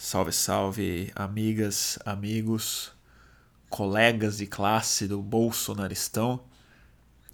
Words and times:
Salve, 0.00 0.30
salve, 0.30 1.12
amigas, 1.12 1.98
amigos, 2.06 2.92
colegas 3.68 4.38
de 4.38 4.46
classe 4.46 5.08
do 5.08 5.20
Bolsonaristão. 5.20 6.40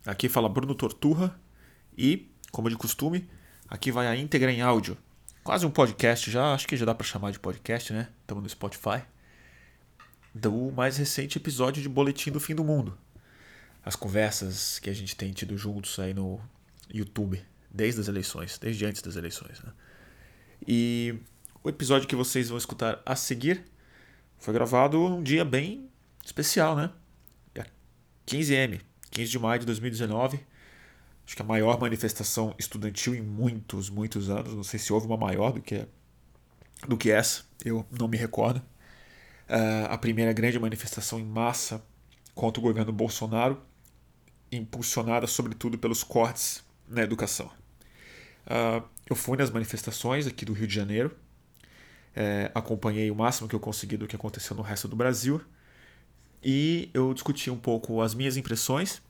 Aqui 0.07 0.31
fala 0.31 0.49
Bruno 0.49 0.75
Torturra 0.75 1.39
e, 1.97 2.27
como 2.51 2.71
de 2.71 2.77
costume, 2.77 3.29
aqui 3.69 3.93
vai 3.93 4.07
a 4.07 4.17
íntegra 4.17 4.51
em 4.51 4.63
áudio. 4.63 4.97
Quase 5.45 5.67
um 5.67 5.71
podcast 5.71 6.31
já, 6.31 6.55
acho 6.55 6.67
que 6.67 6.75
já 6.75 6.87
dá 6.87 6.95
para 6.95 7.07
chamar 7.07 7.33
de 7.33 7.39
podcast, 7.39 7.93
né? 7.93 8.09
Estamos 8.23 8.43
no 8.43 8.49
Spotify. 8.49 9.03
Do 10.35 10.73
mais 10.73 10.97
recente 10.97 11.37
episódio 11.37 11.83
de 11.83 11.89
Boletim 11.89 12.33
do 12.33 12.41
Fim 12.41 12.55
do 12.55 12.65
Mundo. 12.65 12.97
As 13.85 13.95
conversas 13.95 14.79
que 14.79 14.89
a 14.89 14.95
gente 14.95 15.15
tem 15.15 15.35
tido 15.35 15.59
juntos 15.59 15.99
aí 15.99 16.15
no 16.15 16.41
YouTube, 16.89 17.45
desde 17.71 18.01
as 18.01 18.09
eleições, 18.09 18.57
desde 18.59 18.87
antes 18.87 19.03
das 19.03 19.17
eleições, 19.17 19.61
né? 19.61 19.71
E 20.67 21.21
o 21.65 21.69
episódio 21.71 22.07
que 22.07 22.15
vocês 22.15 22.51
vão 22.51 22.59
escutar 22.59 23.03
a 23.07 23.17
seguir 23.17 23.65
foi 24.39 24.53
gravado 24.53 25.03
um 25.03 25.23
dia 25.23 25.45
bem 25.45 25.89
especial, 26.23 26.77
né? 26.77 26.91
15M, 28.27 28.81
15 29.11 29.31
de 29.31 29.39
maio 29.39 29.61
de 29.61 29.67
2019. 29.67 30.41
Acho 31.27 31.37
que 31.37 31.43
a 31.43 31.45
maior 31.45 31.81
manifestação 31.81 32.55
estudantil 32.59 33.15
em 33.15 33.23
muitos, 33.23 33.89
muitos 33.89 34.29
anos. 34.29 34.55
Não 34.55 34.63
sei 34.63 34.79
se 34.79 34.93
houve 34.93 35.07
uma 35.07 35.17
maior 35.17 35.53
do 35.53 35.61
que, 35.61 35.87
do 36.87 36.97
que 36.97 37.11
essa, 37.11 37.45
eu 37.65 37.87
não 37.91 38.09
me 38.09 38.17
recordo. 38.17 38.59
Uh, 39.49 39.87
a 39.89 39.99
primeira 39.99 40.33
grande 40.33 40.59
manifestação 40.59 41.19
em 41.19 41.25
massa 41.25 41.83
contra 42.35 42.61
o 42.61 42.63
governo 42.63 42.93
Bolsonaro, 42.93 43.63
impulsionada 44.51 45.27
sobretudo 45.27 45.79
pelos 45.79 46.03
cortes 46.03 46.63
na 46.89 47.03
educação. 47.03 47.51
Uh, 48.47 48.87
eu 49.09 49.17
fui 49.17 49.37
nas 49.37 49.51
manifestações 49.51 50.27
aqui 50.27 50.45
do 50.45 50.53
Rio 50.53 50.67
de 50.67 50.75
Janeiro, 50.75 51.15
é, 52.15 52.51
acompanhei 52.55 53.11
o 53.11 53.15
máximo 53.15 53.49
que 53.49 53.55
eu 53.55 53.61
consegui 53.61 53.97
do 53.97 54.07
que 54.07 54.17
aconteceu 54.17 54.57
no 54.57 54.63
resto 54.63 54.87
do 54.87 54.95
Brasil 54.95 55.41
e 56.43 56.91
eu 56.93 57.13
discuti 57.15 57.51
um 57.51 57.57
pouco 57.57 58.03
as 58.03 58.15
minhas 58.15 58.37
impressões, 58.37 59.01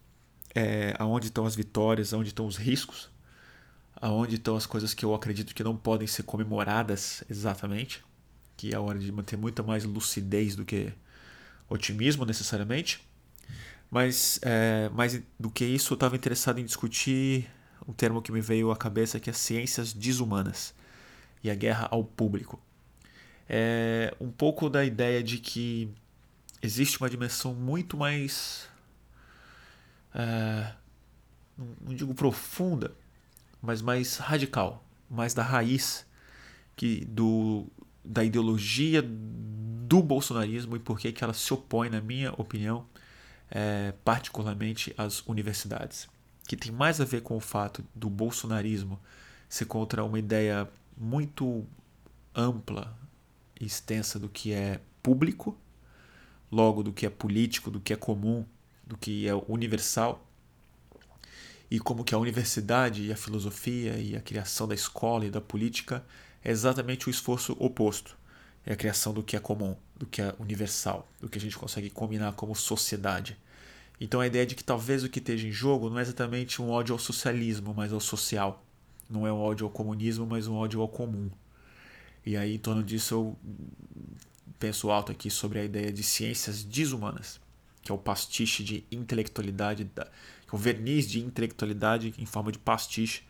é, 0.55 0.94
aonde 0.98 1.27
estão 1.27 1.44
as 1.44 1.56
vitórias, 1.56 2.14
aonde 2.14 2.28
estão 2.28 2.47
os 2.47 2.56
riscos, 2.56 3.10
aonde 3.97 4.36
estão 4.36 4.56
as 4.56 4.66
coisas 4.66 4.94
que 4.94 5.05
eu 5.05 5.14
acredito 5.14 5.55
que 5.55 5.64
não 5.64 5.77
podem 5.77 6.06
ser 6.06 6.22
comemoradas 6.22 7.25
exatamente, 7.28 8.05
que 8.56 8.72
é 8.72 8.77
a 8.77 8.80
hora 8.80 8.98
de 8.98 9.10
manter 9.10 9.36
muita 9.36 9.62
mais 9.62 9.84
lucidez 9.84 10.55
do 10.55 10.64
que 10.64 10.92
otimismo 11.69 12.25
necessariamente. 12.25 13.02
Mas 13.91 14.38
é, 14.42 14.88
mais 14.91 15.20
do 15.38 15.50
que 15.50 15.64
isso, 15.64 15.92
eu 15.92 15.97
estava 15.97 16.14
interessado 16.16 16.60
em 16.60 16.64
discutir 16.64 17.50
um 17.86 17.92
termo 17.92 18.22
que 18.22 18.32
me 18.32 18.41
veio 18.41 18.70
à 18.70 18.77
cabeça 18.77 19.19
que 19.19 19.28
é 19.28 19.32
ciências 19.32 19.92
desumanas 19.92 20.72
e 21.42 21.50
a 21.50 21.55
guerra 21.55 21.88
ao 21.91 22.05
público 22.05 22.60
é 23.48 24.14
um 24.20 24.31
pouco 24.31 24.70
da 24.70 24.84
ideia 24.84 25.23
de 25.23 25.39
que 25.39 25.89
existe 26.62 26.98
uma 26.98 27.11
dimensão 27.11 27.55
muito 27.55 27.97
mais. 27.97 28.69
É, 30.14 30.73
não 31.56 31.95
digo 31.95 32.15
profunda, 32.15 32.92
mas 33.61 33.83
mais 33.83 34.17
radical, 34.17 34.84
mais 35.11 35.34
da 35.34 35.42
raiz 35.42 36.06
que 36.77 37.05
do, 37.05 37.67
da 38.05 38.25
ideologia 38.25 39.03
do 39.03 40.03
bolsonarismo 40.03 40.77
e 40.77 40.78
por 40.78 40.98
que 40.98 41.15
ela 41.22 41.33
se 41.33 41.53
opõe, 41.53 41.89
na 41.89 42.00
minha 42.00 42.33
opinião, 42.33 42.87
é, 43.50 43.92
particularmente 44.05 44.95
às 44.97 45.20
universidades. 45.27 46.09
Que 46.47 46.56
tem 46.56 46.72
mais 46.72 47.00
a 47.00 47.05
ver 47.05 47.22
com 47.22 47.37
o 47.37 47.41
fato 47.41 47.84
do 47.95 48.11
bolsonarismo 48.11 49.00
ser 49.48 49.67
contra 49.67 50.05
uma 50.05 50.19
ideia 50.19 50.69
muito 50.97 51.65
ampla, 52.34 52.97
extensa 53.60 54.19
do 54.19 54.28
que 54.28 54.52
é 54.52 54.80
público, 55.02 55.56
logo 56.50 56.83
do 56.83 56.92
que 56.92 57.06
é 57.06 57.10
político, 57.10 57.70
do 57.70 57.80
que 57.80 57.92
é 57.92 57.97
comum, 57.97 58.44
do 58.86 58.97
que 58.97 59.28
é 59.28 59.34
universal, 59.48 60.24
e 61.70 61.78
como 61.78 62.04
que 62.04 62.15
a 62.15 62.19
universidade 62.19 63.03
e 63.03 63.12
a 63.12 63.16
filosofia 63.16 63.97
e 63.98 64.15
a 64.15 64.20
criação 64.20 64.69
da 64.69 64.75
escola 64.75 65.26
e 65.26 65.31
da 65.31 65.41
política 65.41 66.04
é 66.44 66.50
exatamente 66.50 67.09
o 67.09 67.10
esforço 67.10 67.56
oposto. 67.59 68.16
É 68.66 68.72
a 68.72 68.76
criação 68.76 69.12
do 69.12 69.22
que 69.22 69.37
é 69.37 69.41
comum, 69.41 69.76
do 69.97 70.06
que 70.06 70.22
é 70.22 70.34
universal, 70.38 71.09
do 71.21 71.28
que 71.28 71.36
a 71.36 71.41
gente 71.41 71.56
consegue 71.56 71.91
combinar 71.91 72.32
como 72.32 72.54
sociedade. 72.54 73.36
Então 74.00 74.21
a 74.21 74.26
ideia 74.26 74.47
de 74.47 74.54
que 74.54 74.65
talvez 74.65 75.03
o 75.03 75.09
que 75.09 75.19
esteja 75.19 75.48
em 75.48 75.53
jogo 75.53 75.91
não 75.91 75.98
é 75.98 76.03
exatamente 76.03 76.60
um 76.60 76.71
ódio 76.71 76.92
ao 76.92 76.98
socialismo, 76.98 77.75
mas 77.75 77.92
ao 77.92 78.00
social. 78.00 78.65
Não 79.09 79.26
é 79.26 79.32
um 79.32 79.38
ódio 79.38 79.66
ao 79.66 79.71
comunismo, 79.71 80.26
mas 80.26 80.47
um 80.47 80.54
ódio 80.54 80.81
ao 80.81 80.88
comum. 80.88 81.31
E 82.24 82.36
aí, 82.36 82.54
em 82.54 82.58
torno 82.58 82.82
disso, 82.82 83.14
eu 83.14 83.38
penso 84.58 84.90
alto 84.90 85.12
aqui 85.12 85.30
sobre 85.30 85.58
a 85.58 85.64
ideia 85.64 85.92
de 85.92 86.02
ciências 86.02 86.64
desumanas, 86.64 87.40
que 87.82 87.92
é 87.92 87.94
o 87.94 87.98
pastiche 87.98 88.64
de 88.64 88.84
intelectualidade, 88.90 89.84
que 89.84 90.00
é 90.00 90.54
o 90.54 90.56
verniz 90.56 91.06
de 91.06 91.20
intelectualidade 91.20 92.14
em 92.18 92.24
forma 92.24 92.50
de 92.50 92.58
pastiche, 92.58 93.22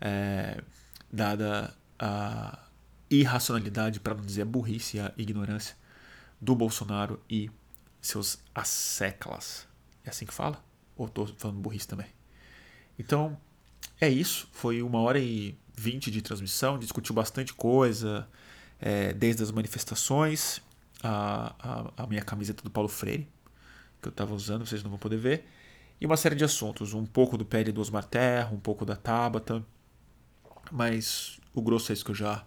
é, 0.00 0.62
dada 1.12 1.74
a 1.98 2.58
irracionalidade, 3.10 3.98
para 3.98 4.14
não 4.14 4.24
dizer 4.24 4.42
a 4.42 4.44
burrice 4.44 4.98
e 4.98 5.00
a 5.00 5.12
ignorância 5.16 5.76
do 6.40 6.54
Bolsonaro 6.54 7.20
e 7.28 7.50
seus 8.00 8.38
asseclas. 8.54 9.66
É 10.04 10.10
assim 10.10 10.24
que 10.24 10.32
fala? 10.32 10.62
Ou 10.96 11.06
estou 11.06 11.26
falando 11.26 11.58
burrice 11.58 11.88
também? 11.88 12.06
Então, 12.98 13.38
é 14.00 14.08
isso. 14.08 14.48
Foi 14.52 14.82
uma 14.82 15.00
hora 15.00 15.18
e 15.18 15.56
20 15.78 16.10
de 16.10 16.20
transmissão, 16.20 16.78
discutiu 16.78 17.14
bastante 17.14 17.54
coisa, 17.54 18.28
é, 18.80 19.12
desde 19.12 19.42
as 19.42 19.50
manifestações, 19.50 20.60
a, 21.02 21.54
a, 21.58 22.02
a, 22.04 22.06
minha 22.06 22.22
camiseta 22.22 22.62
do 22.62 22.70
Paulo 22.70 22.88
Freire, 22.88 23.28
que 24.00 24.08
eu 24.08 24.10
estava 24.10 24.34
usando, 24.34 24.66
vocês 24.66 24.82
não 24.82 24.90
vão 24.90 24.98
poder 24.98 25.16
ver, 25.16 25.44
e 26.00 26.06
uma 26.06 26.16
série 26.16 26.34
de 26.34 26.44
assuntos, 26.44 26.94
um 26.94 27.04
pouco 27.04 27.36
do 27.36 27.44
pele 27.44 27.72
do 27.72 27.80
Osmar 27.80 28.04
Terra, 28.04 28.50
um 28.52 28.60
pouco 28.60 28.84
da 28.84 28.94
Tabata, 28.94 29.64
mas 30.70 31.40
o 31.54 31.62
grosso 31.62 31.90
é 31.90 31.94
isso 31.94 32.04
que 32.04 32.10
eu 32.10 32.14
já 32.14 32.44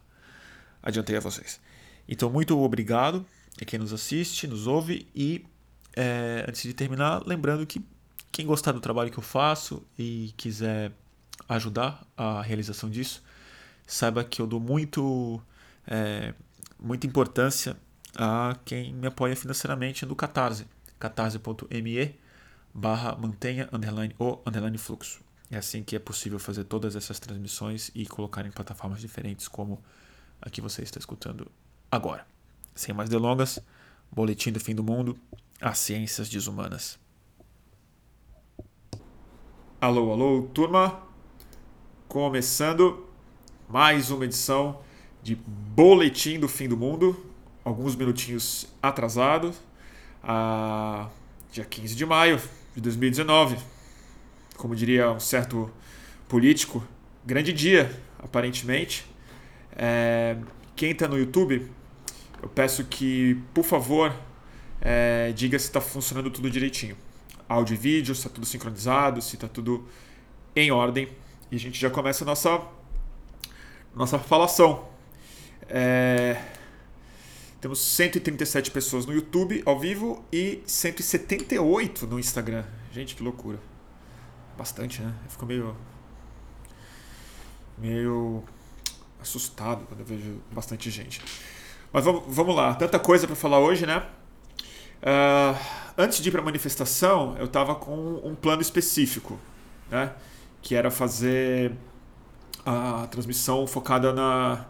adiantei 0.81 1.17
a 1.17 1.19
vocês. 1.19 1.59
Então, 2.07 2.29
muito 2.29 2.57
obrigado 2.59 3.25
a 3.61 3.65
quem 3.65 3.79
nos 3.79 3.93
assiste, 3.93 4.47
nos 4.47 4.67
ouve 4.67 5.07
e 5.13 5.45
é, 5.95 6.45
antes 6.47 6.63
de 6.63 6.73
terminar, 6.73 7.25
lembrando 7.25 7.65
que 7.65 7.83
quem 8.31 8.45
gostar 8.45 8.71
do 8.71 8.79
trabalho 8.79 9.11
que 9.11 9.19
eu 9.19 9.23
faço 9.23 9.83
e 9.99 10.33
quiser 10.37 10.93
ajudar 11.55 12.05
a 12.15 12.41
realização 12.41 12.89
disso, 12.89 13.21
saiba 13.85 14.23
que 14.23 14.41
eu 14.41 14.47
dou 14.47 14.59
muito, 14.59 15.41
é, 15.85 16.33
muita 16.79 17.05
importância 17.05 17.75
a 18.15 18.55
quem 18.63 18.93
me 18.93 19.07
apoia 19.07 19.35
financeiramente 19.35 20.05
no 20.05 20.15
Catarse, 20.15 20.65
catarse.me 20.99 22.19
barra 22.73 23.15
mantenha 23.15 23.67
underline 23.71 24.15
o 24.17 24.39
underline 24.45 24.77
fluxo. 24.77 25.21
É 25.49 25.57
assim 25.57 25.83
que 25.83 25.95
é 25.95 25.99
possível 25.99 26.39
fazer 26.39 26.63
todas 26.63 26.95
essas 26.95 27.19
transmissões 27.19 27.91
e 27.93 28.05
colocar 28.05 28.45
em 28.45 28.51
plataformas 28.51 29.01
diferentes 29.01 29.49
como 29.49 29.83
a 30.41 30.49
que 30.49 30.61
você 30.61 30.81
está 30.81 30.97
escutando 30.97 31.51
agora. 31.91 32.25
Sem 32.73 32.95
mais 32.95 33.09
delongas, 33.09 33.59
Boletim 34.09 34.53
do 34.53 34.59
Fim 34.61 34.73
do 34.73 34.83
Mundo, 34.83 35.17
as 35.59 35.77
Ciências 35.77 36.29
Desumanas. 36.29 36.97
Alô, 39.81 40.11
alô, 40.11 40.43
turma! 40.53 41.10
Começando 42.11 43.07
mais 43.69 44.11
uma 44.11 44.25
edição 44.25 44.81
de 45.23 45.33
Boletim 45.33 46.41
do 46.41 46.49
Fim 46.49 46.67
do 46.67 46.75
Mundo, 46.75 47.15
alguns 47.63 47.95
minutinhos 47.95 48.67
atrasado, 48.83 49.53
a 50.21 51.07
dia 51.53 51.63
15 51.63 51.95
de 51.95 52.05
maio 52.05 52.37
de 52.75 52.81
2019. 52.81 53.57
Como 54.57 54.75
diria 54.75 55.09
um 55.09 55.21
certo 55.21 55.71
político, 56.27 56.85
grande 57.25 57.53
dia, 57.53 57.89
aparentemente. 58.19 59.05
É, 59.73 60.35
quem 60.75 60.91
está 60.91 61.07
no 61.07 61.17
YouTube, 61.17 61.65
eu 62.43 62.49
peço 62.49 62.83
que, 62.83 63.41
por 63.53 63.63
favor, 63.63 64.13
é, 64.81 65.31
diga 65.31 65.57
se 65.57 65.67
está 65.67 65.79
funcionando 65.79 66.29
tudo 66.29 66.49
direitinho. 66.49 66.97
Áudio 67.47 67.73
e 67.73 67.77
vídeo, 67.77 68.13
se 68.13 68.19
está 68.19 68.29
tudo 68.29 68.45
sincronizado, 68.45 69.21
se 69.21 69.35
está 69.37 69.47
tudo 69.47 69.87
em 70.53 70.71
ordem 70.71 71.07
e 71.51 71.57
a 71.57 71.59
gente 71.59 71.79
já 71.79 71.89
começa 71.89 72.23
a 72.23 72.25
nossa, 72.25 72.61
nossa 73.93 74.17
falação. 74.17 74.87
É... 75.67 76.41
Temos 77.59 77.79
137 77.79 78.71
pessoas 78.71 79.05
no 79.05 79.13
YouTube 79.13 79.61
ao 79.65 79.77
vivo 79.77 80.23
e 80.31 80.63
178 80.65 82.07
no 82.07 82.17
Instagram. 82.17 82.63
Gente, 82.91 83.15
que 83.15 83.21
loucura. 83.21 83.59
Bastante, 84.57 85.01
né? 85.01 85.13
Eu 85.25 85.29
fico 85.29 85.45
meio. 85.45 85.75
meio. 87.77 88.43
assustado 89.21 89.85
quando 89.85 89.99
eu 89.99 90.05
vejo 90.05 90.41
bastante 90.51 90.89
gente. 90.89 91.21
Mas 91.91 92.05
vamos, 92.05 92.23
vamos 92.27 92.55
lá, 92.55 92.73
tanta 92.73 92.97
coisa 92.97 93.27
para 93.27 93.35
falar 93.35 93.59
hoje, 93.59 93.85
né? 93.85 94.05
Uh, 95.03 95.59
antes 95.97 96.21
de 96.21 96.29
ir 96.29 96.31
para 96.31 96.41
a 96.41 96.45
manifestação, 96.45 97.35
eu 97.37 97.45
estava 97.45 97.75
com 97.75 98.21
um 98.23 98.33
plano 98.33 98.61
específico, 98.61 99.37
né? 99.89 100.13
Que 100.61 100.75
era 100.75 100.91
fazer 100.91 101.73
a 102.65 103.07
transmissão 103.07 103.65
focada 103.65 104.13
na, 104.13 104.65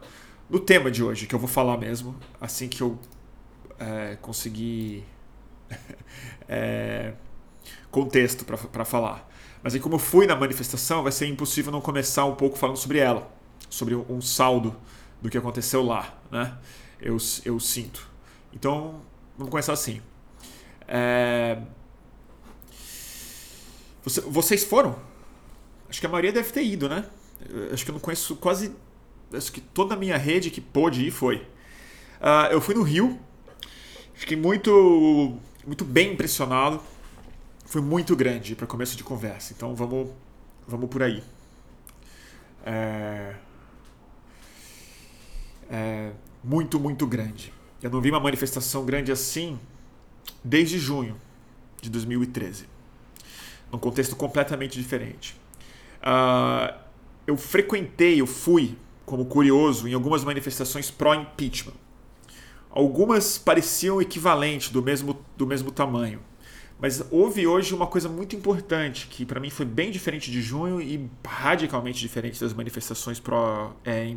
no 0.49 0.59
tema 0.59 0.89
de 0.89 1.03
hoje, 1.03 1.27
que 1.27 1.35
eu 1.35 1.39
vou 1.39 1.47
falar 1.47 1.77
mesmo, 1.77 2.15
assim 2.39 2.67
que 2.67 2.81
eu 2.81 2.97
é, 3.79 4.17
conseguir 4.21 5.03
é, 6.47 7.13
contexto 7.89 8.45
para 8.45 8.85
falar. 8.85 9.29
Mas 9.63 9.75
aí, 9.75 9.79
como 9.79 9.95
eu 9.95 9.99
fui 9.99 10.25
na 10.25 10.35
manifestação, 10.35 11.03
vai 11.03 11.11
ser 11.11 11.27
impossível 11.27 11.71
não 11.71 11.81
começar 11.81 12.25
um 12.25 12.35
pouco 12.35 12.57
falando 12.57 12.77
sobre 12.77 12.97
ela, 12.97 13.31
sobre 13.69 13.93
um 13.95 14.21
saldo 14.21 14.75
do 15.21 15.29
que 15.29 15.37
aconteceu 15.37 15.83
lá, 15.83 16.17
né? 16.31 16.57
Eu, 16.99 17.17
eu 17.45 17.59
sinto. 17.59 18.09
Então, 18.53 19.01
vamos 19.37 19.51
começar 19.51 19.73
assim. 19.73 20.01
É... 20.87 21.59
Você, 24.03 24.21
vocês 24.21 24.63
foram? 24.63 25.10
Acho 25.91 25.99
que 25.99 26.07
a 26.07 26.09
maioria 26.09 26.31
deve 26.31 26.51
ter 26.51 26.63
ido, 26.63 26.89
né? 26.89 27.05
Acho 27.71 27.85
que 27.85 27.91
eu 27.91 27.93
não 27.93 27.99
conheço 27.99 28.35
quase. 28.37 28.73
Acho 29.31 29.51
que 29.51 29.61
toda 29.61 29.93
a 29.93 29.97
minha 29.97 30.17
rede 30.17 30.49
que 30.49 30.59
pôde 30.59 31.05
ir 31.05 31.11
foi. 31.11 31.35
Uh, 32.19 32.49
eu 32.49 32.59
fui 32.59 32.73
no 32.73 32.81
Rio. 32.81 33.19
Fiquei 34.15 34.35
muito, 34.35 35.37
muito 35.67 35.85
bem 35.85 36.13
impressionado 36.13 36.81
foi 37.71 37.79
muito 37.79 38.17
grande 38.17 38.53
para 38.53 38.67
começo 38.67 38.97
de 38.97 39.03
conversa. 39.03 39.53
Então 39.53 39.73
vamos, 39.73 40.09
vamos 40.67 40.89
por 40.89 41.01
aí. 41.01 41.23
É, 42.65 43.33
é, 45.69 46.11
muito, 46.43 46.77
muito 46.77 47.07
grande. 47.07 47.53
Eu 47.81 47.89
não 47.89 48.01
vi 48.01 48.09
uma 48.09 48.19
manifestação 48.19 48.83
grande 48.83 49.09
assim 49.09 49.57
desde 50.43 50.77
junho 50.77 51.15
de 51.81 51.89
2013. 51.89 52.67
Num 53.71 53.79
contexto 53.79 54.17
completamente 54.17 54.77
diferente. 54.77 55.39
Uh, 56.01 56.73
eu 57.27 57.37
frequentei, 57.37 58.19
eu 58.19 58.27
fui 58.27 58.77
como 59.05 59.25
curioso 59.25 59.87
em 59.87 59.93
algumas 59.93 60.23
manifestações 60.23 60.89
pró-impeachment. 60.89 61.73
Algumas 62.69 63.37
pareciam 63.37 64.01
equivalentes, 64.01 64.69
do 64.69 64.81
mesmo, 64.81 65.19
do 65.35 65.45
mesmo 65.45 65.71
tamanho. 65.71 66.21
Mas 66.79 67.03
houve 67.11 67.45
hoje 67.45 67.75
uma 67.75 67.85
coisa 67.85 68.09
muito 68.09 68.35
importante 68.35 69.07
que 69.07 69.23
para 69.23 69.39
mim 69.39 69.51
foi 69.51 69.65
bem 69.65 69.91
diferente 69.91 70.31
de 70.31 70.41
junho 70.41 70.81
e 70.81 71.07
radicalmente 71.23 71.99
diferente 71.99 72.39
das 72.39 72.53
manifestações 72.53 73.19
pró 73.19 73.75
é, 73.85 74.15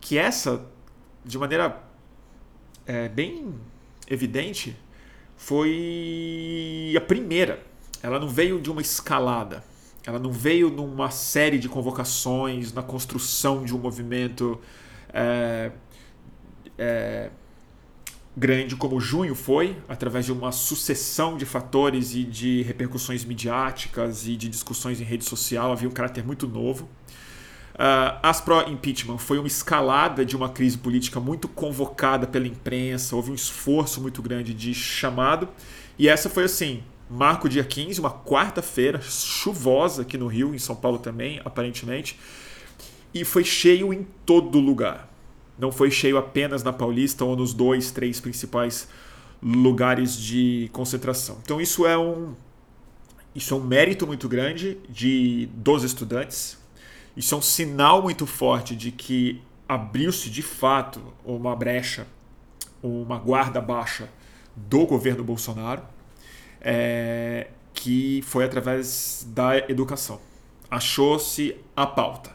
que 0.00 0.16
essa, 0.16 0.64
de 1.22 1.36
maneira 1.36 1.82
é, 2.86 3.08
bem 3.08 3.54
evidente, 4.08 4.76
foi 5.36 6.94
a 6.96 7.00
primeira. 7.00 7.62
Ela 8.02 8.18
não 8.18 8.28
veio 8.28 8.60
de 8.60 8.70
uma 8.70 8.80
escalada. 8.80 9.64
Ela 10.06 10.18
não 10.18 10.30
veio 10.30 10.68
numa 10.68 11.10
série 11.10 11.58
de 11.58 11.68
convocações, 11.68 12.72
na 12.72 12.82
construção 12.82 13.64
de 13.64 13.74
um 13.74 13.78
movimento 13.78 14.60
é, 15.12 15.70
é, 16.78 17.30
grande 18.36 18.76
como 18.76 19.00
junho 19.00 19.34
foi, 19.34 19.76
através 19.88 20.26
de 20.26 20.32
uma 20.32 20.52
sucessão 20.52 21.36
de 21.36 21.46
fatores 21.46 22.14
e 22.14 22.24
de 22.24 22.62
repercussões 22.62 23.24
midiáticas 23.24 24.26
e 24.26 24.36
de 24.36 24.48
discussões 24.48 25.00
em 25.00 25.04
rede 25.04 25.24
social, 25.24 25.72
havia 25.72 25.88
um 25.88 25.92
caráter 25.92 26.24
muito 26.24 26.46
novo. 26.46 26.88
Uh, 27.74 28.18
as 28.22 28.40
pró-impeachment 28.40 29.18
foi 29.18 29.38
uma 29.38 29.48
escalada 29.48 30.24
de 30.24 30.36
uma 30.36 30.48
crise 30.48 30.78
política 30.78 31.18
muito 31.18 31.48
convocada 31.48 32.26
pela 32.26 32.46
imprensa, 32.46 33.16
houve 33.16 33.32
um 33.32 33.34
esforço 33.34 34.00
muito 34.00 34.22
grande 34.22 34.54
de 34.54 34.72
chamado, 34.72 35.48
e 35.98 36.08
essa 36.08 36.28
foi 36.28 36.44
assim: 36.44 36.84
marco 37.10 37.48
dia 37.48 37.64
15, 37.64 38.00
uma 38.00 38.10
quarta-feira, 38.10 39.00
chuvosa 39.00 40.02
aqui 40.02 40.16
no 40.16 40.26
Rio, 40.26 40.54
em 40.54 40.58
São 40.58 40.76
Paulo 40.76 40.98
também, 40.98 41.40
aparentemente, 41.44 42.18
e 43.12 43.24
foi 43.24 43.44
cheio 43.44 43.92
em 43.92 44.06
todo 44.24 44.58
lugar 44.58 45.14
não 45.58 45.70
foi 45.70 45.90
cheio 45.90 46.18
apenas 46.18 46.62
na 46.62 46.72
Paulista 46.72 47.24
ou 47.24 47.36
nos 47.36 47.54
dois, 47.54 47.90
três 47.90 48.20
principais 48.20 48.88
lugares 49.42 50.16
de 50.16 50.68
concentração. 50.72 51.38
Então 51.42 51.60
isso 51.60 51.86
é 51.86 51.96
um 51.96 52.34
isso 53.34 53.52
é 53.52 53.56
um 53.56 53.60
mérito 53.60 54.06
muito 54.06 54.28
grande 54.28 54.78
de 54.88 55.46
dos 55.52 55.82
estudantes. 55.82 56.58
Isso 57.16 57.34
é 57.34 57.38
um 57.38 57.42
sinal 57.42 58.02
muito 58.02 58.26
forte 58.26 58.74
de 58.74 58.90
que 58.90 59.40
abriu-se 59.68 60.30
de 60.30 60.42
fato 60.42 61.00
uma 61.24 61.54
brecha, 61.54 62.06
uma 62.82 63.18
guarda 63.18 63.60
baixa 63.60 64.08
do 64.56 64.86
governo 64.86 65.22
Bolsonaro, 65.24 65.82
é, 66.64 67.48
que 67.74 68.22
foi 68.22 68.44
através 68.44 69.26
da 69.28 69.58
educação. 69.68 70.18
Achou-se 70.70 71.54
a 71.76 71.86
pauta. 71.86 72.34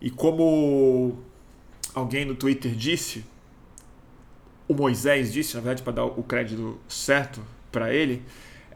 E 0.00 0.10
como 0.10 1.18
alguém 1.94 2.24
no 2.24 2.34
Twitter 2.34 2.72
disse, 2.74 3.24
o 4.66 4.74
Moisés 4.74 5.32
disse, 5.32 5.54
na 5.54 5.60
verdade, 5.60 5.82
para 5.82 5.92
dar 5.92 6.04
o 6.04 6.22
crédito 6.22 6.80
certo 6.88 7.44
para 7.70 7.92
ele, 7.92 8.22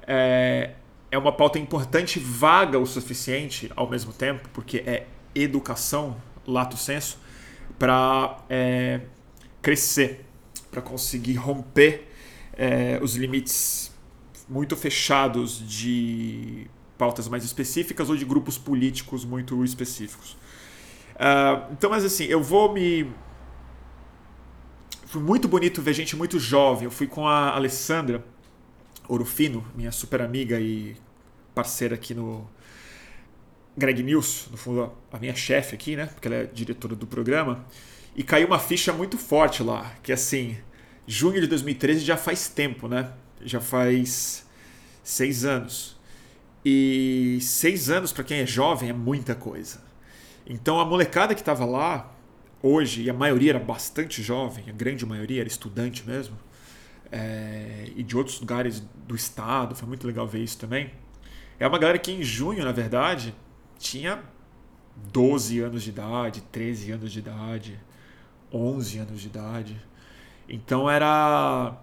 é, 0.06 0.72
é 1.10 1.18
uma 1.18 1.32
pauta 1.32 1.58
importante, 1.58 2.18
vaga 2.18 2.78
o 2.78 2.86
suficiente 2.86 3.70
ao 3.74 3.88
mesmo 3.88 4.12
tempo, 4.12 4.48
porque 4.52 4.78
é 4.86 5.06
educação, 5.34 6.16
lato 6.46 6.76
senso, 6.76 7.18
para 7.78 8.38
é, 8.50 9.00
crescer, 9.60 10.24
para 10.70 10.82
conseguir 10.82 11.34
romper 11.34 12.08
é, 12.54 12.98
os 13.02 13.14
limites 13.16 13.91
muito 14.52 14.76
fechados 14.76 15.66
de 15.66 16.66
pautas 16.98 17.26
mais 17.26 17.42
específicas 17.42 18.10
ou 18.10 18.16
de 18.16 18.24
grupos 18.24 18.58
políticos 18.58 19.24
muito 19.24 19.64
específicos. 19.64 20.36
Uh, 21.14 21.72
então, 21.72 21.88
mas 21.88 22.04
assim, 22.04 22.24
eu 22.24 22.42
vou 22.42 22.72
me. 22.72 23.10
Foi 25.06 25.22
muito 25.22 25.48
bonito 25.48 25.80
ver 25.80 25.94
gente 25.94 26.14
muito 26.14 26.38
jovem. 26.38 26.84
Eu 26.84 26.90
fui 26.90 27.06
com 27.06 27.26
a 27.26 27.54
Alessandra 27.54 28.24
Orofino, 29.08 29.66
minha 29.74 29.90
super 29.90 30.20
amiga 30.20 30.60
e 30.60 30.96
parceira 31.54 31.94
aqui 31.94 32.14
no 32.14 32.48
Greg 33.76 34.02
News, 34.02 34.48
no 34.50 34.56
fundo 34.56 34.92
a 35.10 35.18
minha 35.18 35.34
chefe 35.34 35.74
aqui, 35.74 35.96
né? 35.96 36.06
Porque 36.06 36.28
ela 36.28 36.36
é 36.36 36.44
diretora 36.44 36.94
do 36.94 37.06
programa. 37.06 37.64
E 38.14 38.22
caiu 38.22 38.46
uma 38.46 38.58
ficha 38.58 38.92
muito 38.92 39.16
forte 39.16 39.62
lá, 39.62 39.94
que 40.02 40.12
assim, 40.12 40.58
junho 41.06 41.40
de 41.40 41.46
2013 41.46 42.00
já 42.00 42.16
faz 42.16 42.48
tempo, 42.48 42.86
né? 42.86 43.12
Já 43.44 43.60
faz 43.60 44.46
seis 45.02 45.44
anos. 45.44 45.98
E 46.64 47.38
seis 47.40 47.90
anos 47.90 48.12
para 48.12 48.24
quem 48.24 48.40
é 48.40 48.46
jovem 48.46 48.90
é 48.90 48.92
muita 48.92 49.34
coisa. 49.34 49.82
Então 50.46 50.80
a 50.80 50.84
molecada 50.84 51.34
que 51.34 51.40
estava 51.40 51.64
lá 51.64 52.12
hoje, 52.62 53.02
e 53.02 53.10
a 53.10 53.14
maioria 53.14 53.52
era 53.52 53.58
bastante 53.58 54.22
jovem, 54.22 54.64
a 54.68 54.72
grande 54.72 55.04
maioria 55.04 55.40
era 55.40 55.48
estudante 55.48 56.06
mesmo, 56.06 56.38
é, 57.10 57.90
e 57.96 58.02
de 58.02 58.16
outros 58.16 58.40
lugares 58.40 58.80
do 59.06 59.14
estado, 59.14 59.74
foi 59.74 59.88
muito 59.88 60.06
legal 60.06 60.26
ver 60.26 60.40
isso 60.40 60.58
também. 60.58 60.92
É 61.58 61.66
uma 61.66 61.78
galera 61.78 61.98
que 61.98 62.12
em 62.12 62.22
junho, 62.22 62.64
na 62.64 62.72
verdade, 62.72 63.34
tinha 63.78 64.22
12 65.12 65.60
anos 65.60 65.82
de 65.82 65.90
idade, 65.90 66.40
13 66.52 66.92
anos 66.92 67.12
de 67.12 67.18
idade, 67.18 67.80
11 68.52 68.98
anos 68.98 69.20
de 69.20 69.26
idade. 69.26 69.76
Então 70.48 70.88
era 70.88 71.76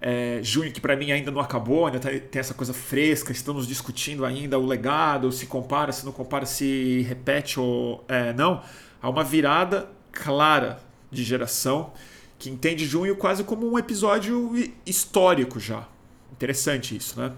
é, 0.00 0.40
junho, 0.42 0.72
que 0.72 0.80
para 0.80 0.96
mim 0.96 1.12
ainda 1.12 1.30
não 1.30 1.40
acabou, 1.40 1.86
ainda 1.86 1.98
tá, 1.98 2.08
tem 2.08 2.40
essa 2.40 2.54
coisa 2.54 2.72
fresca, 2.72 3.32
estamos 3.32 3.66
discutindo 3.66 4.24
ainda 4.24 4.58
o 4.58 4.66
legado, 4.66 5.30
se 5.30 5.46
compara, 5.46 5.92
se 5.92 6.04
não 6.06 6.12
compara, 6.12 6.46
se 6.46 7.02
repete 7.02 7.60
ou 7.60 8.04
é, 8.08 8.32
não. 8.32 8.62
Há 9.02 9.10
uma 9.10 9.22
virada 9.22 9.90
clara 10.10 10.80
de 11.10 11.22
geração 11.22 11.92
que 12.38 12.48
entende 12.48 12.86
junho 12.86 13.14
quase 13.16 13.44
como 13.44 13.70
um 13.70 13.78
episódio 13.78 14.52
histórico 14.86 15.60
já. 15.60 15.86
Interessante 16.32 16.96
isso, 16.96 17.20
né? 17.20 17.32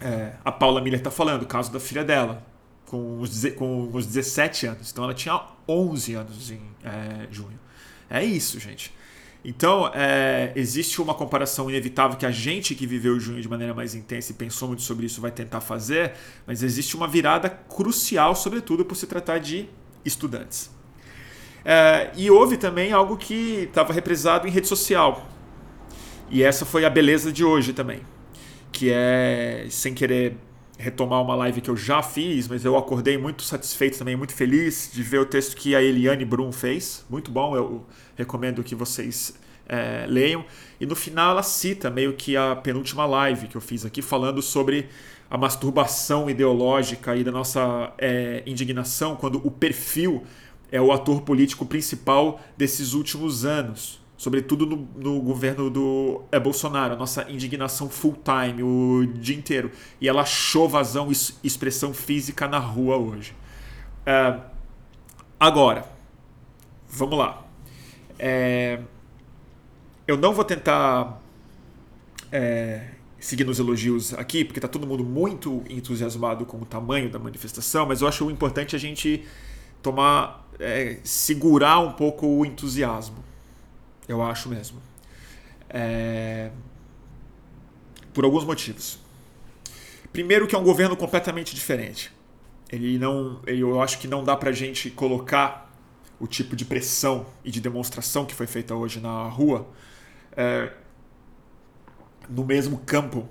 É, 0.00 0.32
a 0.44 0.52
Paula 0.52 0.80
Miller 0.80 1.00
está 1.00 1.10
falando, 1.10 1.42
o 1.42 1.46
caso 1.46 1.72
da 1.72 1.80
filha 1.80 2.04
dela, 2.04 2.44
com 2.84 3.20
os, 3.20 3.44
com 3.56 3.88
os 3.92 4.04
17 4.04 4.66
anos. 4.66 4.90
Então 4.90 5.04
ela 5.04 5.14
tinha 5.14 5.40
11 5.66 6.14
anos 6.14 6.50
em 6.50 6.60
é, 6.84 7.26
junho. 7.30 7.58
É 8.10 8.22
isso, 8.22 8.60
gente. 8.60 8.92
Então, 9.44 9.90
é, 9.92 10.52
existe 10.54 11.02
uma 11.02 11.14
comparação 11.14 11.68
inevitável 11.68 12.16
que 12.16 12.24
a 12.24 12.30
gente 12.30 12.76
que 12.76 12.86
viveu 12.86 13.18
junho 13.18 13.42
de 13.42 13.48
maneira 13.48 13.74
mais 13.74 13.94
intensa 13.94 14.30
e 14.30 14.34
pensou 14.34 14.68
muito 14.68 14.82
sobre 14.82 15.06
isso 15.06 15.20
vai 15.20 15.32
tentar 15.32 15.60
fazer, 15.60 16.12
mas 16.46 16.62
existe 16.62 16.94
uma 16.96 17.08
virada 17.08 17.50
crucial, 17.50 18.36
sobretudo 18.36 18.84
por 18.84 18.94
se 18.94 19.06
tratar 19.06 19.38
de 19.38 19.68
estudantes. 20.04 20.70
É, 21.64 22.10
e 22.16 22.30
houve 22.30 22.56
também 22.56 22.92
algo 22.92 23.16
que 23.16 23.64
estava 23.68 23.92
represado 23.92 24.46
em 24.46 24.50
rede 24.50 24.68
social. 24.68 25.28
E 26.30 26.42
essa 26.42 26.64
foi 26.64 26.84
a 26.84 26.90
beleza 26.90 27.32
de 27.32 27.44
hoje 27.44 27.72
também. 27.72 28.00
Que 28.70 28.90
é, 28.90 29.66
sem 29.68 29.92
querer 29.92 30.36
retomar 30.82 31.22
uma 31.22 31.36
live 31.36 31.60
que 31.60 31.70
eu 31.70 31.76
já 31.76 32.02
fiz, 32.02 32.48
mas 32.48 32.64
eu 32.64 32.76
acordei 32.76 33.16
muito 33.16 33.42
satisfeito 33.42 33.98
também, 33.98 34.16
muito 34.16 34.34
feliz 34.34 34.90
de 34.92 35.00
ver 35.02 35.20
o 35.20 35.24
texto 35.24 35.56
que 35.56 35.76
a 35.76 35.82
Eliane 35.82 36.24
Brum 36.24 36.50
fez. 36.50 37.06
Muito 37.08 37.30
bom, 37.30 37.56
eu 37.56 37.86
recomendo 38.16 38.64
que 38.64 38.74
vocês 38.74 39.34
é, 39.68 40.04
leiam. 40.08 40.44
E 40.80 40.84
no 40.84 40.96
final 40.96 41.30
ela 41.30 41.42
cita 41.44 41.88
meio 41.88 42.14
que 42.14 42.36
a 42.36 42.56
penúltima 42.56 43.06
live 43.06 43.46
que 43.46 43.56
eu 43.56 43.60
fiz 43.60 43.86
aqui, 43.86 44.02
falando 44.02 44.42
sobre 44.42 44.88
a 45.30 45.38
masturbação 45.38 46.28
ideológica 46.28 47.16
e 47.16 47.22
da 47.22 47.30
nossa 47.30 47.92
é, 47.96 48.42
indignação 48.44 49.14
quando 49.14 49.40
o 49.46 49.50
perfil 49.50 50.24
é 50.70 50.80
o 50.80 50.90
ator 50.90 51.22
político 51.22 51.64
principal 51.64 52.40
desses 52.56 52.92
últimos 52.92 53.44
anos, 53.44 54.01
sobretudo 54.22 54.64
no, 54.64 54.76
no 54.94 55.20
governo 55.20 55.68
do 55.68 56.22
é, 56.30 56.38
Bolsonaro. 56.38 56.94
A 56.94 56.96
nossa 56.96 57.28
indignação 57.28 57.88
full 57.88 58.16
time, 58.22 58.62
o 58.62 59.04
dia 59.14 59.34
inteiro. 59.34 59.72
E 60.00 60.08
ela 60.08 60.22
achou 60.22 60.68
vazão 60.68 61.10
e 61.10 61.16
expressão 61.44 61.92
física 61.92 62.46
na 62.46 62.60
rua 62.60 62.96
hoje. 62.96 63.34
É, 64.06 64.38
agora, 65.40 65.84
vamos 66.88 67.18
lá. 67.18 67.44
É, 68.16 68.78
eu 70.06 70.16
não 70.16 70.32
vou 70.32 70.44
tentar 70.44 71.20
é, 72.30 72.90
seguir 73.18 73.42
nos 73.42 73.58
elogios 73.58 74.14
aqui, 74.14 74.44
porque 74.44 74.60
está 74.60 74.68
todo 74.68 74.86
mundo 74.86 75.02
muito 75.02 75.64
entusiasmado 75.68 76.46
com 76.46 76.58
o 76.58 76.64
tamanho 76.64 77.10
da 77.10 77.18
manifestação, 77.18 77.86
mas 77.86 78.00
eu 78.00 78.06
acho 78.06 78.30
importante 78.30 78.76
a 78.76 78.78
gente 78.78 79.24
tomar, 79.82 80.48
é, 80.60 81.00
segurar 81.02 81.80
um 81.80 81.90
pouco 81.90 82.24
o 82.24 82.46
entusiasmo. 82.46 83.31
Eu 84.08 84.22
acho 84.22 84.48
mesmo. 84.48 84.80
É, 85.68 86.50
por 88.12 88.24
alguns 88.24 88.44
motivos. 88.44 88.98
Primeiro 90.12 90.46
que 90.46 90.54
é 90.54 90.58
um 90.58 90.64
governo 90.64 90.96
completamente 90.96 91.54
diferente. 91.54 92.12
Ele 92.70 92.98
não, 92.98 93.40
eu 93.46 93.80
acho 93.80 93.98
que 93.98 94.08
não 94.08 94.24
dá 94.24 94.36
para 94.36 94.52
gente 94.52 94.90
colocar 94.90 95.70
o 96.18 96.26
tipo 96.26 96.54
de 96.54 96.64
pressão 96.64 97.26
e 97.44 97.50
de 97.50 97.60
demonstração 97.60 98.24
que 98.24 98.34
foi 98.34 98.46
feita 98.46 98.74
hoje 98.74 99.00
na 99.00 99.24
rua 99.28 99.68
é, 100.36 100.72
no 102.28 102.44
mesmo 102.44 102.78
campo 102.78 103.28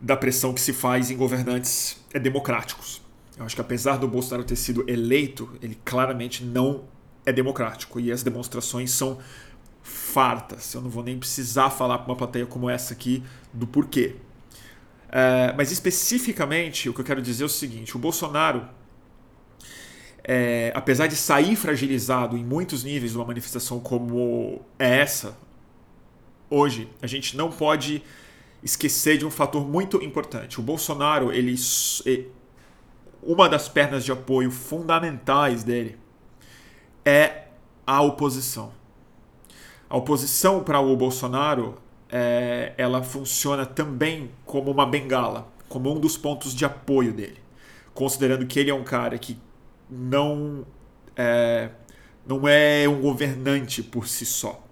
da 0.00 0.16
pressão 0.16 0.52
que 0.52 0.60
se 0.60 0.72
faz 0.72 1.10
em 1.10 1.16
governantes 1.16 2.04
democráticos. 2.20 3.00
Eu 3.38 3.44
acho 3.44 3.54
que 3.54 3.60
apesar 3.60 3.96
do 3.96 4.08
Bolsonaro 4.08 4.44
ter 4.44 4.56
sido 4.56 4.84
eleito, 4.88 5.56
ele 5.62 5.78
claramente 5.84 6.44
não 6.44 6.84
é 7.24 7.32
democrático 7.32 8.00
e 8.00 8.10
as 8.10 8.22
demonstrações 8.22 8.90
são 8.90 9.18
fartas. 9.82 10.72
Eu 10.74 10.80
não 10.80 10.90
vou 10.90 11.02
nem 11.02 11.18
precisar 11.18 11.70
falar 11.70 11.98
para 11.98 12.10
uma 12.10 12.16
plateia 12.16 12.46
como 12.46 12.70
essa 12.70 12.94
aqui 12.94 13.22
do 13.52 13.66
porquê. 13.66 14.16
É, 15.10 15.52
mas 15.56 15.70
especificamente 15.70 16.88
o 16.88 16.94
que 16.94 17.00
eu 17.00 17.04
quero 17.04 17.20
dizer 17.20 17.42
é 17.42 17.46
o 17.46 17.48
seguinte: 17.48 17.94
o 17.96 17.98
Bolsonaro, 17.98 18.66
é, 20.24 20.72
apesar 20.74 21.06
de 21.06 21.16
sair 21.16 21.54
fragilizado 21.56 22.36
em 22.36 22.44
muitos 22.44 22.82
níveis 22.82 23.12
de 23.12 23.18
uma 23.18 23.26
manifestação 23.26 23.80
como 23.80 24.62
é 24.78 25.00
essa, 25.00 25.36
hoje 26.48 26.88
a 27.02 27.06
gente 27.06 27.36
não 27.36 27.50
pode 27.50 28.02
esquecer 28.62 29.18
de 29.18 29.26
um 29.26 29.30
fator 29.30 29.66
muito 29.66 30.02
importante. 30.02 30.60
O 30.60 30.62
Bolsonaro, 30.62 31.32
ele 31.32 31.56
uma 33.22 33.48
das 33.48 33.68
pernas 33.68 34.04
de 34.04 34.10
apoio 34.10 34.50
fundamentais 34.50 35.62
dele 35.62 35.96
é 37.04 37.48
a 37.86 38.00
oposição. 38.02 38.72
A 39.92 39.96
oposição 39.98 40.64
para 40.64 40.80
o 40.80 40.96
Bolsonaro, 40.96 41.74
é, 42.08 42.72
ela 42.78 43.02
funciona 43.02 43.66
também 43.66 44.30
como 44.46 44.70
uma 44.70 44.86
bengala, 44.86 45.52
como 45.68 45.94
um 45.94 46.00
dos 46.00 46.16
pontos 46.16 46.54
de 46.54 46.64
apoio 46.64 47.12
dele, 47.12 47.36
considerando 47.92 48.46
que 48.46 48.58
ele 48.58 48.70
é 48.70 48.74
um 48.74 48.84
cara 48.84 49.18
que 49.18 49.36
não 49.90 50.64
é, 51.14 51.68
não 52.26 52.48
é 52.48 52.88
um 52.88 53.02
governante 53.02 53.82
por 53.82 54.08
si 54.08 54.24
só. 54.24 54.64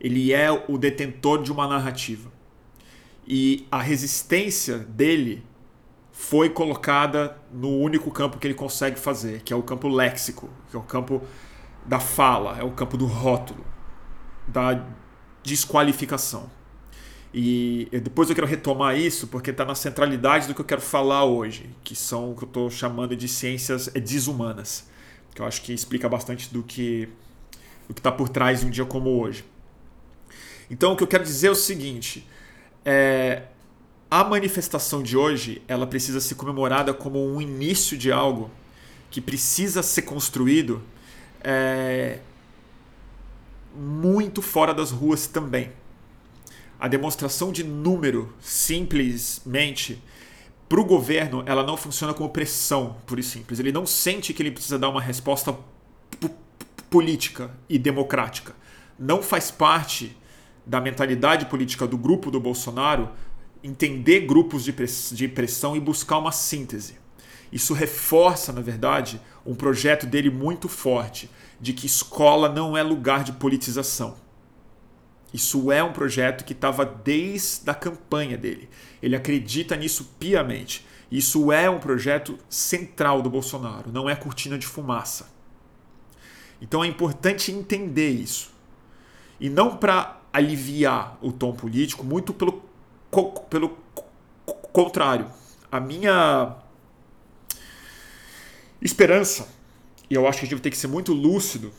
Ele 0.00 0.32
é 0.32 0.52
o 0.68 0.78
detentor 0.78 1.42
de 1.42 1.50
uma 1.50 1.66
narrativa. 1.66 2.30
E 3.26 3.66
a 3.72 3.82
resistência 3.82 4.78
dele 4.78 5.44
foi 6.12 6.48
colocada 6.48 7.36
no 7.52 7.76
único 7.76 8.08
campo 8.08 8.38
que 8.38 8.46
ele 8.46 8.54
consegue 8.54 9.00
fazer, 9.00 9.42
que 9.42 9.52
é 9.52 9.56
o 9.56 9.64
campo 9.64 9.88
léxico, 9.88 10.48
que 10.70 10.76
é 10.76 10.78
o 10.78 10.82
campo 10.84 11.22
da 11.84 11.98
fala, 11.98 12.56
é 12.56 12.62
o 12.62 12.70
campo 12.70 12.96
do 12.96 13.06
rótulo, 13.06 13.73
da 14.46 14.84
desqualificação. 15.42 16.50
E 17.32 17.88
depois 18.02 18.28
eu 18.28 18.34
quero 18.34 18.46
retomar 18.46 18.96
isso 18.96 19.26
porque 19.26 19.50
está 19.50 19.64
na 19.64 19.74
centralidade 19.74 20.46
do 20.46 20.54
que 20.54 20.60
eu 20.60 20.64
quero 20.64 20.80
falar 20.80 21.24
hoje, 21.24 21.68
que 21.82 21.96
são 21.96 22.30
o 22.30 22.36
que 22.36 22.44
eu 22.44 22.46
estou 22.46 22.70
chamando 22.70 23.16
de 23.16 23.26
ciências 23.26 23.88
desumanas, 23.88 24.88
que 25.34 25.42
eu 25.42 25.46
acho 25.46 25.60
que 25.62 25.72
explica 25.72 26.08
bastante 26.08 26.52
do 26.52 26.62
que 26.62 27.08
do 27.88 27.92
que 27.92 28.00
está 28.00 28.10
por 28.10 28.28
trás 28.28 28.60
de 28.60 28.66
um 28.66 28.70
dia 28.70 28.84
como 28.84 29.20
hoje. 29.20 29.44
Então 30.70 30.92
o 30.92 30.96
que 30.96 31.02
eu 31.02 31.08
quero 31.08 31.24
dizer 31.24 31.48
é 31.48 31.50
o 31.50 31.56
seguinte: 31.56 32.24
é, 32.84 33.42
a 34.08 34.22
manifestação 34.22 35.02
de 35.02 35.16
hoje 35.16 35.60
ela 35.66 35.88
precisa 35.88 36.20
ser 36.20 36.36
comemorada 36.36 36.94
como 36.94 37.18
um 37.18 37.42
início 37.42 37.98
de 37.98 38.12
algo 38.12 38.48
que 39.10 39.20
precisa 39.20 39.82
ser 39.82 40.02
construído 40.02 40.80
é, 41.42 42.20
muito 43.74 44.40
fora 44.40 44.72
das 44.72 44.90
ruas 44.90 45.26
também. 45.26 45.72
A 46.78 46.88
demonstração 46.88 47.50
de 47.50 47.64
número 47.64 48.32
simplesmente 48.40 50.02
para 50.68 50.80
o 50.80 50.84
governo 50.84 51.42
ela 51.46 51.62
não 51.62 51.76
funciona 51.76 52.14
como 52.14 52.28
pressão 52.30 52.96
e 53.16 53.22
simples. 53.22 53.58
Ele 53.58 53.72
não 53.72 53.86
sente 53.86 54.32
que 54.32 54.42
ele 54.42 54.50
precisa 54.50 54.78
dar 54.78 54.88
uma 54.88 55.00
resposta 55.00 55.56
política 56.90 57.50
e 57.68 57.78
democrática. 57.78 58.54
Não 58.98 59.22
faz 59.22 59.50
parte 59.50 60.16
da 60.64 60.80
mentalidade 60.80 61.46
política 61.46 61.86
do 61.86 61.98
grupo 61.98 62.30
do 62.30 62.40
Bolsonaro 62.40 63.10
entender 63.62 64.20
grupos 64.20 64.64
de 64.64 65.28
pressão 65.28 65.76
e 65.76 65.80
buscar 65.80 66.18
uma 66.18 66.32
síntese. 66.32 66.96
Isso 67.50 67.72
reforça, 67.72 68.52
na 68.52 68.60
verdade, 68.60 69.20
um 69.46 69.54
projeto 69.54 70.06
dele 70.06 70.30
muito 70.30 70.68
forte 70.68 71.30
de 71.64 71.72
que 71.72 71.86
escola 71.86 72.46
não 72.46 72.76
é 72.76 72.82
lugar 72.82 73.24
de 73.24 73.32
politização. 73.32 74.16
Isso 75.32 75.72
é 75.72 75.82
um 75.82 75.94
projeto 75.94 76.44
que 76.44 76.52
estava 76.52 76.84
desde 76.84 77.70
a 77.70 77.74
campanha 77.74 78.36
dele. 78.36 78.68
Ele 79.02 79.16
acredita 79.16 79.74
nisso 79.74 80.14
piamente. 80.18 80.86
Isso 81.10 81.50
é 81.50 81.70
um 81.70 81.78
projeto 81.78 82.38
central 82.50 83.22
do 83.22 83.30
Bolsonaro, 83.30 83.90
não 83.90 84.10
é 84.10 84.14
cortina 84.14 84.58
de 84.58 84.66
fumaça. 84.66 85.32
Então 86.60 86.84
é 86.84 86.86
importante 86.86 87.50
entender 87.50 88.10
isso. 88.10 88.52
E 89.40 89.48
não 89.48 89.78
para 89.78 90.20
aliviar 90.34 91.16
o 91.22 91.32
tom 91.32 91.54
político, 91.54 92.04
muito 92.04 92.34
pelo, 92.34 92.62
pelo 93.48 93.78
contrário. 94.70 95.30
A 95.72 95.80
minha 95.80 96.56
esperança, 98.82 99.48
e 100.10 100.14
eu 100.14 100.26
acho 100.26 100.38
que 100.38 100.44
a 100.44 100.46
gente 100.46 100.56
vai 100.56 100.62
ter 100.62 100.70
que 100.70 100.76
ser 100.76 100.88
muito 100.88 101.12
lúcido, 101.12 101.72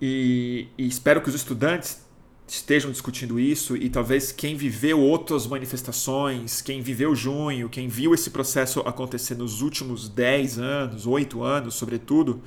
e, 0.00 0.68
e 0.78 0.86
espero 0.86 1.20
que 1.20 1.28
os 1.28 1.34
estudantes 1.34 2.04
estejam 2.48 2.90
discutindo 2.90 3.38
isso 3.38 3.76
e 3.76 3.88
talvez 3.88 4.32
quem 4.32 4.56
viveu 4.56 4.98
outras 4.98 5.46
manifestações, 5.46 6.60
quem 6.60 6.82
viveu 6.82 7.14
junho, 7.14 7.68
quem 7.68 7.86
viu 7.86 8.12
esse 8.12 8.30
processo 8.30 8.80
acontecer 8.80 9.36
nos 9.36 9.62
últimos 9.62 10.08
10 10.08 10.58
anos, 10.58 11.06
8 11.06 11.42
anos, 11.42 11.74
sobretudo, 11.74 12.42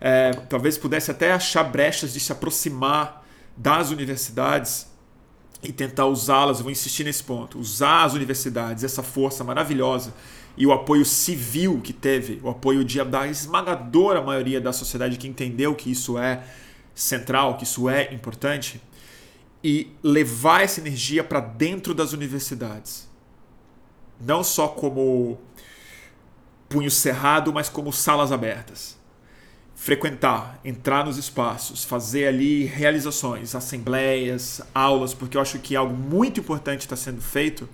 é, 0.00 0.30
talvez 0.48 0.78
pudesse 0.78 1.10
até 1.10 1.32
achar 1.32 1.64
brechas 1.64 2.14
de 2.14 2.20
se 2.20 2.32
aproximar 2.32 3.26
das 3.54 3.90
universidades 3.90 4.90
e 5.62 5.70
tentar 5.70 6.06
usá-las, 6.06 6.60
vou 6.60 6.70
insistir 6.70 7.04
nesse 7.04 7.22
ponto, 7.22 7.58
usar 7.58 8.04
as 8.04 8.14
universidades, 8.14 8.82
essa 8.82 9.02
força 9.02 9.44
maravilhosa 9.44 10.14
e 10.56 10.66
o 10.66 10.72
apoio 10.72 11.04
civil 11.04 11.80
que 11.82 11.92
teve, 11.92 12.40
o 12.42 12.48
apoio 12.48 12.84
de, 12.84 13.02
da 13.04 13.26
esmagadora 13.26 14.20
maioria 14.20 14.60
da 14.60 14.72
sociedade 14.72 15.16
que 15.16 15.26
entendeu 15.26 15.74
que 15.74 15.90
isso 15.90 16.18
é 16.18 16.44
central, 16.94 17.56
que 17.56 17.64
isso 17.64 17.88
é 17.88 18.12
importante, 18.12 18.80
e 19.64 19.92
levar 20.02 20.62
essa 20.62 20.80
energia 20.80 21.24
para 21.24 21.40
dentro 21.40 21.94
das 21.94 22.12
universidades. 22.12 23.08
Não 24.20 24.44
só 24.44 24.68
como 24.68 25.38
punho 26.68 26.90
cerrado, 26.90 27.52
mas 27.52 27.68
como 27.68 27.92
salas 27.92 28.30
abertas 28.30 29.00
frequentar, 29.82 30.60
entrar 30.64 31.04
nos 31.04 31.16
espaços, 31.16 31.82
fazer 31.82 32.28
ali 32.28 32.66
realizações, 32.66 33.52
assembleias, 33.52 34.62
aulas, 34.72 35.12
porque 35.12 35.36
eu 35.36 35.40
acho 35.40 35.58
que 35.58 35.74
algo 35.74 35.92
muito 35.92 36.38
importante 36.38 36.82
está 36.82 36.94
sendo 36.94 37.20
feito 37.20 37.68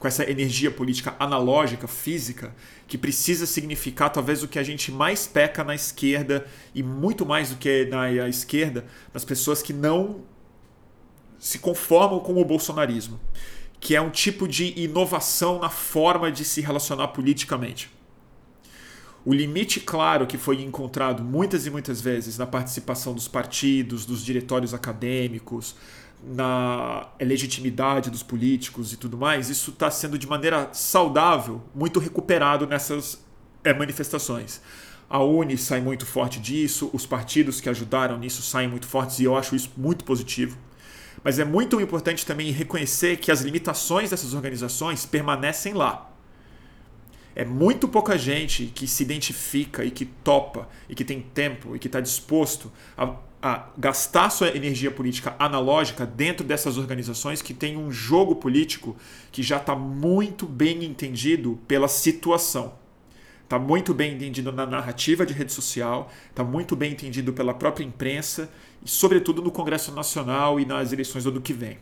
com 0.00 0.08
essa 0.08 0.28
energia 0.28 0.70
política 0.70 1.14
analógica, 1.18 1.86
física, 1.86 2.56
que 2.88 2.96
precisa 2.96 3.44
significar 3.44 4.10
talvez 4.10 4.42
o 4.42 4.48
que 4.48 4.58
a 4.58 4.62
gente 4.62 4.90
mais 4.90 5.26
peca 5.26 5.62
na 5.62 5.74
esquerda 5.74 6.46
e 6.74 6.82
muito 6.82 7.26
mais 7.26 7.50
do 7.50 7.56
que 7.56 7.84
na 7.84 8.26
esquerda, 8.26 8.86
nas 9.12 9.26
pessoas 9.26 9.60
que 9.60 9.74
não 9.74 10.22
se 11.38 11.58
conformam 11.58 12.18
com 12.18 12.40
o 12.40 12.44
bolsonarismo, 12.44 13.20
que 13.78 13.94
é 13.94 14.00
um 14.00 14.08
tipo 14.08 14.48
de 14.48 14.72
inovação 14.80 15.58
na 15.58 15.68
forma 15.68 16.32
de 16.32 16.46
se 16.46 16.62
relacionar 16.62 17.08
politicamente. 17.08 17.90
O 19.22 19.34
limite 19.34 19.80
claro 19.80 20.26
que 20.26 20.38
foi 20.38 20.62
encontrado 20.62 21.22
muitas 21.22 21.66
e 21.66 21.70
muitas 21.70 22.00
vezes 22.00 22.38
na 22.38 22.46
participação 22.46 23.12
dos 23.12 23.28
partidos, 23.28 24.06
dos 24.06 24.24
diretórios 24.24 24.72
acadêmicos, 24.72 25.76
na 26.22 27.08
legitimidade 27.20 28.10
dos 28.10 28.22
políticos 28.22 28.92
e 28.92 28.96
tudo 28.96 29.16
mais, 29.16 29.48
isso 29.48 29.70
está 29.70 29.90
sendo 29.90 30.18
de 30.18 30.26
maneira 30.26 30.68
saudável, 30.72 31.62
muito 31.74 31.98
recuperado 31.98 32.66
nessas 32.66 33.24
é, 33.64 33.72
manifestações. 33.72 34.60
A 35.08 35.18
Uni 35.22 35.58
sai 35.58 35.80
muito 35.80 36.06
forte 36.06 36.38
disso, 36.38 36.90
os 36.92 37.04
partidos 37.04 37.60
que 37.60 37.68
ajudaram 37.68 38.18
nisso 38.18 38.42
saem 38.42 38.68
muito 38.68 38.86
fortes 38.86 39.18
e 39.18 39.24
eu 39.24 39.36
acho 39.36 39.56
isso 39.56 39.70
muito 39.76 40.04
positivo. 40.04 40.56
Mas 41.24 41.38
é 41.38 41.44
muito 41.44 41.80
importante 41.80 42.24
também 42.24 42.50
reconhecer 42.52 43.16
que 43.16 43.30
as 43.30 43.40
limitações 43.40 44.10
dessas 44.10 44.34
organizações 44.34 45.04
permanecem 45.04 45.74
lá. 45.74 46.10
É 47.34 47.44
muito 47.44 47.88
pouca 47.88 48.16
gente 48.16 48.66
que 48.66 48.86
se 48.86 49.02
identifica 49.02 49.84
e 49.84 49.90
que 49.90 50.04
topa 50.04 50.68
e 50.88 50.94
que 50.94 51.04
tem 51.04 51.20
tempo 51.20 51.74
e 51.74 51.78
que 51.78 51.88
está 51.88 52.00
disposto 52.00 52.70
a, 52.96 53.14
a, 53.42 53.68
gastar 53.76 54.30
sua 54.30 54.48
energia 54.48 54.90
política 54.90 55.34
analógica 55.38 56.04
dentro 56.04 56.44
dessas 56.44 56.76
organizações 56.76 57.40
que 57.40 57.54
tem 57.54 57.76
um 57.76 57.90
jogo 57.90 58.36
político 58.36 58.96
que 59.32 59.42
já 59.42 59.56
está 59.56 59.74
muito 59.74 60.46
bem 60.46 60.84
entendido 60.84 61.58
pela 61.66 61.88
situação. 61.88 62.78
Está 63.44 63.58
muito 63.58 63.92
bem 63.92 64.14
entendido 64.14 64.52
na 64.52 64.64
narrativa 64.64 65.26
de 65.26 65.32
rede 65.32 65.52
social, 65.52 66.10
está 66.28 66.44
muito 66.44 66.76
bem 66.76 66.92
entendido 66.92 67.32
pela 67.32 67.52
própria 67.52 67.84
imprensa 67.84 68.48
e, 68.84 68.88
sobretudo, 68.88 69.42
no 69.42 69.50
Congresso 69.50 69.90
Nacional 69.92 70.60
e 70.60 70.64
nas 70.64 70.92
eleições 70.92 71.24
do 71.24 71.30
ano 71.30 71.40
que 71.40 71.52
vem. 71.52 71.78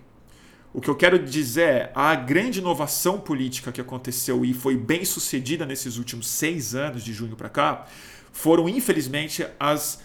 O 0.72 0.80
que 0.80 0.88
eu 0.88 0.94
quero 0.94 1.18
dizer 1.18 1.68
é 1.68 1.92
a 1.94 2.14
grande 2.14 2.60
inovação 2.60 3.18
política 3.18 3.72
que 3.72 3.80
aconteceu 3.80 4.44
e 4.44 4.54
foi 4.54 4.76
bem 4.76 5.04
sucedida 5.04 5.66
nesses 5.66 5.98
últimos 5.98 6.28
seis 6.28 6.74
anos, 6.74 7.02
de 7.02 7.12
junho 7.12 7.36
para 7.36 7.48
cá, 7.48 7.86
foram, 8.32 8.68
infelizmente, 8.68 9.46
as 9.58 10.00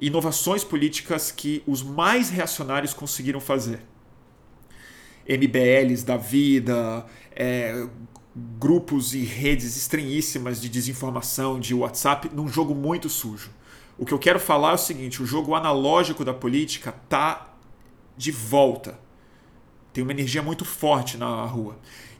inovações 0.00 0.62
políticas 0.62 1.30
que 1.30 1.62
os 1.66 1.82
mais 1.82 2.30
reacionários 2.30 2.92
conseguiram 2.92 3.40
fazer. 3.40 3.80
MBLs 5.28 6.04
da 6.04 6.16
vida, 6.16 7.04
é, 7.34 7.86
grupos 8.34 9.14
e 9.14 9.24
redes 9.24 9.76
estranhíssimas 9.76 10.60
de 10.60 10.68
desinformação, 10.68 11.58
de 11.58 11.74
WhatsApp, 11.74 12.30
num 12.32 12.48
jogo 12.48 12.74
muito 12.74 13.08
sujo. 13.08 13.50
O 13.98 14.04
que 14.04 14.12
eu 14.12 14.18
quero 14.18 14.38
falar 14.38 14.72
é 14.72 14.74
o 14.74 14.78
seguinte: 14.78 15.22
o 15.22 15.26
jogo 15.26 15.54
analógico 15.54 16.24
da 16.24 16.34
política 16.34 16.92
tá 17.08 17.54
de 18.16 18.30
volta. 18.30 18.98
Tem 19.92 20.02
uma 20.02 20.12
energia 20.12 20.42
muito 20.42 20.64
forte 20.64 21.16
na 21.16 21.44
rua. 21.46 21.78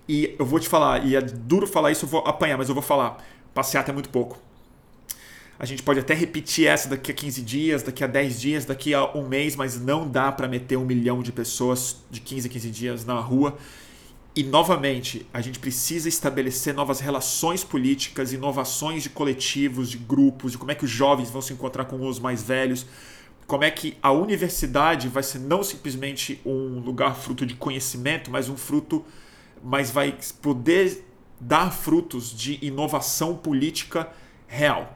E 0.08 0.34
eu 0.38 0.46
vou 0.46 0.58
te 0.58 0.68
falar, 0.68 1.04
e 1.04 1.14
é 1.14 1.20
duro 1.20 1.66
falar 1.66 1.90
isso, 1.90 2.04
eu 2.04 2.08
vou 2.08 2.20
apanhar, 2.20 2.56
mas 2.56 2.68
eu 2.68 2.74
vou 2.74 2.82
falar: 2.82 3.22
passeata 3.52 3.90
é 3.90 3.94
muito 3.94 4.08
pouco. 4.08 4.45
A 5.58 5.64
gente 5.64 5.82
pode 5.82 6.00
até 6.00 6.12
repetir 6.14 6.66
essa 6.66 6.88
daqui 6.88 7.10
a 7.10 7.14
15 7.14 7.42
dias, 7.42 7.82
daqui 7.82 8.04
a 8.04 8.06
10 8.06 8.40
dias, 8.40 8.64
daqui 8.64 8.92
a 8.92 9.10
um 9.16 9.26
mês, 9.26 9.56
mas 9.56 9.80
não 9.80 10.06
dá 10.06 10.30
para 10.30 10.46
meter 10.46 10.76
um 10.76 10.84
milhão 10.84 11.22
de 11.22 11.32
pessoas 11.32 11.96
de 12.10 12.20
15 12.20 12.48
a 12.48 12.50
15 12.50 12.70
dias 12.70 13.04
na 13.04 13.18
rua 13.18 13.56
e, 14.36 14.42
novamente, 14.42 15.26
a 15.32 15.40
gente 15.40 15.58
precisa 15.58 16.10
estabelecer 16.10 16.74
novas 16.74 17.00
relações 17.00 17.64
políticas, 17.64 18.34
inovações 18.34 19.02
de 19.02 19.08
coletivos, 19.08 19.88
de 19.88 19.96
grupos, 19.96 20.52
de 20.52 20.58
como 20.58 20.70
é 20.70 20.74
que 20.74 20.84
os 20.84 20.90
jovens 20.90 21.30
vão 21.30 21.40
se 21.40 21.54
encontrar 21.54 21.86
com 21.86 22.06
os 22.06 22.18
mais 22.20 22.42
velhos, 22.42 22.84
como 23.46 23.64
é 23.64 23.70
que 23.70 23.96
a 24.02 24.12
universidade 24.12 25.08
vai 25.08 25.22
ser 25.22 25.38
não 25.38 25.62
simplesmente 25.62 26.38
um 26.44 26.80
lugar 26.80 27.16
fruto 27.16 27.46
de 27.46 27.54
conhecimento, 27.54 28.30
mas 28.30 28.50
um 28.50 28.58
fruto, 28.58 29.02
mas 29.64 29.90
vai 29.90 30.14
poder 30.42 31.02
dar 31.40 31.70
frutos 31.70 32.30
de 32.36 32.58
inovação 32.60 33.34
política 33.34 34.06
real. 34.46 34.95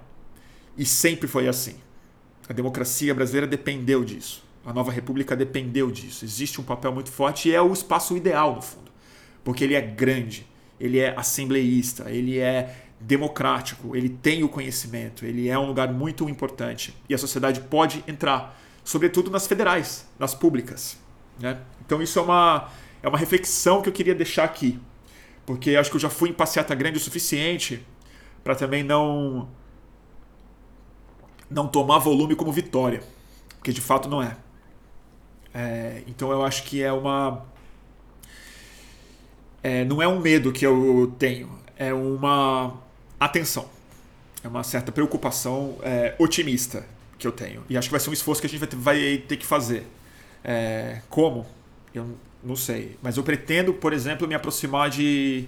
E 0.80 0.84
sempre 0.87 1.28
foi 1.28 1.46
assim. 1.46 1.76
A 2.49 2.52
democracia 2.52 3.14
brasileira 3.14 3.46
dependeu 3.46 4.02
disso. 4.02 4.42
A 4.64 4.72
nova 4.72 4.90
república 4.90 5.37
dependeu 5.37 5.90
disso. 5.90 6.25
Existe 6.25 6.60
um 6.60 6.64
papel 6.64 6.92
muito 6.92 7.12
forte 7.12 7.49
e 7.49 7.54
é 7.54 7.62
o 7.62 7.72
espaço 7.72 8.16
ideal, 8.16 8.56
no 8.56 8.62
fundo 8.62 8.90
porque 9.44 9.64
ele 9.64 9.75
é 9.75 9.80
grande, 9.80 10.46
ele 10.78 10.99
é 10.99 11.14
assembleísta, 11.16 12.10
ele 12.10 12.38
é 12.38 12.75
democrático, 13.00 13.96
ele 13.96 14.08
tem 14.08 14.42
o 14.42 14.49
conhecimento, 14.49 15.25
ele 15.25 15.49
é 15.49 15.58
um 15.58 15.66
lugar 15.66 15.92
muito 15.92 16.28
importante 16.28 16.94
e 17.08 17.14
a 17.14 17.18
sociedade 17.18 17.60
pode 17.62 18.04
entrar, 18.06 18.58
sobretudo 18.84 19.30
nas 19.30 19.46
federais, 19.46 20.06
nas 20.18 20.34
públicas. 20.34 20.99
Né? 21.38 21.58
Então 21.84 22.02
isso 22.02 22.18
é 22.18 22.22
uma, 22.22 22.68
é 23.02 23.08
uma 23.08 23.16
reflexão 23.16 23.80
que 23.80 23.88
eu 23.88 23.92
queria 23.92 24.14
deixar 24.14 24.44
aqui, 24.44 24.78
porque 25.46 25.76
acho 25.76 25.90
que 25.90 25.97
eu 25.97 26.00
já 26.00 26.10
fui 26.10 26.28
em 26.28 26.34
passeata 26.34 26.75
grande 26.75 26.99
o 26.99 27.00
suficiente 27.00 27.84
para 28.45 28.54
também 28.54 28.82
não 28.82 29.49
não 31.50 31.67
tomar 31.67 31.99
volume 31.99 32.34
como 32.36 32.52
vitória, 32.52 33.02
porque 33.58 33.73
de 33.73 33.80
fato 33.80 34.08
não 34.08 34.23
é. 34.23 34.36
é 35.52 36.02
então 36.06 36.30
eu 36.30 36.45
acho 36.45 36.63
que 36.63 36.82
é 36.82 36.93
uma 36.93 37.45
é, 39.63 39.84
não 39.84 40.00
é 40.00 40.08
um 40.08 40.21
medo 40.21 40.52
que 40.52 40.65
eu 40.65 41.15
tenho, 41.19 41.50
é 41.76 41.93
uma 41.93 42.75
atenção, 43.19 43.69
é 44.43 44.49
uma 44.49 44.63
certa 44.63 44.91
preocupação 44.91 45.76
é, 45.82 46.15
otimista 46.19 46.86
que 47.19 47.26
eu 47.26 47.32
tenho. 47.32 47.63
E 47.69 47.76
acho 47.76 47.89
que 47.89 47.93
vai 47.93 48.00
ser 48.00 48.10
um 48.10 48.15
esforço 48.15 48.41
que 48.41 48.47
a 48.47 48.50
gente 48.50 48.58
vai 48.58 48.69
ter, 48.69 48.76
vai 48.76 49.19
ter 49.28 49.36
que 49.36 49.45
fazer. 49.45 49.86
É, 50.43 51.02
como? 51.10 51.47
Eu 51.95 52.17
não 52.43 52.56
sei. 52.56 52.97
Mas 53.02 53.17
eu 53.17 53.23
pretendo, 53.23 53.75
por 53.75 53.93
exemplo, 53.93 54.26
me 54.26 54.34
aproximar 54.34 54.89
de, 54.89 55.47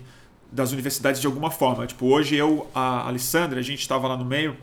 das 0.51 0.73
universidades 0.73 1.21
de 1.21 1.27
alguma 1.27 1.51
forma. 1.51 1.87
Tipo, 1.87 2.07
hoje 2.07 2.37
eu, 2.37 2.69
a 2.75 3.09
Alessandra, 3.09 3.59
a 3.59 3.63
gente 3.63 3.81
estava 3.81 4.07
lá 4.07 4.17
no 4.17 4.25
meio 4.25 4.57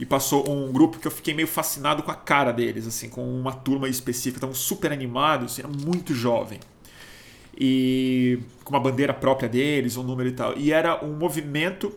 e 0.00 0.04
passou 0.04 0.50
um 0.50 0.72
grupo 0.72 0.98
que 0.98 1.06
eu 1.06 1.12
fiquei 1.12 1.32
meio 1.32 1.46
fascinado 1.46 2.02
com 2.02 2.10
a 2.10 2.16
cara 2.16 2.50
deles, 2.50 2.86
assim, 2.88 3.08
com 3.08 3.22
uma 3.22 3.52
turma 3.52 3.88
específica. 3.88 4.38
Estavam 4.38 4.54
super 4.54 4.90
animados, 4.90 5.60
era 5.60 5.68
muito 5.68 6.12
jovem 6.12 6.58
e 7.60 8.38
com 8.64 8.74
uma 8.74 8.80
bandeira 8.80 9.12
própria 9.12 9.46
deles, 9.46 9.98
um 9.98 10.02
número 10.02 10.30
e 10.30 10.32
tal. 10.32 10.56
E 10.56 10.72
era 10.72 11.04
um 11.04 11.12
movimento 11.12 11.92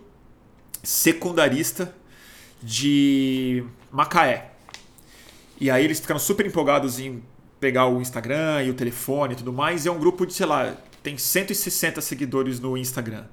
secundarista 0.84 1.96
de 2.62 3.64
Macaé. 3.90 4.52
E 5.58 5.72
aí 5.72 5.86
eles 5.86 6.02
ficaram 6.02 6.20
super 6.20 6.46
empolgados 6.46 7.00
em 7.00 7.24
pegar 7.62 7.88
o 7.88 8.02
Instagram 8.02 8.64
e 8.64 8.70
o 8.70 8.74
telefone 8.74 9.34
e 9.34 9.38
tudo 9.38 9.54
mais. 9.54 9.86
E 9.86 9.88
é 9.88 9.92
um 9.92 10.00
grupo 10.00 10.26
de, 10.26 10.34
sei 10.34 10.46
lá, 10.46 10.76
tem 11.02 11.18
160 11.18 12.02
seguidores 12.02 12.60
no 12.60 12.78
Instagram. 12.78 13.24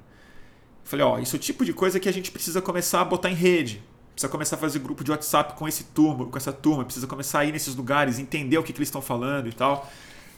Falei, 0.84 1.04
ó, 1.04 1.18
isso 1.18 1.34
é 1.34 1.38
o 1.38 1.40
tipo 1.40 1.64
de 1.64 1.72
coisa 1.72 1.98
que 1.98 2.08
a 2.08 2.12
gente 2.12 2.30
precisa 2.30 2.62
começar 2.62 3.00
a 3.00 3.04
botar 3.04 3.30
em 3.30 3.34
rede. 3.34 3.82
Precisa 4.20 4.32
começar 4.32 4.56
a 4.56 4.58
fazer 4.58 4.80
grupo 4.80 5.02
de 5.02 5.10
WhatsApp 5.10 5.54
com 5.54 5.66
esse 5.66 5.82
turma, 5.82 6.26
com 6.26 6.36
essa 6.36 6.52
turma, 6.52 6.84
precisa 6.84 7.06
começar 7.06 7.38
a 7.38 7.44
ir 7.46 7.52
nesses 7.52 7.74
lugares, 7.74 8.18
entender 8.18 8.58
o 8.58 8.62
que, 8.62 8.70
que 8.70 8.78
eles 8.78 8.88
estão 8.88 9.00
falando 9.00 9.48
e 9.48 9.52
tal. 9.54 9.90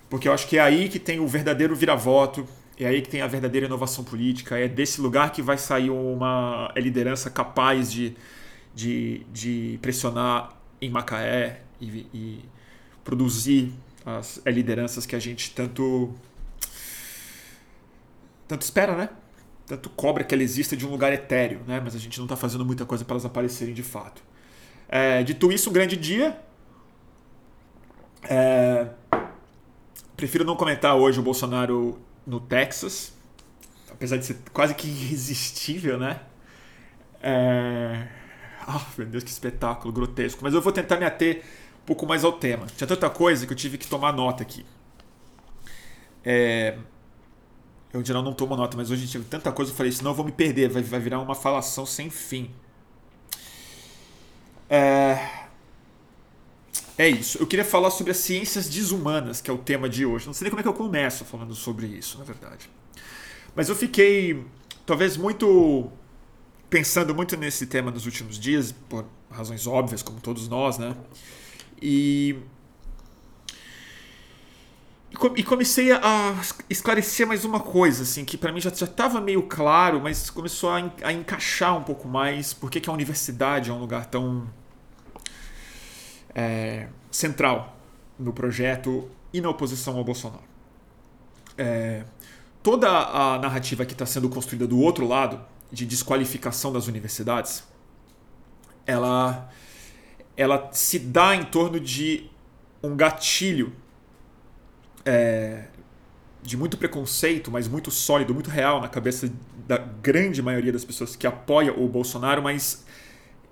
Porque 0.08 0.28
eu 0.28 0.32
acho 0.32 0.46
que 0.46 0.56
é 0.56 0.60
aí 0.60 0.88
que 0.88 1.00
tem 1.00 1.18
o 1.18 1.26
verdadeiro 1.26 1.74
vira-voto, 1.74 2.46
é 2.78 2.86
aí 2.86 3.02
que 3.02 3.08
tem 3.08 3.22
a 3.22 3.26
verdadeira 3.26 3.66
inovação 3.66 4.04
política, 4.04 4.56
é 4.56 4.68
desse 4.68 5.00
lugar 5.00 5.32
que 5.32 5.42
vai 5.42 5.58
sair 5.58 5.90
uma 5.90 6.72
liderança 6.76 7.28
capaz 7.28 7.90
de, 7.90 8.14
de, 8.72 9.26
de 9.32 9.80
pressionar 9.82 10.56
em 10.80 10.88
Macaé 10.88 11.62
e, 11.80 12.06
e 12.14 12.44
produzir 13.02 13.72
as 14.06 14.40
lideranças 14.46 15.06
que 15.06 15.16
a 15.16 15.18
gente 15.18 15.50
tanto 15.50 16.14
tanto 18.46 18.62
espera, 18.62 18.94
né? 18.94 19.08
Tanto 19.72 19.88
cobra 19.88 20.22
que 20.22 20.34
ela 20.34 20.42
exista 20.42 20.76
de 20.76 20.86
um 20.86 20.90
lugar 20.90 21.14
etéreo, 21.14 21.62
né? 21.66 21.80
Mas 21.82 21.94
a 21.94 21.98
gente 21.98 22.18
não 22.18 22.26
está 22.26 22.36
fazendo 22.36 22.62
muita 22.62 22.84
coisa 22.84 23.06
para 23.06 23.14
elas 23.14 23.24
aparecerem 23.24 23.72
de 23.72 23.82
fato. 23.82 24.22
É, 24.86 25.22
dito 25.22 25.50
isso, 25.50 25.70
um 25.70 25.72
grande 25.72 25.96
dia. 25.96 26.38
É, 28.28 28.88
Prefiro 30.14 30.44
não 30.44 30.56
comentar 30.56 30.94
hoje 30.94 31.18
o 31.18 31.22
Bolsonaro 31.22 31.98
no 32.26 32.38
Texas, 32.38 33.14
apesar 33.90 34.18
de 34.18 34.26
ser 34.26 34.36
quase 34.52 34.74
que 34.74 34.86
irresistível, 34.86 35.98
né? 35.98 36.20
É... 37.22 38.08
Oh, 38.68 38.80
meu 38.98 39.06
Deus, 39.06 39.24
que 39.24 39.30
espetáculo 39.30 39.90
grotesco. 39.90 40.40
Mas 40.42 40.52
eu 40.52 40.60
vou 40.60 40.70
tentar 40.70 40.98
me 40.98 41.06
ater 41.06 41.42
um 41.82 41.86
pouco 41.86 42.04
mais 42.06 42.24
ao 42.24 42.32
tema. 42.34 42.66
Tinha 42.76 42.86
tanta 42.86 43.08
coisa 43.08 43.46
que 43.46 43.54
eu 43.54 43.56
tive 43.56 43.78
que 43.78 43.86
tomar 43.86 44.12
nota 44.12 44.42
aqui. 44.42 44.66
É... 46.22 46.76
Eu 47.92 48.00
em 48.00 48.04
geral 48.04 48.22
não 48.22 48.32
tomo 48.32 48.56
nota, 48.56 48.76
mas 48.76 48.90
hoje 48.90 49.06
tive 49.06 49.24
tanta 49.24 49.52
coisa, 49.52 49.70
eu 49.70 49.76
falei, 49.76 49.92
senão 49.92 50.12
eu 50.12 50.14
vou 50.14 50.24
me 50.24 50.32
perder, 50.32 50.70
vai, 50.70 50.82
vai 50.82 51.00
virar 51.00 51.20
uma 51.20 51.34
falação 51.34 51.84
sem 51.84 52.08
fim. 52.10 52.50
É... 54.68 55.42
É 56.96 57.08
isso. 57.08 57.38
Eu 57.38 57.46
queria 57.46 57.64
falar 57.64 57.90
sobre 57.90 58.12
as 58.12 58.18
ciências 58.18 58.68
desumanas, 58.68 59.40
que 59.40 59.50
é 59.50 59.52
o 59.52 59.58
tema 59.58 59.88
de 59.88 60.04
hoje. 60.06 60.26
Não 60.26 60.32
sei 60.34 60.44
nem 60.44 60.50
como 60.50 60.60
é 60.60 60.62
que 60.62 60.68
eu 60.68 60.74
começo 60.74 61.24
falando 61.24 61.54
sobre 61.54 61.86
isso, 61.86 62.18
na 62.18 62.24
verdade. 62.24 62.68
Mas 63.54 63.68
eu 63.68 63.74
fiquei, 63.76 64.44
talvez, 64.86 65.16
muito. 65.16 65.90
pensando 66.70 67.14
muito 67.14 67.36
nesse 67.36 67.66
tema 67.66 67.90
nos 67.90 68.06
últimos 68.06 68.38
dias, 68.38 68.72
por 68.88 69.04
razões 69.30 69.66
óbvias, 69.66 70.02
como 70.02 70.20
todos 70.20 70.48
nós, 70.48 70.78
né? 70.78 70.94
E. 71.80 72.36
E 75.12 75.42
comecei 75.42 75.92
a 75.92 76.34
esclarecer 76.70 77.26
mais 77.26 77.44
uma 77.44 77.60
coisa, 77.60 78.02
assim, 78.02 78.24
que 78.24 78.38
para 78.38 78.50
mim 78.50 78.60
já 78.62 78.70
estava 78.70 79.20
meio 79.20 79.42
claro, 79.42 80.00
mas 80.00 80.30
começou 80.30 80.70
a, 80.70 80.90
a 81.02 81.12
encaixar 81.12 81.76
um 81.76 81.82
pouco 81.82 82.08
mais 82.08 82.54
por 82.54 82.70
que 82.70 82.88
a 82.88 82.92
universidade 82.92 83.68
é 83.68 83.72
um 83.74 83.78
lugar 83.78 84.06
tão 84.06 84.48
é, 86.34 86.88
central 87.10 87.76
no 88.18 88.32
projeto 88.32 89.06
e 89.34 89.40
na 89.42 89.50
oposição 89.50 89.98
ao 89.98 90.04
Bolsonaro. 90.04 90.44
É, 91.58 92.04
toda 92.62 92.88
a 92.88 93.38
narrativa 93.38 93.84
que 93.84 93.92
está 93.92 94.06
sendo 94.06 94.30
construída 94.30 94.66
do 94.66 94.80
outro 94.80 95.06
lado, 95.06 95.38
de 95.70 95.84
desqualificação 95.84 96.72
das 96.72 96.86
universidades, 96.86 97.64
ela, 98.86 99.50
ela 100.34 100.70
se 100.72 100.98
dá 100.98 101.36
em 101.36 101.44
torno 101.44 101.78
de 101.78 102.30
um 102.82 102.96
gatilho 102.96 103.74
é, 105.04 105.64
de 106.42 106.56
muito 106.56 106.76
preconceito, 106.76 107.50
mas 107.50 107.68
muito 107.68 107.90
sólido, 107.90 108.34
muito 108.34 108.50
real 108.50 108.80
na 108.80 108.88
cabeça 108.88 109.32
da 109.66 109.78
grande 109.78 110.42
maioria 110.42 110.72
das 110.72 110.84
pessoas 110.84 111.14
que 111.14 111.26
apoia 111.26 111.72
o 111.72 111.88
Bolsonaro, 111.88 112.42
mas 112.42 112.84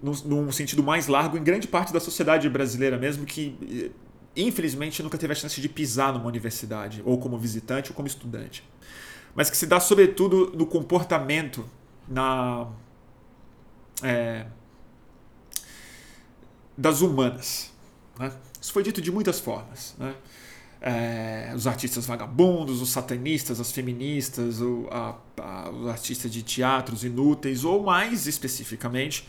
num, 0.02 0.50
sentido 0.50 0.82
mais 0.82 1.06
largo, 1.06 1.36
em 1.36 1.44
grande 1.44 1.68
parte 1.68 1.92
da 1.92 2.00
sociedade 2.00 2.48
brasileira 2.48 2.98
mesmo, 2.98 3.24
que 3.24 3.92
infelizmente 4.34 5.02
nunca 5.02 5.18
teve 5.18 5.32
a 5.32 5.36
chance 5.36 5.60
de 5.60 5.68
pisar 5.68 6.12
numa 6.12 6.26
universidade, 6.26 7.02
ou 7.04 7.18
como 7.18 7.38
visitante 7.38 7.90
ou 7.90 7.96
como 7.96 8.08
estudante. 8.08 8.64
Mas 9.34 9.50
que 9.50 9.56
se 9.56 9.66
dá 9.66 9.78
sobretudo 9.78 10.52
no 10.56 10.66
comportamento, 10.66 11.64
na. 12.08 12.66
É, 14.02 14.46
das 16.76 17.02
humanas. 17.02 17.70
Né? 18.18 18.32
Isso 18.60 18.72
foi 18.72 18.82
dito 18.82 19.00
de 19.00 19.12
muitas 19.12 19.38
formas. 19.38 19.94
Né? 19.98 20.14
É, 20.80 21.52
os 21.54 21.66
artistas 21.66 22.06
vagabundos, 22.06 22.80
os 22.80 22.90
satanistas, 22.90 23.60
as 23.60 23.70
feministas, 23.70 24.60
o, 24.60 24.88
a, 24.90 25.16
a, 25.38 25.70
os 25.70 25.88
artistas 25.88 26.32
de 26.32 26.42
teatros 26.42 27.04
inúteis, 27.04 27.64
ou 27.64 27.82
mais 27.82 28.26
especificamente, 28.26 29.28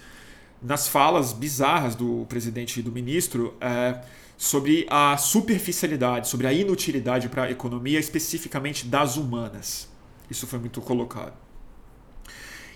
nas 0.61 0.87
falas 0.87 1.33
bizarras 1.33 1.95
do 1.95 2.25
presidente 2.29 2.79
e 2.79 2.83
do 2.83 2.91
ministro 2.91 3.53
é, 3.59 4.01
sobre 4.37 4.85
a 4.89 5.17
superficialidade, 5.17 6.29
sobre 6.29 6.47
a 6.47 6.53
inutilidade 6.53 7.27
para 7.27 7.43
a 7.43 7.51
economia, 7.51 7.99
especificamente 7.99 8.85
das 8.85 9.17
humanas. 9.17 9.89
Isso 10.29 10.47
foi 10.47 10.59
muito 10.59 10.79
colocado. 10.81 11.33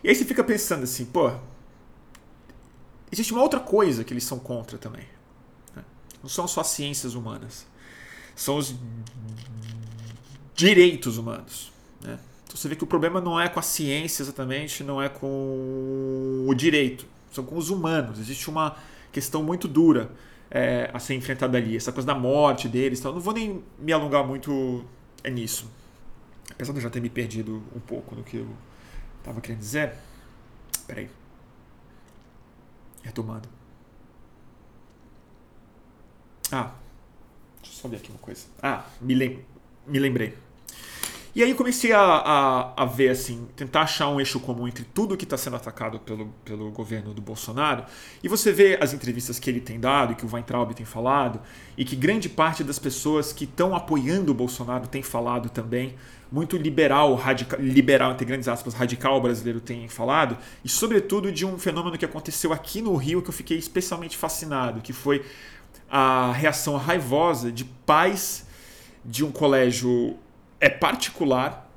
E 0.04 0.10
aí 0.10 0.16
você 0.16 0.26
fica 0.26 0.44
pensando 0.44 0.84
assim, 0.84 1.06
pô, 1.06 1.32
existe 3.12 3.32
uma 3.32 3.42
outra 3.42 3.60
coisa 3.60 4.04
que 4.04 4.12
eles 4.12 4.26
são 4.26 4.38
contra 4.38 4.78
também. 4.78 5.06
Né? 5.76 5.84
Não 6.22 6.30
são 6.30 6.48
só 6.48 6.64
ciências 6.64 7.16
humanas 7.16 7.66
são 8.36 8.58
os 8.58 8.76
direitos 10.54 11.17
humanos. 11.17 11.71
Né? 12.02 12.19
Então 12.43 12.56
você 12.56 12.67
vê 12.67 12.76
que 12.76 12.84
o 12.84 12.88
problema 12.88 13.21
não 13.21 13.39
é 13.39 13.48
com 13.48 13.60
a 13.60 13.63
ciência 13.63 14.21
exatamente, 14.24 14.84
não 14.84 15.02
é 15.02 15.10
com 15.10 16.45
o 16.48 16.54
direito, 16.54 17.06
são 17.32 17.43
com 17.43 17.58
os 17.58 17.69
humanos. 17.69 18.19
Existe 18.19 18.50
uma 18.50 18.76
questão 19.12 19.41
muito 19.41 19.67
dura 19.67 20.12
é, 20.52 20.89
a 20.93 21.00
ser 21.00 21.15
enfrentada 21.15 21.58
ali, 21.58 21.76
essa 21.76 21.91
coisa 21.91 22.08
da 22.08 22.15
morte 22.15 22.67
deles. 22.67 23.00
Então, 23.00 23.13
não 23.13 23.19
vou 23.19 23.34
nem 23.34 23.63
me 23.80 23.91
alongar 23.91 24.26
muito 24.26 24.86
nisso. 25.24 25.69
Apesar 26.52 26.74
de 26.74 26.80
eu 26.80 26.84
já 26.84 26.89
ter 26.89 27.02
me 27.02 27.10
perdido 27.10 27.63
um 27.76 27.80
pouco 27.80 28.15
no 28.15 28.24
que 28.24 28.38
eu 28.38 28.48
estava 29.19 29.41
querendo 29.41 29.60
dizer. 29.60 29.93
Peraí. 30.88 31.10
Retomando. 33.04 33.50
Ah, 36.52 36.71
só 37.71 37.88
ver 37.88 37.97
aqui 37.97 38.10
uma 38.10 38.19
coisa. 38.19 38.45
Ah, 38.62 38.86
me, 39.01 39.15
lem 39.15 39.39
me 39.88 39.99
lembrei. 39.99 40.34
E 41.36 41.43
aí 41.43 41.54
comecei 41.54 41.91
a, 41.91 41.99
a, 41.99 42.84
a, 42.84 42.86
ver, 42.86 43.10
assim, 43.10 43.45
tentar 43.58 43.82
achar 43.82 44.08
um 44.08 44.21
eixo 44.21 44.39
comum 44.39 44.69
entre 44.69 44.86
tudo 44.86 45.17
que 45.17 45.25
está 45.25 45.36
sendo 45.36 45.58
atacado 45.58 45.99
pelo, 45.99 46.28
pelo 46.45 46.71
governo 46.71 47.13
do 47.13 47.21
Bolsonaro. 47.21 47.84
E 48.23 48.30
você 48.30 48.54
vê 48.54 48.78
as 48.80 48.93
entrevistas 48.93 49.38
que 49.38 49.49
ele 49.49 49.60
tem 49.60 49.78
dado, 49.78 50.15
que 50.15 50.25
o 50.25 50.30
Weintraub 50.32 50.73
tem 50.73 50.86
falado, 50.86 51.41
e 51.78 51.84
que 51.84 51.93
grande 51.93 52.30
parte 52.30 52.63
das 52.63 52.80
pessoas 52.80 53.34
que 53.34 53.43
estão 53.43 53.75
apoiando 53.75 54.32
o 54.32 54.34
Bolsonaro 54.34 54.88
tem 54.88 55.04
falado 55.04 55.49
também. 55.49 55.95
Muito 56.32 56.56
liberal, 56.56 57.13
radical, 57.15 57.60
liberal, 57.60 58.13
entre 58.13 58.25
grandes 58.25 58.47
aspas, 58.47 58.73
radical 58.73 59.19
brasileiro 59.19 59.60
tem 59.60 59.89
falado. 59.89 60.38
E 60.63 60.69
sobretudo 60.69 61.34
de 61.34 61.45
um 61.45 61.60
fenômeno 61.60 61.97
que 61.97 62.06
aconteceu 62.06 62.54
aqui 62.54 62.82
no 62.82 62.95
Rio 62.95 63.21
que 63.21 63.28
eu 63.28 63.34
fiquei 63.34 63.58
especialmente 63.58 64.15
fascinado, 64.15 64.80
que 64.80 64.93
foi 64.93 65.21
a 65.98 66.34
reação 66.34 66.76
raivosa 66.76 67.50
de 67.50 67.64
pais 67.64 68.46
de 69.06 69.24
um 69.24 69.32
colégio 69.32 70.18
é 70.60 70.68
particular 70.68 71.72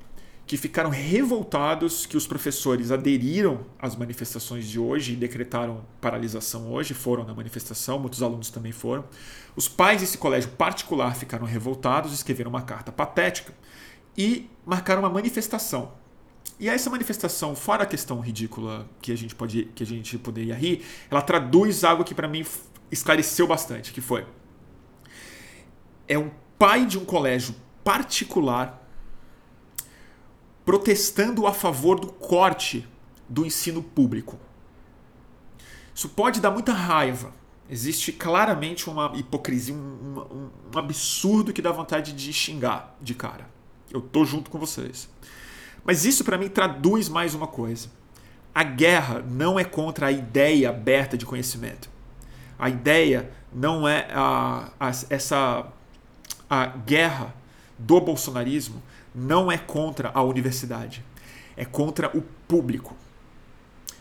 que 0.45 0.57
ficaram 0.57 0.89
revoltados 0.89 2.05
que 2.05 2.17
os 2.17 2.27
professores 2.27 2.91
aderiram 2.91 3.61
às 3.81 3.95
manifestações 3.95 4.67
de 4.67 4.77
hoje 4.77 5.13
e 5.13 5.15
decretaram 5.15 5.85
paralisação 6.01 6.69
hoje, 6.69 6.93
foram 6.93 7.23
na 7.23 7.33
manifestação, 7.33 7.97
muitos 7.97 8.21
alunos 8.21 8.49
também 8.49 8.73
foram. 8.73 9.05
Os 9.55 9.69
pais 9.69 10.01
desse 10.01 10.17
colégio 10.17 10.49
particular 10.49 11.15
ficaram 11.15 11.45
revoltados, 11.45 12.11
escreveram 12.11 12.49
uma 12.49 12.61
carta 12.61 12.91
patética 12.91 13.53
e 14.17 14.49
marcaram 14.65 15.01
uma 15.01 15.09
manifestação. 15.09 15.93
E 16.59 16.67
essa 16.67 16.89
manifestação, 16.89 17.55
fora 17.55 17.83
a 17.83 17.85
questão 17.85 18.19
ridícula 18.19 18.85
que 19.01 19.13
a 19.13 19.15
gente 19.15 19.33
pode 19.33 19.63
que 19.73 19.81
a 19.81 19.85
gente 19.85 20.17
poderia 20.17 20.55
rir, 20.55 20.85
ela 21.09 21.21
traduz 21.21 21.85
algo 21.85 22.03
que 22.03 22.13
para 22.13 22.27
mim 22.27 22.43
esclareceu 22.91 23.47
bastante, 23.47 23.91
que 23.93 24.01
foi 24.01 24.25
é 26.09 26.17
um 26.17 26.31
pai 26.57 26.87
de 26.87 26.97
um 26.97 27.05
colégio 27.05 27.55
particular 27.83 28.83
protestando 30.65 31.45
a 31.45 31.53
favor 31.53 31.99
do 31.99 32.07
corte 32.07 32.85
do 33.29 33.45
ensino 33.45 33.83
público. 33.83 34.37
Isso 35.93 36.09
pode 36.09 36.41
dar 36.41 36.49
muita 36.49 36.73
raiva. 36.73 37.31
Existe 37.69 38.11
claramente 38.11 38.89
uma 38.89 39.11
hipocrisia, 39.15 39.75
um, 39.75 39.77
um, 39.77 40.49
um 40.73 40.79
absurdo 40.79 41.53
que 41.53 41.61
dá 41.61 41.71
vontade 41.71 42.13
de 42.13 42.33
xingar 42.33 42.97
de 42.99 43.13
cara. 43.13 43.47
Eu 43.91 44.01
tô 44.01 44.25
junto 44.25 44.49
com 44.49 44.57
vocês. 44.57 45.07
Mas 45.83 46.05
isso 46.05 46.23
para 46.23 46.37
mim 46.37 46.49
traduz 46.49 47.07
mais 47.07 47.35
uma 47.35 47.47
coisa. 47.47 47.89
A 48.53 48.63
guerra 48.63 49.23
não 49.27 49.59
é 49.59 49.63
contra 49.63 50.07
a 50.07 50.11
ideia 50.11 50.69
aberta 50.69 51.15
de 51.15 51.25
conhecimento. 51.25 51.89
A 52.59 52.69
ideia 52.69 53.31
não 53.53 53.87
é 53.87 54.07
a, 54.11 54.69
a, 54.79 54.91
essa 55.09 55.65
a 56.49 56.65
guerra 56.65 57.33
do 57.77 58.01
bolsonarismo 58.01 58.83
não 59.15 59.51
é 59.51 59.57
contra 59.57 60.11
a 60.13 60.21
universidade, 60.21 61.03
é 61.55 61.63
contra 61.63 62.15
o 62.15 62.21
público. 62.47 62.95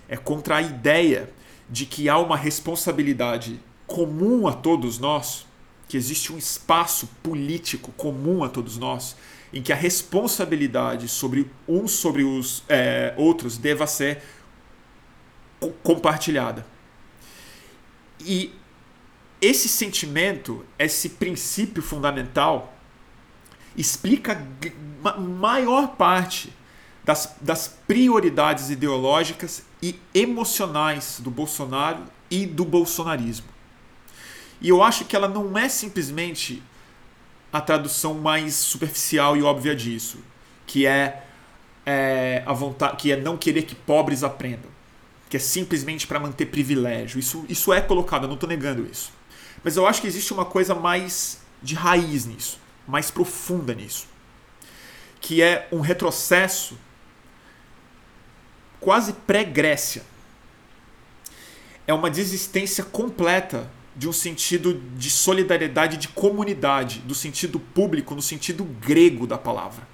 É 0.08 0.16
contra 0.16 0.56
a 0.56 0.62
ideia 0.62 1.30
de 1.68 1.84
que 1.86 2.08
há 2.08 2.18
uma 2.18 2.36
responsabilidade 2.36 3.60
comum 3.86 4.46
a 4.46 4.52
todos 4.52 4.98
nós, 4.98 5.46
que 5.86 5.96
existe 5.96 6.32
um 6.32 6.38
espaço 6.38 7.08
político 7.22 7.92
comum 7.92 8.42
a 8.42 8.48
todos 8.48 8.76
nós, 8.78 9.16
em 9.52 9.62
que 9.62 9.72
a 9.72 9.76
responsabilidade 9.76 11.08
sobre 11.08 11.50
uns 11.66 11.92
sobre 11.92 12.22
os 12.22 12.62
é, 12.68 13.14
outros 13.16 13.56
deva 13.56 13.86
ser 13.86 14.22
compartilhada. 15.82 16.66
E 18.20 18.52
esse 19.40 19.68
sentimento, 19.68 20.64
esse 20.78 21.10
princípio 21.10 21.82
fundamental, 21.82 22.74
explica 23.76 24.44
a 25.04 25.18
maior 25.18 25.96
parte 25.96 26.52
das, 27.04 27.36
das 27.40 27.68
prioridades 27.86 28.70
ideológicas 28.70 29.64
e 29.80 29.98
emocionais 30.12 31.20
do 31.20 31.30
Bolsonaro 31.30 32.02
e 32.30 32.44
do 32.44 32.64
bolsonarismo. 32.64 33.46
E 34.60 34.68
eu 34.68 34.82
acho 34.82 35.04
que 35.04 35.14
ela 35.14 35.28
não 35.28 35.56
é 35.56 35.68
simplesmente 35.68 36.62
a 37.52 37.60
tradução 37.60 38.14
mais 38.14 38.54
superficial 38.54 39.36
e 39.36 39.42
óbvia 39.42 39.74
disso, 39.74 40.18
que 40.66 40.84
é, 40.84 41.24
é 41.86 42.42
a 42.44 42.52
vontade, 42.52 42.96
que 42.96 43.12
é 43.12 43.16
não 43.16 43.36
querer 43.36 43.62
que 43.62 43.74
pobres 43.74 44.24
aprendam 44.24 44.77
que 45.28 45.36
é 45.36 45.40
simplesmente 45.40 46.06
para 46.06 46.18
manter 46.18 46.46
privilégio. 46.46 47.18
Isso, 47.18 47.44
isso 47.48 47.72
é 47.72 47.80
colocado, 47.80 48.24
eu 48.24 48.28
não 48.28 48.34
estou 48.34 48.48
negando 48.48 48.86
isso. 48.90 49.12
Mas 49.62 49.76
eu 49.76 49.86
acho 49.86 50.00
que 50.00 50.06
existe 50.06 50.32
uma 50.32 50.44
coisa 50.44 50.74
mais 50.74 51.40
de 51.62 51.74
raiz 51.74 52.24
nisso, 52.24 52.58
mais 52.86 53.10
profunda 53.10 53.74
nisso, 53.74 54.06
que 55.20 55.42
é 55.42 55.68
um 55.72 55.80
retrocesso 55.80 56.78
quase 58.80 59.12
pré-Grécia. 59.12 60.02
É 61.86 61.92
uma 61.92 62.10
desistência 62.10 62.84
completa 62.84 63.70
de 63.96 64.08
um 64.08 64.12
sentido 64.12 64.80
de 64.96 65.10
solidariedade, 65.10 65.96
de 65.96 66.08
comunidade, 66.08 67.00
do 67.00 67.14
sentido 67.14 67.58
público, 67.58 68.14
no 68.14 68.22
sentido 68.22 68.62
grego 68.62 69.26
da 69.26 69.36
palavra. 69.36 69.86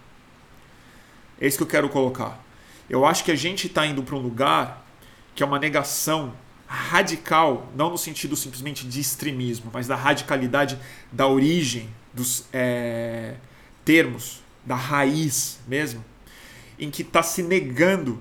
É 1.40 1.46
isso 1.46 1.56
que 1.56 1.62
eu 1.62 1.68
quero 1.68 1.88
colocar. 1.88 2.44
Eu 2.88 3.06
acho 3.06 3.24
que 3.24 3.30
a 3.30 3.34
gente 3.34 3.66
está 3.66 3.86
indo 3.86 4.02
para 4.02 4.14
um 4.14 4.18
lugar 4.18 4.83
que 5.34 5.42
é 5.42 5.46
uma 5.46 5.58
negação 5.58 6.34
radical, 6.66 7.70
não 7.76 7.90
no 7.90 7.98
sentido 7.98 8.36
simplesmente 8.36 8.86
de 8.86 9.00
extremismo, 9.00 9.70
mas 9.72 9.86
da 9.86 9.96
radicalidade 9.96 10.78
da 11.12 11.28
origem 11.28 11.88
dos 12.12 12.44
é, 12.52 13.34
termos, 13.84 14.42
da 14.64 14.74
raiz 14.74 15.58
mesmo, 15.68 16.04
em 16.78 16.90
que 16.90 17.02
está 17.02 17.22
se 17.22 17.42
negando 17.42 18.20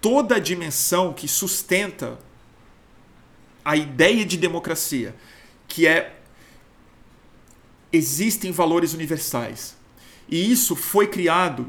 toda 0.00 0.36
a 0.36 0.38
dimensão 0.38 1.12
que 1.12 1.26
sustenta 1.26 2.18
a 3.64 3.76
ideia 3.76 4.24
de 4.24 4.36
democracia, 4.36 5.14
que 5.66 5.86
é 5.86 6.14
existem 7.92 8.52
valores 8.52 8.92
universais. 8.92 9.76
E 10.28 10.50
isso 10.50 10.76
foi 10.76 11.06
criado, 11.06 11.66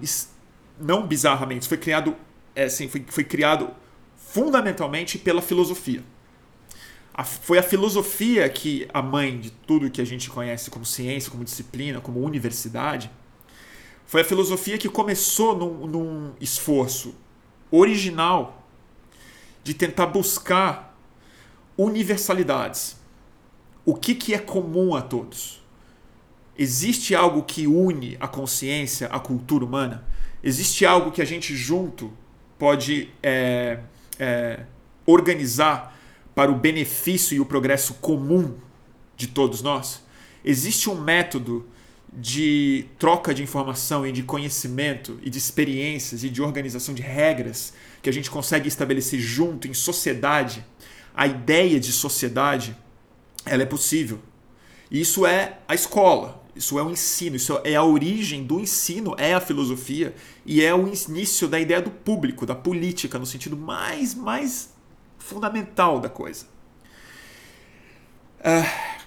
não 0.79 1.07
bizarramente, 1.07 1.67
foi 1.67 1.77
criado, 1.77 2.15
é, 2.55 2.65
assim, 2.65 2.89
foi, 2.89 3.05
foi 3.07 3.23
criado 3.23 3.71
fundamentalmente 4.31 5.17
pela 5.17 5.41
filosofia. 5.41 6.03
a, 7.13 7.23
foi 7.23 7.57
a 7.57 7.63
filosofia 7.63 8.47
que 8.47 8.87
a 8.93 9.01
mãe 9.01 9.39
de 9.39 9.49
tudo 9.49 9.89
que 9.89 9.99
a 9.99 10.05
gente 10.05 10.29
conhece 10.29 10.69
como 10.69 10.85
ciência, 10.85 11.31
como 11.31 11.43
disciplina, 11.43 11.99
como 11.99 12.21
universidade, 12.21 13.11
foi 14.05 14.21
a 14.21 14.23
filosofia 14.23 14.77
que 14.77 14.87
começou 14.87 15.57
num, 15.57 15.87
num 15.87 16.33
esforço 16.39 17.15
original 17.71 18.67
de 19.63 19.73
tentar 19.73 20.05
buscar 20.05 20.97
universalidades. 21.77 22.97
O 23.85 23.95
que, 23.95 24.13
que 24.15 24.33
é 24.33 24.39
comum 24.39 24.95
a 24.95 25.01
todos? 25.01 25.61
Existe 26.57 27.15
algo 27.15 27.43
que 27.43 27.65
une 27.67 28.15
a 28.19 28.27
consciência, 28.27 29.07
a 29.07 29.19
cultura 29.19 29.65
humana? 29.65 30.05
Existe 30.43 30.85
algo 30.85 31.11
que 31.11 31.21
a 31.21 31.25
gente 31.25 31.55
junto 31.55 32.13
pode 32.57 33.09
é, 33.21 33.79
é, 34.19 34.61
organizar 35.05 35.97
para 36.35 36.51
o 36.51 36.55
benefício 36.55 37.35
e 37.35 37.39
o 37.39 37.45
progresso 37.45 37.95
comum 37.95 38.55
de 39.15 39.27
todos 39.27 39.61
nós? 39.61 40.03
Existe 40.43 40.89
um 40.89 40.99
método 40.99 41.65
de 42.11 42.85
troca 42.97 43.33
de 43.33 43.43
informação 43.43 44.05
e 44.05 44.11
de 44.11 44.23
conhecimento 44.23 45.19
e 45.21 45.29
de 45.29 45.37
experiências 45.37 46.23
e 46.23 46.29
de 46.29 46.41
organização 46.41 46.93
de 46.93 47.01
regras 47.01 47.73
que 48.01 48.09
a 48.09 48.13
gente 48.13 48.31
consegue 48.31 48.67
estabelecer 48.67 49.19
junto 49.19 49.67
em 49.67 49.73
sociedade, 49.73 50.65
a 51.13 51.27
ideia 51.27 51.79
de 51.79 51.91
sociedade, 51.91 52.75
ela 53.45 53.63
é 53.63 53.65
possível. 53.65 54.19
Isso 54.89 55.25
é 55.25 55.59
a 55.67 55.75
escola, 55.75 56.38
isso 56.59 56.77
é 56.77 56.83
o 56.83 56.91
ensino, 56.91 57.37
isso 57.37 57.57
é 57.63 57.75
a 57.75 57.83
origem 57.83 58.43
do 58.43 58.59
ensino, 58.59 59.15
é 59.17 59.33
a 59.33 59.39
filosofia 59.39 60.13
e 60.45 60.61
é 60.61 60.75
o 60.75 60.87
início 60.87 61.47
da 61.47 61.57
ideia 61.57 61.81
do 61.81 61.89
público, 61.89 62.45
da 62.45 62.53
política 62.53 63.17
no 63.17 63.25
sentido 63.25 63.55
mais 63.55 64.13
mais 64.13 64.73
fundamental 65.17 66.01
da 66.01 66.09
coisa. 66.09 66.47
Uh, 68.39 68.99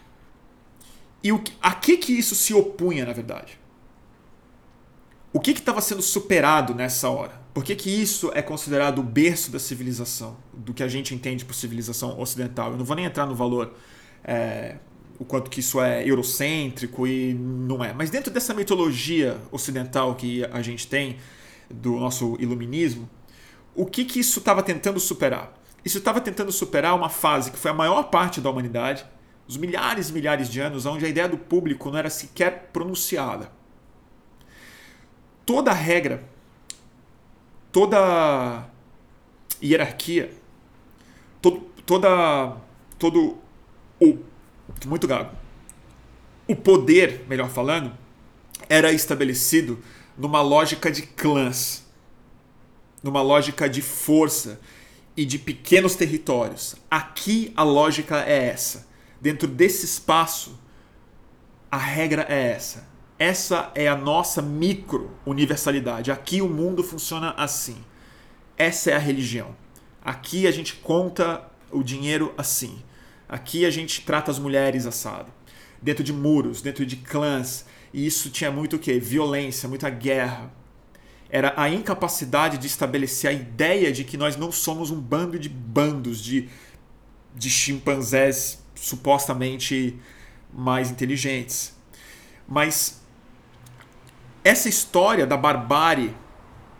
e 1.22 1.30
o, 1.30 1.44
a 1.60 1.74
que, 1.74 1.98
que 1.98 2.12
isso 2.12 2.34
se 2.34 2.54
opunha, 2.54 3.04
na 3.04 3.12
verdade? 3.12 3.58
O 5.30 5.38
que 5.38 5.50
estava 5.50 5.82
sendo 5.82 6.00
superado 6.00 6.74
nessa 6.74 7.10
hora? 7.10 7.38
Por 7.52 7.64
que, 7.64 7.76
que 7.76 7.90
isso 7.90 8.30
é 8.34 8.40
considerado 8.40 9.00
o 9.00 9.02
berço 9.02 9.50
da 9.50 9.58
civilização, 9.58 10.38
do 10.54 10.72
que 10.72 10.82
a 10.82 10.88
gente 10.88 11.14
entende 11.14 11.44
por 11.44 11.54
civilização 11.54 12.18
ocidental? 12.18 12.72
Eu 12.72 12.78
não 12.78 12.84
vou 12.84 12.96
nem 12.96 13.04
entrar 13.04 13.26
no 13.26 13.34
valor, 13.34 13.74
é, 14.24 14.76
o 15.18 15.24
quanto 15.24 15.50
que 15.50 15.60
isso 15.60 15.80
é 15.80 16.06
eurocêntrico 16.06 17.06
e 17.06 17.34
não 17.34 17.84
é. 17.84 17.92
Mas 17.92 18.10
dentro 18.10 18.32
dessa 18.32 18.52
mitologia 18.54 19.38
ocidental 19.50 20.14
que 20.14 20.44
a 20.46 20.62
gente 20.62 20.86
tem, 20.86 21.18
do 21.72 21.98
nosso 21.98 22.36
iluminismo, 22.38 23.08
o 23.74 23.86
que, 23.86 24.04
que 24.04 24.20
isso 24.20 24.38
estava 24.38 24.62
tentando 24.62 25.00
superar? 25.00 25.58
Isso 25.84 25.98
estava 25.98 26.20
tentando 26.20 26.52
superar 26.52 26.94
uma 26.94 27.08
fase 27.08 27.50
que 27.50 27.58
foi 27.58 27.70
a 27.70 27.74
maior 27.74 28.04
parte 28.04 28.40
da 28.40 28.50
humanidade, 28.50 29.04
os 29.48 29.56
milhares 29.56 30.10
e 30.10 30.12
milhares 30.12 30.48
de 30.48 30.60
anos 30.60 30.86
onde 30.86 31.04
a 31.04 31.08
ideia 31.08 31.28
do 31.28 31.38
público 31.38 31.90
não 31.90 31.98
era 31.98 32.10
sequer 32.10 32.70
pronunciada. 32.72 33.50
Toda 35.44 35.72
regra, 35.72 36.22
toda 37.72 38.68
hierarquia, 39.62 40.32
todo, 41.40 41.60
toda, 41.84 42.56
todo 42.98 43.38
o 44.00 44.18
muito 44.86 45.06
gago, 45.06 45.34
o 46.46 46.56
poder, 46.56 47.24
melhor 47.28 47.48
falando, 47.48 47.92
era 48.68 48.92
estabelecido 48.92 49.78
numa 50.16 50.42
lógica 50.42 50.90
de 50.90 51.02
clãs, 51.02 51.86
numa 53.02 53.22
lógica 53.22 53.68
de 53.68 53.82
força 53.82 54.60
e 55.16 55.24
de 55.24 55.38
pequenos 55.38 55.94
territórios. 55.94 56.76
Aqui 56.90 57.52
a 57.56 57.62
lógica 57.62 58.22
é 58.22 58.48
essa 58.48 58.92
dentro 59.22 59.46
desse 59.46 59.84
espaço, 59.84 60.58
a 61.70 61.76
regra 61.76 62.26
é 62.28 62.50
essa. 62.50 62.90
Essa 63.16 63.70
é 63.72 63.86
a 63.86 63.96
nossa 63.96 64.42
micro 64.42 65.16
universalidade. 65.24 66.10
Aqui 66.10 66.42
o 66.42 66.48
mundo 66.48 66.82
funciona 66.82 67.32
assim. 67.36 67.76
Essa 68.58 68.90
é 68.90 68.94
a 68.94 68.98
religião. 68.98 69.54
Aqui 70.04 70.44
a 70.44 70.50
gente 70.50 70.74
conta 70.74 71.48
o 71.70 71.84
dinheiro 71.84 72.34
assim. 72.36 72.82
Aqui 73.32 73.64
a 73.64 73.70
gente 73.70 74.02
trata 74.02 74.30
as 74.30 74.38
mulheres 74.38 74.84
assado. 74.84 75.32
Dentro 75.80 76.04
de 76.04 76.12
muros, 76.12 76.60
dentro 76.60 76.84
de 76.84 76.96
clãs. 76.96 77.64
E 77.90 78.06
isso 78.06 78.28
tinha 78.28 78.50
muito 78.50 78.76
o 78.76 78.78
quê? 78.78 79.00
Violência, 79.00 79.66
muita 79.66 79.88
guerra. 79.88 80.52
Era 81.30 81.54
a 81.56 81.66
incapacidade 81.70 82.58
de 82.58 82.66
estabelecer 82.66 83.30
a 83.30 83.32
ideia 83.32 83.90
de 83.90 84.04
que 84.04 84.18
nós 84.18 84.36
não 84.36 84.52
somos 84.52 84.90
um 84.90 85.00
bando 85.00 85.38
de 85.38 85.48
bandos 85.48 86.22
de, 86.22 86.50
de 87.34 87.48
chimpanzés 87.48 88.62
supostamente 88.74 89.98
mais 90.52 90.90
inteligentes. 90.90 91.74
Mas 92.46 93.00
essa 94.44 94.68
história 94.68 95.26
da 95.26 95.38
barbárie 95.38 96.14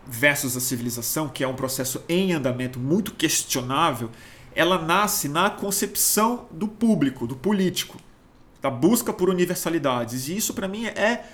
versus 0.07 0.55
a 0.55 0.61
civilização, 0.61 1.31
que 1.31 1.43
é 1.43 1.49
um 1.49 1.55
processo 1.55 2.05
em 2.11 2.35
andamento 2.35 2.79
muito 2.79 3.15
questionável, 3.15 4.11
ela 4.55 4.81
nasce 4.81 5.29
na 5.29 5.51
concepção 5.51 6.47
do 6.51 6.69
público, 6.69 7.27
do 7.27 7.37
político, 7.37 7.99
da 8.61 8.71
busca 8.71 9.13
por 9.13 9.29
universalidades. 9.29 10.29
E 10.29 10.37
isso, 10.37 10.55
para 10.55 10.69
mim, 10.69 10.87
é 10.87 11.25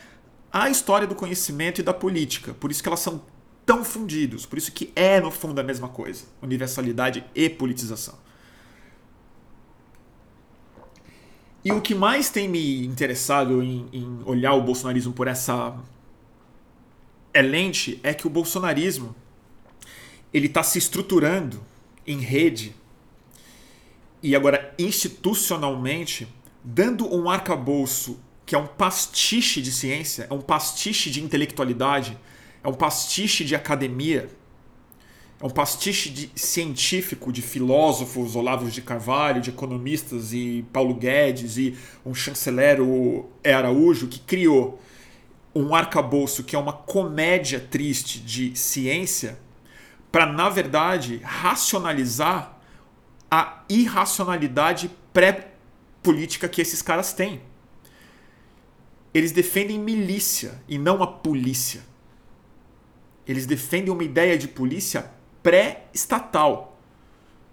a 0.53 0.71
história 0.71 1.07
do 1.07 1.15
conhecimento 1.15 1.81
e 1.81 1.85
da 1.85 1.93
política. 1.93 2.55
Por 2.55 2.71
isso 2.71 2.83
que 2.83 2.89
elas 2.89 3.01
são 3.01 3.23
tão 3.67 3.85
fundidos, 3.85 4.47
por 4.47 4.57
isso 4.57 4.73
que 4.73 4.91
é, 4.97 5.21
no 5.21 5.31
fundo, 5.31 5.61
a 5.61 5.65
mesma 5.65 5.89
coisa: 5.89 6.25
universalidade 6.41 7.25
e 7.35 7.49
politização. 7.51 8.15
E 11.65 11.73
o 11.73 11.81
que 11.83 11.95
mais 11.95 12.31
tem 12.31 12.49
me 12.49 12.87
interessado 12.87 13.63
em, 13.63 13.87
em 13.93 14.23
olhar 14.25 14.55
o 14.55 14.63
bolsonarismo 14.63 15.13
por 15.13 15.27
essa 15.27 15.77
é 17.35 17.43
lente 17.43 18.01
é 18.03 18.15
que 18.15 18.27
o 18.27 18.31
bolsonarismo 18.31 19.15
ele 20.33 20.47
está 20.47 20.63
se 20.63 20.79
estruturando 20.79 21.61
em 22.07 22.21
rede 22.21 22.75
e 24.23 24.35
agora 24.35 24.75
institucionalmente 24.79 26.29
dando 26.63 27.13
um 27.15 27.31
arcabouço 27.31 28.19
que 28.45 28.55
é 28.55 28.59
um 28.59 28.67
pastiche 28.67 29.61
de 29.61 29.71
ciência, 29.71 30.27
é 30.31 30.35
um 30.35 30.41
pastiche 30.41 31.11
de 31.11 31.23
intelectualidade, 31.23 32.19
é 32.65 32.69
um 32.69 32.75
pastiche 32.75 33.45
de 33.45 33.55
academia 33.55 34.29
é 35.41 35.47
um 35.47 35.51
pastiche 35.51 36.11
de, 36.11 36.31
científico 36.35 37.33
de 37.33 37.41
filósofos, 37.41 38.35
Olavo 38.35 38.69
de 38.69 38.83
Carvalho, 38.83 39.41
de 39.41 39.51
economistas 39.51 40.33
e 40.33 40.67
Paulo 40.73 40.95
Guedes 40.95 41.57
e 41.57 41.77
um 42.05 42.13
chanceler, 42.13 42.81
o 42.81 43.31
e. 43.45 43.53
Araújo, 43.53 44.09
que 44.09 44.19
criou 44.19 44.81
um 45.55 45.77
arcabouço 45.77 46.43
que 46.43 46.57
é 46.57 46.59
uma 46.59 46.73
comédia 46.73 47.61
triste 47.61 48.19
de 48.19 48.57
ciência 48.59 49.39
para, 50.11 50.27
na 50.27 50.49
verdade, 50.49 51.21
racionalizar 51.23 52.58
a 53.31 53.63
irracionalidade 53.69 54.91
pré-política 55.13 56.49
que 56.49 56.63
esses 56.63 56.81
caras 56.83 57.13
têm. 57.13 57.41
Eles 59.13 59.33
defendem 59.33 59.79
milícia 59.79 60.63
e 60.69 60.79
não 60.79 61.03
a 61.03 61.07
polícia. 61.07 61.83
Eles 63.27 63.47
defendem 63.47 63.93
uma 63.93 64.05
ideia 64.05 64.39
de 64.39 64.49
polícia 64.49 65.11
pré-estatal, 65.43 66.79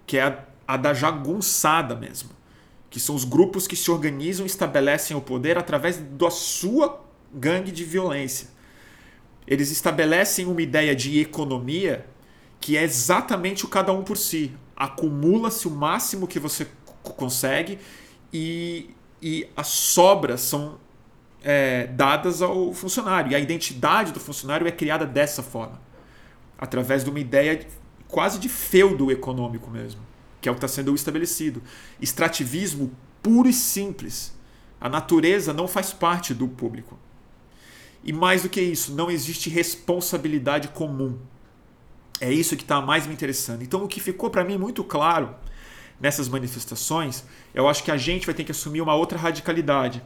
que 0.06 0.16
é 0.16 0.22
a, 0.22 0.44
a 0.66 0.76
da 0.76 0.94
jagunçada 0.94 1.94
mesmo, 1.94 2.30
que 2.88 3.00
são 3.00 3.14
os 3.14 3.24
grupos 3.24 3.66
que 3.66 3.76
se 3.76 3.90
organizam 3.90 4.44
e 4.44 4.46
estabelecem 4.46 5.16
o 5.16 5.20
poder 5.20 5.58
através 5.58 5.98
da 5.98 6.30
sua 6.30 7.04
gangue 7.32 7.70
de 7.70 7.84
violência. 7.84 8.48
Eles 9.46 9.70
estabelecem 9.70 10.46
uma 10.46 10.62
ideia 10.62 10.94
de 10.94 11.20
economia 11.20 12.06
que 12.60 12.76
é 12.76 12.82
exatamente 12.82 13.64
o 13.64 13.68
cada 13.68 13.92
um 13.92 14.02
por 14.02 14.16
si. 14.16 14.52
Acumula-se 14.76 15.66
o 15.66 15.70
máximo 15.70 16.26
que 16.26 16.38
você 16.38 16.66
consegue 17.02 17.78
e, 18.32 18.90
e 19.22 19.48
as 19.56 19.68
sobras 19.68 20.42
são 20.42 20.78
é, 21.42 21.86
dadas 21.86 22.42
ao 22.42 22.72
funcionário. 22.72 23.32
E 23.32 23.34
a 23.34 23.38
identidade 23.38 24.12
do 24.12 24.20
funcionário 24.20 24.66
é 24.66 24.72
criada 24.72 25.06
dessa 25.06 25.42
forma 25.42 25.80
através 26.58 27.04
de 27.04 27.10
uma 27.10 27.20
ideia 27.20 27.66
quase 28.08 28.38
de 28.38 28.48
feudo 28.48 29.10
econômico 29.10 29.70
mesmo, 29.70 30.00
que 30.40 30.48
é 30.48 30.52
o 30.52 30.54
que 30.54 30.58
está 30.58 30.68
sendo 30.68 30.94
estabelecido. 30.94 31.62
Extrativismo 32.00 32.92
puro 33.22 33.48
e 33.48 33.52
simples. 33.52 34.34
A 34.80 34.88
natureza 34.88 35.52
não 35.52 35.66
faz 35.66 35.92
parte 35.92 36.32
do 36.32 36.46
público. 36.48 36.98
E 38.04 38.12
mais 38.12 38.42
do 38.42 38.48
que 38.48 38.60
isso, 38.60 38.94
não 38.94 39.10
existe 39.10 39.50
responsabilidade 39.50 40.68
comum. 40.68 41.18
É 42.20 42.32
isso 42.32 42.56
que 42.56 42.62
está 42.62 42.80
mais 42.80 43.06
me 43.06 43.12
interessando. 43.12 43.62
Então, 43.62 43.84
o 43.84 43.88
que 43.88 44.00
ficou 44.00 44.30
para 44.30 44.44
mim 44.44 44.56
muito 44.56 44.82
claro 44.82 45.34
nessas 46.00 46.28
manifestações, 46.28 47.24
eu 47.54 47.68
acho 47.68 47.82
que 47.82 47.90
a 47.90 47.96
gente 47.96 48.26
vai 48.26 48.34
ter 48.34 48.44
que 48.44 48.52
assumir 48.52 48.80
uma 48.80 48.94
outra 48.94 49.18
radicalidade, 49.18 50.02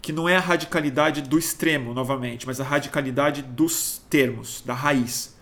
que 0.00 0.12
não 0.12 0.28
é 0.28 0.36
a 0.36 0.40
radicalidade 0.40 1.22
do 1.22 1.38
extremo, 1.38 1.94
novamente, 1.94 2.46
mas 2.46 2.60
a 2.60 2.64
radicalidade 2.64 3.42
dos 3.42 4.02
termos, 4.08 4.62
da 4.62 4.74
raiz 4.74 5.32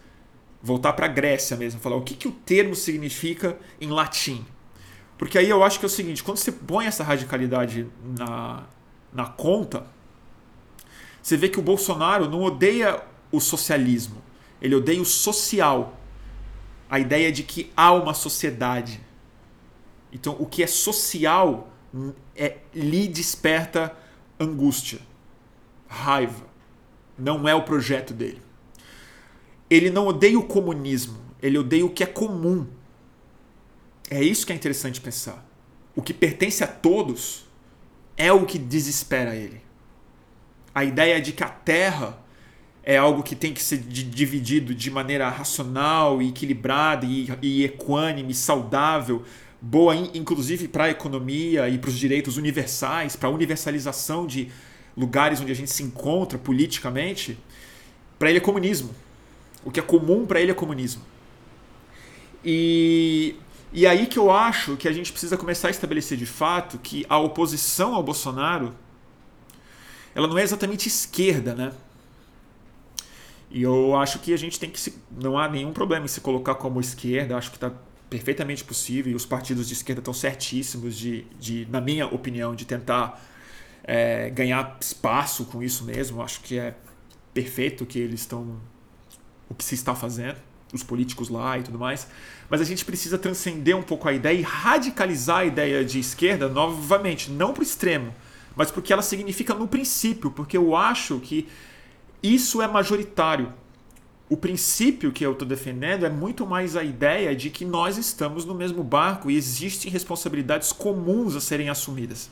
voltar 0.63 0.93
para 0.93 1.07
a 1.07 1.09
Grécia 1.09 1.57
mesmo, 1.57 1.81
falar 1.81 1.97
o 1.97 2.03
que, 2.03 2.15
que 2.15 2.29
o 2.29 2.33
termo 2.33 2.75
significa 2.75 3.57
em 3.81 3.89
latim. 3.89 4.45
Porque 5.17 5.39
aí 5.39 5.49
eu 5.49 5.63
acho 5.63 5.79
que 5.79 5.85
é 5.85 5.89
o 5.89 5.91
seguinte: 5.91 6.23
quando 6.23 6.39
você 6.39 6.53
põe 6.53 6.87
essa 6.87 7.03
radicalidade 7.03 7.87
na, 8.19 8.65
na 9.13 9.27
conta, 9.27 9.87
você 11.23 11.37
vê 11.37 11.49
que 11.49 11.59
o 11.59 11.63
Bolsonaro 11.63 12.29
não 12.29 12.43
odeia 12.43 13.03
o 13.31 13.41
socialismo, 13.41 14.23
ele 14.61 14.75
odeia 14.75 15.01
o 15.01 15.05
social. 15.05 15.99
A 16.89 16.99
ideia 16.99 17.31
de 17.31 17.43
que 17.43 17.73
há 17.77 17.93
uma 17.93 18.15
sociedade. 18.15 19.01
Então, 20.13 20.37
o 20.39 20.47
que 20.47 20.63
é 20.63 20.67
social 20.67 21.73
é, 22.35 22.59
lhe 22.75 23.07
desperta 23.07 23.97
angústia, 24.39 25.01
raiva. 25.87 26.47
Não 27.17 27.47
é 27.49 27.55
o 27.55 27.63
projeto 27.63 28.15
dele. 28.15 28.43
Ele 29.69 29.91
não 29.91 30.07
odeia 30.07 30.39
o 30.39 30.43
comunismo, 30.43 31.21
ele 31.41 31.59
odeia 31.59 31.85
o 31.85 31.91
que 31.91 32.03
é 32.03 32.07
comum. 32.07 32.67
É 34.11 34.23
isso 34.23 34.45
que 34.45 34.53
é 34.53 34.57
interessante 34.57 35.01
pensar. 35.01 35.47
O 35.95 36.03
que 36.03 36.13
pertence 36.13 36.65
a 36.65 36.67
todos 36.67 37.47
é 38.17 38.33
o 38.33 38.45
que 38.45 38.59
desespera 38.59 39.37
ele. 39.37 39.63
A 40.75 40.85
ideia 40.85 41.21
de 41.21 41.33
que 41.33 41.45
a 41.45 41.49
Terra 41.49 42.19
é 42.83 42.97
algo 42.97 43.23
que 43.23 43.37
tem 43.37 43.53
que 43.53 43.63
ser 43.63 43.79
dividido 43.79 44.75
de 44.75 44.91
maneira 44.91 45.29
racional, 45.29 46.23
equilibrada 46.23 47.05
e, 47.05 47.29
e 47.43 47.65
equânime, 47.65 48.33
saudável, 48.35 49.23
boa 49.61 49.95
inclusive 49.95 50.67
para 50.69 50.85
a 50.85 50.91
economia 50.91 51.69
e 51.69 51.79
para 51.79 51.91
os 51.91 51.99
direitos 51.99 52.37
universais, 52.37 53.17
para 53.17 53.29
a 53.29 53.33
universalização 53.33 54.27
de 54.27 54.51
lugares 54.97 55.41
onde 55.41 55.53
a 55.53 55.55
gente 55.55 55.71
se 55.71 55.83
encontra 55.83 56.39
politicamente, 56.39 57.39
para 58.19 58.31
ele 58.31 58.39
é 58.39 58.41
comunismo. 58.41 58.95
O 59.65 59.71
que 59.71 59.79
é 59.79 59.83
comum 59.83 60.25
para 60.27 60.41
ele 60.41 60.51
é 60.51 60.55
comunismo. 60.55 61.03
E, 62.43 63.37
e 63.73 63.87
aí 63.87 64.07
que 64.07 64.19
eu 64.19 64.31
acho 64.31 64.77
que 64.77 64.89
a 64.89 64.93
gente 64.93 65.13
precisa 65.13 65.37
começar 65.37 65.69
a 65.69 65.71
estabelecer 65.71 66.17
de 66.17 66.27
fato 66.27 66.79
que 66.79 67.05
a 67.09 67.19
oposição 67.19 67.95
ao 67.95 68.03
Bolsonaro 68.03 68.75
ela 70.15 70.27
não 70.27 70.39
é 70.39 70.43
exatamente 70.43 70.89
esquerda, 70.89 71.55
né? 71.55 71.73
E 73.51 73.63
eu 73.63 73.97
acho 73.97 74.21
que 74.21 74.33
a 74.33 74.37
gente 74.37 74.61
tem 74.61 74.71
que 74.71 74.79
se, 74.79 74.97
não 75.11 75.37
há 75.37 75.49
nenhum 75.49 75.73
problema 75.73 76.05
em 76.05 76.09
se 76.09 76.21
colocar 76.21 76.55
como 76.55 76.81
esquerda, 76.81 77.37
acho 77.37 77.51
que 77.51 77.57
está 77.57 77.73
perfeitamente 78.09 78.63
possível 78.65 79.13
e 79.13 79.15
os 79.15 79.27
partidos 79.27 79.69
de 79.69 79.75
esquerda 79.75 80.01
estão 80.01 80.15
certíssimos 80.15 80.97
de, 80.97 81.25
de 81.39 81.67
na 81.71 81.81
minha 81.81 82.07
opinião, 82.07 82.55
de 82.55 82.65
tentar 82.65 83.21
é, 83.85 84.31
ganhar 84.31 84.77
espaço 84.81 85.45
com 85.47 85.63
isso 85.63 85.85
mesmo. 85.85 86.23
Acho 86.23 86.41
que 86.41 86.59
é 86.59 86.75
perfeito 87.35 87.85
que 87.87 87.99
eles 87.99 88.21
estão 88.21 88.61
o 89.49 89.55
que 89.55 89.65
se 89.65 89.75
está 89.75 89.97
fazendo, 89.97 90.37
os 90.73 90.85
políticos 90.85 91.29
lá 91.29 91.59
e 91.59 91.63
tudo 91.63 91.79
mais. 91.79 92.07
Mas 92.49 92.61
a 92.61 92.65
gente 92.65 92.85
precisa 92.85 93.19
transcender 93.19 93.77
um 93.77 93.83
pouco 93.83 94.09
a 94.09 94.13
ideia 94.13 94.39
e 94.39 94.43
radicalizar 94.43 95.39
a 95.39 95.45
ideia 95.45 95.85
de 95.85 95.99
esquerda 95.99 96.49
novamente, 96.49 97.31
não 97.31 97.53
para 97.53 97.61
o 97.61 97.65
extremo, 97.65 98.15
mas 98.55 98.71
porque 98.71 98.93
ela 98.93 99.03
significa 99.03 99.55
no 99.55 99.67
princípio, 99.67 100.31
porque 100.31 100.57
eu 100.57 100.77
acho 100.77 101.19
que 101.19 101.49
isso 102.23 102.61
é 102.61 102.69
majoritário. 102.69 103.53
O 104.29 104.37
princípio 104.37 105.11
que 105.11 105.25
eu 105.25 105.33
estou 105.33 105.47
defendendo 105.47 106.07
é 106.07 106.09
muito 106.09 106.47
mais 106.47 106.77
a 106.77 106.85
ideia 106.85 107.35
de 107.35 107.51
que 107.51 107.65
nós 107.65 107.97
estamos 107.97 108.45
no 108.45 108.55
mesmo 108.55 108.85
barco 108.85 109.31
e 109.31 109.37
existem 109.37 109.91
responsabilidades 109.91 110.73
comuns 110.73 111.35
a 111.35 111.41
serem 111.41 111.69
assumidas. 111.69 112.31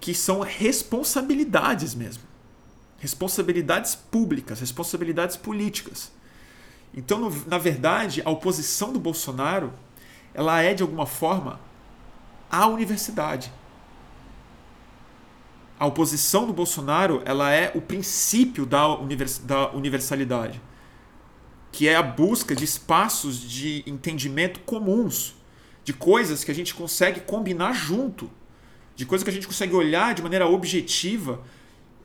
Que 0.00 0.14
são 0.14 0.40
responsabilidades 0.40 1.94
mesmo 1.94 2.30
responsabilidades 3.00 3.94
públicas, 3.94 4.60
responsabilidades 4.60 5.36
políticas. 5.36 6.12
Então, 6.94 7.32
na 7.46 7.56
verdade, 7.58 8.22
a 8.24 8.30
oposição 8.30 8.92
do 8.92 9.00
Bolsonaro 9.00 9.72
ela 10.34 10.60
é 10.62 10.74
de 10.74 10.82
alguma 10.82 11.06
forma 11.06 11.58
à 12.50 12.66
universidade. 12.66 13.50
A 15.80 15.86
oposição 15.86 16.46
do 16.46 16.52
Bolsonaro 16.52 17.22
ela 17.24 17.50
é 17.50 17.72
o 17.74 17.80
princípio 17.80 18.66
da, 18.66 18.86
univers, 18.98 19.38
da 19.38 19.70
universalidade, 19.70 20.60
que 21.72 21.88
é 21.88 21.96
a 21.96 22.02
busca 22.02 22.54
de 22.54 22.64
espaços 22.64 23.40
de 23.40 23.82
entendimento 23.86 24.60
comuns, 24.60 25.36
de 25.82 25.94
coisas 25.94 26.44
que 26.44 26.50
a 26.50 26.54
gente 26.54 26.74
consegue 26.74 27.20
combinar 27.20 27.72
junto, 27.72 28.30
de 28.94 29.06
coisas 29.06 29.24
que 29.24 29.30
a 29.30 29.32
gente 29.32 29.46
consegue 29.46 29.74
olhar 29.74 30.12
de 30.12 30.20
maneira 30.20 30.46
objetiva 30.46 31.40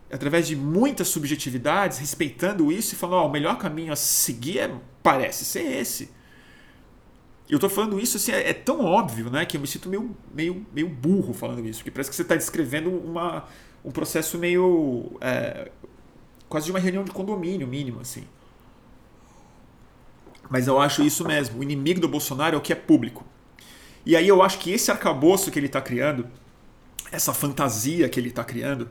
através 0.09 0.47
de 0.47 0.55
muitas 0.55 1.09
subjetividades, 1.09 1.97
respeitando 1.97 2.71
isso 2.71 2.93
e 2.93 2.97
falando, 2.97 3.23
oh, 3.23 3.27
o 3.27 3.31
melhor 3.31 3.57
caminho 3.57 3.91
a 3.91 3.97
seguir 3.97 4.59
é, 4.59 4.71
parece 5.03 5.43
ser 5.43 5.63
esse. 5.63 6.09
Eu 7.49 7.57
estou 7.57 7.69
falando 7.69 7.99
isso 7.99 8.17
assim, 8.17 8.31
é, 8.31 8.51
é, 8.51 8.53
tão 8.53 8.83
óbvio, 8.83 9.29
né, 9.29 9.45
que 9.45 9.57
eu 9.57 9.61
me 9.61 9.67
sinto 9.67 9.87
meio, 9.87 10.15
meio, 10.33 10.65
meio 10.73 10.87
burro 10.87 11.33
falando 11.33 11.65
isso, 11.67 11.79
porque 11.79 11.91
parece 11.91 12.09
que 12.09 12.15
você 12.15 12.21
está 12.21 12.35
descrevendo 12.35 12.89
uma, 12.89 13.45
um 13.85 13.91
processo 13.91 14.37
meio 14.39 15.11
é, 15.21 15.71
quase 16.49 16.65
de 16.65 16.71
uma 16.71 16.79
reunião 16.79 17.03
de 17.03 17.11
condomínio 17.11 17.67
mínimo, 17.67 18.01
assim. 18.01 18.23
Mas 20.49 20.67
eu 20.67 20.79
acho 20.79 21.03
isso 21.03 21.25
mesmo. 21.25 21.59
O 21.59 21.63
inimigo 21.63 21.99
do 21.99 22.07
Bolsonaro 22.07 22.55
é 22.55 22.57
o 22.57 22.61
que 22.61 22.73
é 22.73 22.75
público. 22.75 23.23
E 24.05 24.15
aí 24.15 24.27
eu 24.27 24.41
acho 24.41 24.59
que 24.59 24.71
esse 24.71 24.91
arcabouço 24.91 25.51
que 25.51 25.59
ele 25.59 25.67
está 25.67 25.81
criando, 25.81 26.27
essa 27.11 27.33
fantasia 27.33 28.09
que 28.09 28.19
ele 28.19 28.29
está 28.29 28.43
criando, 28.43 28.89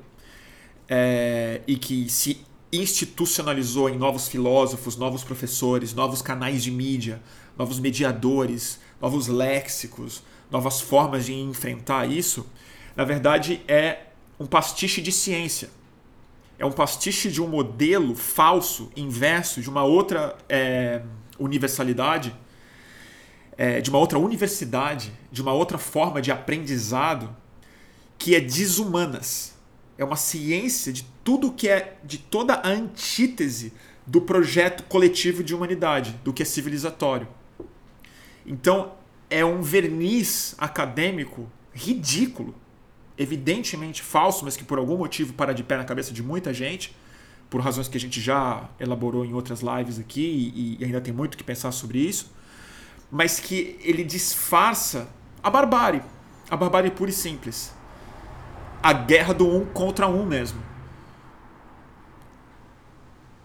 é, 0.89 1.61
e 1.67 1.77
que 1.77 2.09
se 2.09 2.45
institucionalizou 2.73 3.89
em 3.89 3.97
novos 3.97 4.29
filósofos, 4.29 4.97
novos 4.97 5.23
professores, 5.23 5.95
novos 5.95 6.23
canais 6.23 6.63
de 6.63 6.71
mídia, 6.71 7.23
novos 7.57 7.79
mediadores, 7.79 8.81
novos 9.01 9.29
léxicos, 9.29 10.23
novas 10.51 10.81
formas 10.81 11.27
de 11.27 11.35
enfrentar 11.35 12.11
isso, 12.11 12.47
na 12.97 13.05
verdade 13.05 13.63
é 13.69 14.14
um 14.45 14.47
pastiche 14.47 15.01
de 15.01 15.11
ciência. 15.11 15.71
É 16.59 16.67
um 16.67 16.71
pastiche 16.71 17.31
de 17.31 17.41
um 17.41 17.49
modelo 17.49 18.15
falso, 18.15 18.93
inverso, 18.95 19.63
de 19.63 19.71
uma 19.71 19.83
outra 19.83 20.37
é, 20.49 21.01
universalidade, 21.39 22.37
é, 23.57 23.81
de 23.81 23.89
uma 23.89 23.99
outra 23.99 24.19
universidade, 24.19 25.13
de 25.33 25.41
uma 25.41 25.55
outra 25.55 25.79
forma 25.79 26.21
de 26.21 26.31
aprendizado 26.31 27.35
que 28.19 28.35
é 28.35 28.41
desumanas 28.41 29.55
é 29.97 30.05
uma 30.05 30.17
ciência 30.17 30.93
de 30.93 31.05
tudo 31.23 31.53
que 31.53 31.69
é 31.69 31.97
de 32.05 32.19
toda 32.19 32.55
a 32.55 32.69
antítese 32.69 33.73
do 34.07 34.21
projeto 34.21 34.85
coletivo 34.85 35.43
de 35.43 35.55
humanidade, 35.55 36.19
do 36.23 36.33
que 36.33 36.43
é 36.43 36.47
civilizatório. 36.47 37.27
Então, 38.45 38.93
é 39.31 39.45
um 39.45 39.63
verniz 39.63 40.55
acadêmico 40.59 41.51
ridículo, 41.73 42.55
evidentemente 43.17 44.03
falso, 44.03 44.45
mas 44.45 44.57
que 44.57 44.65
por 44.65 44.79
algum 44.79 44.97
motivo 44.97 45.33
para 45.33 45.53
de 45.53 45.63
pé 45.63 45.77
na 45.77 45.85
cabeça 45.85 46.13
de 46.13 46.23
muita 46.23 46.53
gente, 46.53 46.95
por 47.49 47.61
razões 47.61 47.89
que 47.89 47.97
a 47.97 48.01
gente 48.01 48.21
já 48.21 48.69
elaborou 48.81 49.25
em 49.25 49.33
outras 49.33 49.61
lives 49.61 49.99
aqui 49.99 50.21
e, 50.55 50.77
e 50.81 50.85
ainda 50.85 51.01
tem 51.01 51.13
muito 51.13 51.37
que 51.37 51.45
pensar 51.45 51.73
sobre 51.73 51.99
isso, 51.99 52.33
mas 53.11 53.39
que 53.39 53.79
ele 53.83 54.03
disfarça 54.03 55.09
a 55.43 55.49
barbárie, 55.51 56.03
a 56.51 56.57
barbárie 56.57 56.91
pura 56.91 57.11
e 57.11 57.13
simples 57.13 57.73
a 58.85 58.93
guerra 58.93 59.33
do 59.33 59.49
um 59.49 59.65
contra 59.65 60.07
um 60.07 60.27
mesmo. 60.27 60.63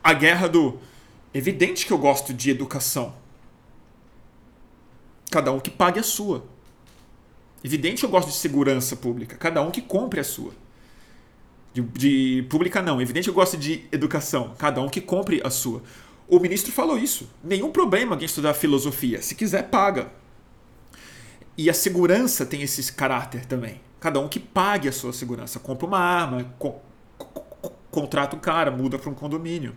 A 0.04 0.12
guerra 0.12 0.50
do. 0.50 0.78
Evidente 1.34 1.86
que 1.86 1.94
eu 1.94 1.98
gosto 1.98 2.34
de 2.34 2.52
educação. 2.52 3.16
Cada 5.32 5.54
um 5.54 5.62
que 5.62 5.70
pague 5.70 5.98
a 5.98 6.04
sua. 6.04 6.44
Evidente 7.64 8.00
que 8.00 8.06
eu 8.06 8.10
gosto 8.10 8.30
de 8.30 8.36
segurança 8.36 8.96
pública. 8.96 9.36
Cada 9.36 9.62
um 9.62 9.72
que 9.72 9.82
compre 9.82 10.20
a 10.20 10.24
sua. 10.24 10.54
De, 11.74 11.82
de 11.82 12.48
pública 12.50 12.82
não. 12.82 13.02
Evidente 13.02 13.26
que 13.26 13.30
eu 13.30 13.34
gosto 13.34 13.58
de 13.58 13.86
educação. 13.92 14.54
Cada 14.58 14.82
um 14.82 14.88
que 14.88 15.02
compre 15.02 15.42
a 15.44 15.50
sua. 15.50 15.82
O 16.28 16.40
ministro 16.40 16.72
falou 16.72 16.98
isso. 16.98 17.30
Nenhum 17.44 17.72
problema 17.72 18.14
alguém 18.14 18.26
estudar 18.26 18.54
filosofia. 18.54 19.22
Se 19.22 19.36
quiser, 19.36 19.70
paga. 19.70 20.12
E 21.58 21.70
a 21.70 21.74
segurança 21.74 22.46
tem 22.46 22.62
esse 22.62 22.94
caráter 22.94 23.46
também. 23.46 23.82
Cada 24.00 24.20
um 24.20 24.30
que 24.30 24.40
pague 24.40 24.88
a 24.88 24.92
sua 24.94 25.12
segurança. 25.12 25.60
Compra 25.60 25.86
uma 25.86 26.00
arma, 26.00 26.56
co 26.58 26.76
contrata 27.92 28.36
um 28.36 28.40
cara, 28.40 28.72
muda 28.72 28.98
para 28.98 29.10
um 29.10 29.16
condomínio. 29.16 29.76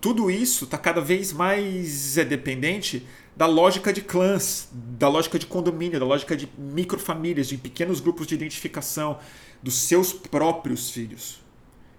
Tudo 0.00 0.30
isso 0.30 0.64
está 0.64 0.78
cada 0.78 1.00
vez 1.00 1.32
mais 1.32 2.16
é, 2.16 2.24
dependente 2.24 3.04
da 3.38 3.46
lógica 3.46 3.92
de 3.92 4.00
clãs, 4.02 4.68
da 4.72 5.08
lógica 5.08 5.38
de 5.38 5.46
condomínio, 5.46 6.00
da 6.00 6.04
lógica 6.04 6.36
de 6.36 6.48
microfamílias, 6.58 7.46
de 7.46 7.56
pequenos 7.56 8.00
grupos 8.00 8.26
de 8.26 8.34
identificação 8.34 9.20
dos 9.62 9.74
seus 9.74 10.12
próprios 10.12 10.90
filhos. 10.90 11.40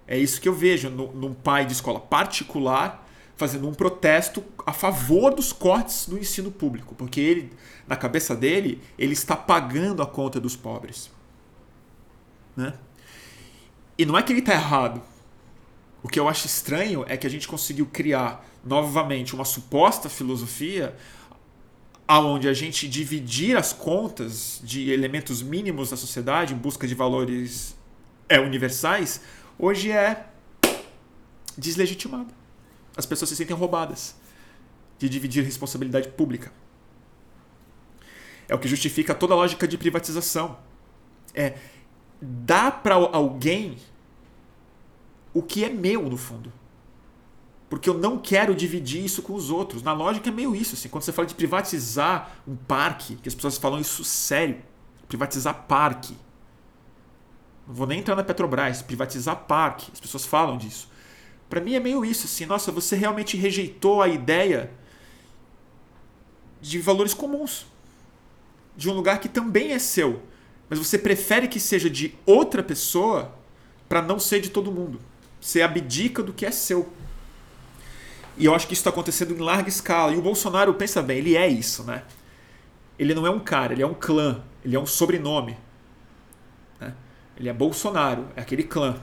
É 0.06 0.18
isso 0.18 0.38
que 0.38 0.46
eu 0.46 0.52
vejo 0.52 0.90
no, 0.90 1.10
num 1.12 1.32
pai 1.32 1.64
de 1.64 1.72
escola 1.72 1.98
particular 1.98 3.08
fazendo 3.36 3.66
um 3.66 3.72
protesto 3.72 4.44
a 4.66 4.72
favor 4.74 5.34
dos 5.34 5.50
cortes 5.50 6.08
no 6.08 6.18
ensino 6.18 6.50
público, 6.50 6.94
porque 6.94 7.22
ele, 7.22 7.50
na 7.88 7.96
cabeça 7.96 8.36
dele, 8.36 8.82
ele 8.98 9.14
está 9.14 9.34
pagando 9.34 10.02
a 10.02 10.06
conta 10.06 10.38
dos 10.38 10.54
pobres. 10.54 11.10
Né? 12.54 12.74
E 13.96 14.04
não 14.04 14.18
é 14.18 14.22
que 14.22 14.30
ele 14.30 14.40
está 14.40 14.52
errado. 14.52 15.00
O 16.02 16.08
que 16.08 16.20
eu 16.20 16.28
acho 16.28 16.46
estranho 16.46 17.02
é 17.08 17.16
que 17.16 17.26
a 17.26 17.30
gente 17.30 17.48
conseguiu 17.48 17.86
criar 17.86 18.46
novamente 18.62 19.34
uma 19.34 19.46
suposta 19.46 20.10
filosofia 20.10 20.94
aonde 22.10 22.48
a 22.48 22.52
gente 22.52 22.88
dividir 22.88 23.56
as 23.56 23.72
contas 23.72 24.60
de 24.64 24.90
elementos 24.90 25.40
mínimos 25.42 25.90
da 25.90 25.96
sociedade 25.96 26.52
em 26.52 26.56
busca 26.56 26.84
de 26.84 26.92
valores 26.92 27.76
é, 28.28 28.40
universais, 28.40 29.20
hoje 29.56 29.92
é 29.92 30.26
deslegitimado. 31.56 32.34
As 32.96 33.06
pessoas 33.06 33.28
se 33.28 33.36
sentem 33.36 33.54
roubadas 33.54 34.16
de 34.98 35.08
dividir 35.08 35.44
responsabilidade 35.44 36.08
pública. 36.08 36.52
É 38.48 38.56
o 38.56 38.58
que 38.58 38.66
justifica 38.66 39.14
toda 39.14 39.34
a 39.34 39.36
lógica 39.36 39.68
de 39.68 39.78
privatização. 39.78 40.58
É 41.32 41.54
dar 42.20 42.82
para 42.82 42.96
alguém 42.96 43.78
o 45.32 45.44
que 45.44 45.62
é 45.62 45.68
meu 45.68 46.10
no 46.10 46.16
fundo. 46.16 46.52
Porque 47.70 47.88
eu 47.88 47.94
não 47.94 48.18
quero 48.18 48.52
dividir 48.52 49.04
isso 49.04 49.22
com 49.22 49.32
os 49.32 49.48
outros. 49.48 49.80
Na 49.80 49.92
lógica 49.92 50.28
é 50.28 50.32
meio 50.32 50.56
isso. 50.56 50.74
Assim. 50.74 50.88
Quando 50.88 51.04
você 51.04 51.12
fala 51.12 51.28
de 51.28 51.36
privatizar 51.36 52.36
um 52.46 52.56
parque, 52.56 53.14
que 53.14 53.28
as 53.28 53.34
pessoas 53.34 53.56
falam 53.56 53.78
isso 53.78 54.02
sério. 54.02 54.60
Privatizar 55.06 55.66
parque. 55.68 56.16
Não 57.68 57.72
vou 57.72 57.86
nem 57.86 58.00
entrar 58.00 58.16
na 58.16 58.24
Petrobras. 58.24 58.82
Privatizar 58.82 59.36
parque. 59.44 59.88
As 59.92 60.00
pessoas 60.00 60.26
falam 60.26 60.58
disso. 60.58 60.90
Para 61.48 61.60
mim 61.60 61.74
é 61.74 61.80
meio 61.80 62.04
isso. 62.04 62.26
Assim, 62.26 62.44
nossa, 62.44 62.72
você 62.72 62.96
realmente 62.96 63.36
rejeitou 63.36 64.02
a 64.02 64.08
ideia 64.08 64.72
de 66.60 66.80
valores 66.80 67.14
comuns. 67.14 67.66
De 68.76 68.90
um 68.90 68.94
lugar 68.94 69.20
que 69.20 69.28
também 69.28 69.70
é 69.70 69.78
seu. 69.78 70.24
Mas 70.68 70.80
você 70.80 70.98
prefere 70.98 71.46
que 71.46 71.60
seja 71.60 71.88
de 71.88 72.18
outra 72.26 72.64
pessoa 72.64 73.32
para 73.88 74.02
não 74.02 74.18
ser 74.18 74.40
de 74.40 74.50
todo 74.50 74.72
mundo. 74.72 75.00
Você 75.40 75.62
abdica 75.62 76.20
do 76.20 76.32
que 76.32 76.44
é 76.44 76.50
seu. 76.50 76.92
E 78.36 78.44
eu 78.44 78.54
acho 78.54 78.66
que 78.66 78.72
isso 78.72 78.80
está 78.80 78.90
acontecendo 78.90 79.34
em 79.34 79.38
larga 79.38 79.68
escala. 79.68 80.12
E 80.12 80.16
o 80.16 80.22
Bolsonaro, 80.22 80.74
pensa 80.74 81.02
bem, 81.02 81.18
ele 81.18 81.36
é 81.36 81.48
isso, 81.48 81.84
né? 81.84 82.04
Ele 82.98 83.14
não 83.14 83.26
é 83.26 83.30
um 83.30 83.40
cara, 83.40 83.72
ele 83.72 83.82
é 83.82 83.86
um 83.86 83.94
clã, 83.94 84.42
ele 84.64 84.76
é 84.76 84.80
um 84.80 84.86
sobrenome. 84.86 85.56
Né? 86.78 86.94
Ele 87.36 87.48
é 87.48 87.52
Bolsonaro, 87.52 88.26
é 88.36 88.40
aquele 88.40 88.62
clã. 88.62 88.96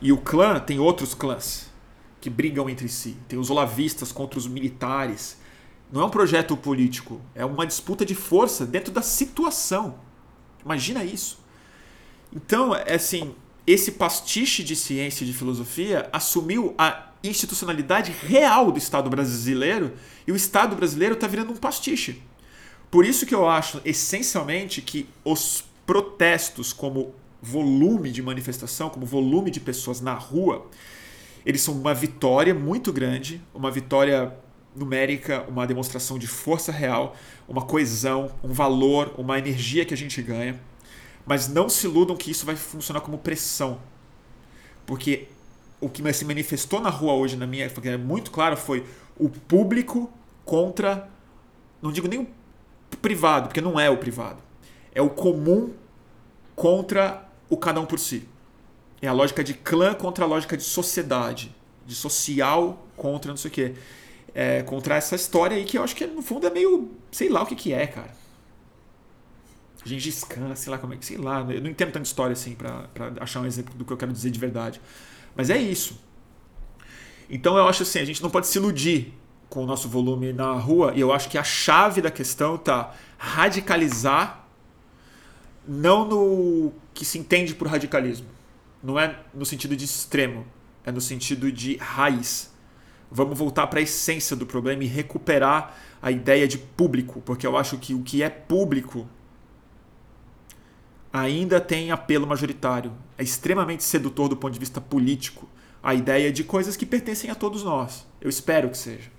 E 0.00 0.12
o 0.12 0.18
clã 0.18 0.58
tem 0.60 0.78
outros 0.78 1.14
clãs 1.14 1.70
que 2.20 2.28
brigam 2.28 2.68
entre 2.68 2.88
si. 2.88 3.16
Tem 3.28 3.38
os 3.38 3.50
olavistas 3.50 4.10
contra 4.10 4.38
os 4.38 4.46
militares. 4.46 5.38
Não 5.90 6.02
é 6.02 6.04
um 6.04 6.10
projeto 6.10 6.56
político, 6.56 7.20
é 7.34 7.44
uma 7.44 7.64
disputa 7.64 8.04
de 8.04 8.14
força 8.14 8.66
dentro 8.66 8.92
da 8.92 9.02
situação. 9.02 10.00
Imagina 10.64 11.04
isso. 11.04 11.38
Então, 12.32 12.74
é 12.74 12.94
assim, 12.94 13.34
esse 13.66 13.92
pastiche 13.92 14.64
de 14.64 14.74
ciência 14.74 15.22
e 15.22 15.26
de 15.26 15.32
filosofia 15.32 16.08
assumiu 16.12 16.74
a 16.76 17.05
institucionalidade 17.22 18.12
real 18.12 18.70
do 18.70 18.78
Estado 18.78 19.10
brasileiro 19.10 19.92
e 20.26 20.32
o 20.32 20.36
Estado 20.36 20.76
brasileiro 20.76 21.14
está 21.14 21.26
virando 21.26 21.52
um 21.52 21.56
pastiche. 21.56 22.22
Por 22.90 23.04
isso 23.04 23.26
que 23.26 23.34
eu 23.34 23.48
acho, 23.48 23.80
essencialmente, 23.84 24.80
que 24.80 25.08
os 25.24 25.64
protestos 25.84 26.72
como 26.72 27.14
volume 27.42 28.10
de 28.10 28.22
manifestação, 28.22 28.88
como 28.88 29.06
volume 29.06 29.50
de 29.50 29.60
pessoas 29.60 30.00
na 30.00 30.14
rua, 30.14 30.66
eles 31.44 31.60
são 31.60 31.74
uma 31.74 31.94
vitória 31.94 32.54
muito 32.54 32.92
grande, 32.92 33.40
uma 33.54 33.70
vitória 33.70 34.36
numérica, 34.74 35.44
uma 35.48 35.66
demonstração 35.66 36.18
de 36.18 36.26
força 36.26 36.70
real, 36.70 37.16
uma 37.48 37.62
coesão, 37.62 38.30
um 38.42 38.52
valor, 38.52 39.14
uma 39.16 39.38
energia 39.38 39.84
que 39.84 39.94
a 39.94 39.96
gente 39.96 40.20
ganha. 40.20 40.60
Mas 41.24 41.48
não 41.48 41.68
se 41.68 41.86
iludam 41.86 42.16
que 42.16 42.30
isso 42.30 42.44
vai 42.44 42.56
funcionar 42.56 43.00
como 43.00 43.18
pressão. 43.18 43.80
Porque 44.84 45.28
o 45.86 45.88
que 45.88 46.12
se 46.12 46.24
manifestou 46.24 46.80
na 46.80 46.90
rua 46.90 47.14
hoje, 47.14 47.36
na 47.36 47.46
minha 47.46 47.70
é 47.84 47.96
muito 47.96 48.30
claro, 48.30 48.56
foi 48.56 48.84
o 49.16 49.28
público 49.28 50.10
contra. 50.44 51.08
Não 51.80 51.92
digo 51.92 52.08
nem 52.08 52.20
o 52.20 52.28
privado, 53.00 53.48
porque 53.48 53.60
não 53.60 53.78
é 53.78 53.88
o 53.88 53.96
privado. 53.96 54.42
É 54.92 55.00
o 55.00 55.08
comum 55.08 55.72
contra 56.54 57.28
o 57.48 57.56
cada 57.56 57.80
um 57.80 57.86
por 57.86 57.98
si. 57.98 58.28
É 59.00 59.06
a 59.06 59.12
lógica 59.12 59.44
de 59.44 59.54
clã 59.54 59.94
contra 59.94 60.24
a 60.24 60.28
lógica 60.28 60.56
de 60.56 60.64
sociedade. 60.64 61.54
De 61.86 61.94
social 61.94 62.84
contra 62.96 63.30
não 63.30 63.36
sei 63.36 63.50
o 63.50 63.54
quê. 63.54 63.74
É, 64.34 64.62
contra 64.62 64.96
essa 64.96 65.14
história 65.14 65.56
aí 65.56 65.64
que 65.64 65.78
eu 65.78 65.84
acho 65.84 65.94
que 65.94 66.06
no 66.06 66.22
fundo 66.22 66.46
é 66.46 66.50
meio. 66.50 66.90
sei 67.12 67.28
lá 67.28 67.42
o 67.42 67.46
que, 67.46 67.54
que 67.54 67.72
é, 67.72 67.86
cara. 67.86 68.10
Gengis 69.84 70.24
Khan, 70.24 70.52
sei 70.56 70.72
lá 70.72 70.78
como 70.78 70.94
é 70.94 70.96
que. 70.96 71.06
sei 71.06 71.16
lá. 71.16 71.46
Eu 71.48 71.60
não 71.60 71.70
entendo 71.70 71.92
tanta 71.92 72.06
história 72.06 72.32
assim 72.32 72.56
para 72.56 72.88
achar 73.20 73.40
um 73.40 73.46
exemplo 73.46 73.72
do 73.74 73.84
que 73.84 73.92
eu 73.92 73.96
quero 73.96 74.12
dizer 74.12 74.30
de 74.30 74.38
verdade. 74.40 74.80
Mas 75.36 75.50
é 75.50 75.58
isso. 75.58 76.00
Então 77.28 77.56
eu 77.56 77.68
acho 77.68 77.82
assim, 77.82 77.98
a 77.98 78.04
gente 78.04 78.22
não 78.22 78.30
pode 78.30 78.46
se 78.46 78.58
iludir 78.58 79.12
com 79.48 79.62
o 79.62 79.66
nosso 79.66 79.88
volume 79.88 80.32
na 80.32 80.52
rua, 80.52 80.92
e 80.94 81.00
eu 81.00 81.12
acho 81.12 81.28
que 81.28 81.38
a 81.38 81.44
chave 81.44 82.00
da 82.00 82.10
questão 82.10 82.56
tá 82.56 82.94
radicalizar 83.16 84.44
não 85.66 86.06
no 86.06 86.72
que 86.94 87.04
se 87.04 87.18
entende 87.18 87.54
por 87.54 87.68
radicalismo. 87.68 88.26
Não 88.82 88.98
é 88.98 89.18
no 89.34 89.44
sentido 89.44 89.76
de 89.76 89.84
extremo, 89.84 90.46
é 90.84 90.92
no 90.92 91.00
sentido 91.00 91.50
de 91.50 91.76
raiz. 91.76 92.54
Vamos 93.10 93.38
voltar 93.38 93.66
para 93.66 93.80
a 93.80 93.82
essência 93.82 94.36
do 94.36 94.46
problema 94.46 94.82
e 94.84 94.86
recuperar 94.86 95.76
a 96.00 96.10
ideia 96.10 96.46
de 96.46 96.58
público, 96.58 97.20
porque 97.24 97.46
eu 97.46 97.56
acho 97.56 97.78
que 97.78 97.94
o 97.94 98.02
que 98.02 98.22
é 98.22 98.28
público 98.28 99.08
ainda 101.16 101.60
tem 101.60 101.90
apelo 101.90 102.26
majoritário. 102.26 102.92
É 103.16 103.22
extremamente 103.22 103.82
sedutor 103.84 104.28
do 104.28 104.36
ponto 104.36 104.52
de 104.52 104.58
vista 104.58 104.80
político 104.80 105.48
a 105.82 105.94
ideia 105.94 106.32
de 106.32 106.42
coisas 106.42 106.76
que 106.76 106.84
pertencem 106.84 107.30
a 107.30 107.34
todos 107.34 107.62
nós. 107.62 108.06
Eu 108.20 108.28
espero 108.28 108.68
que 108.68 108.76
seja. 108.76 109.10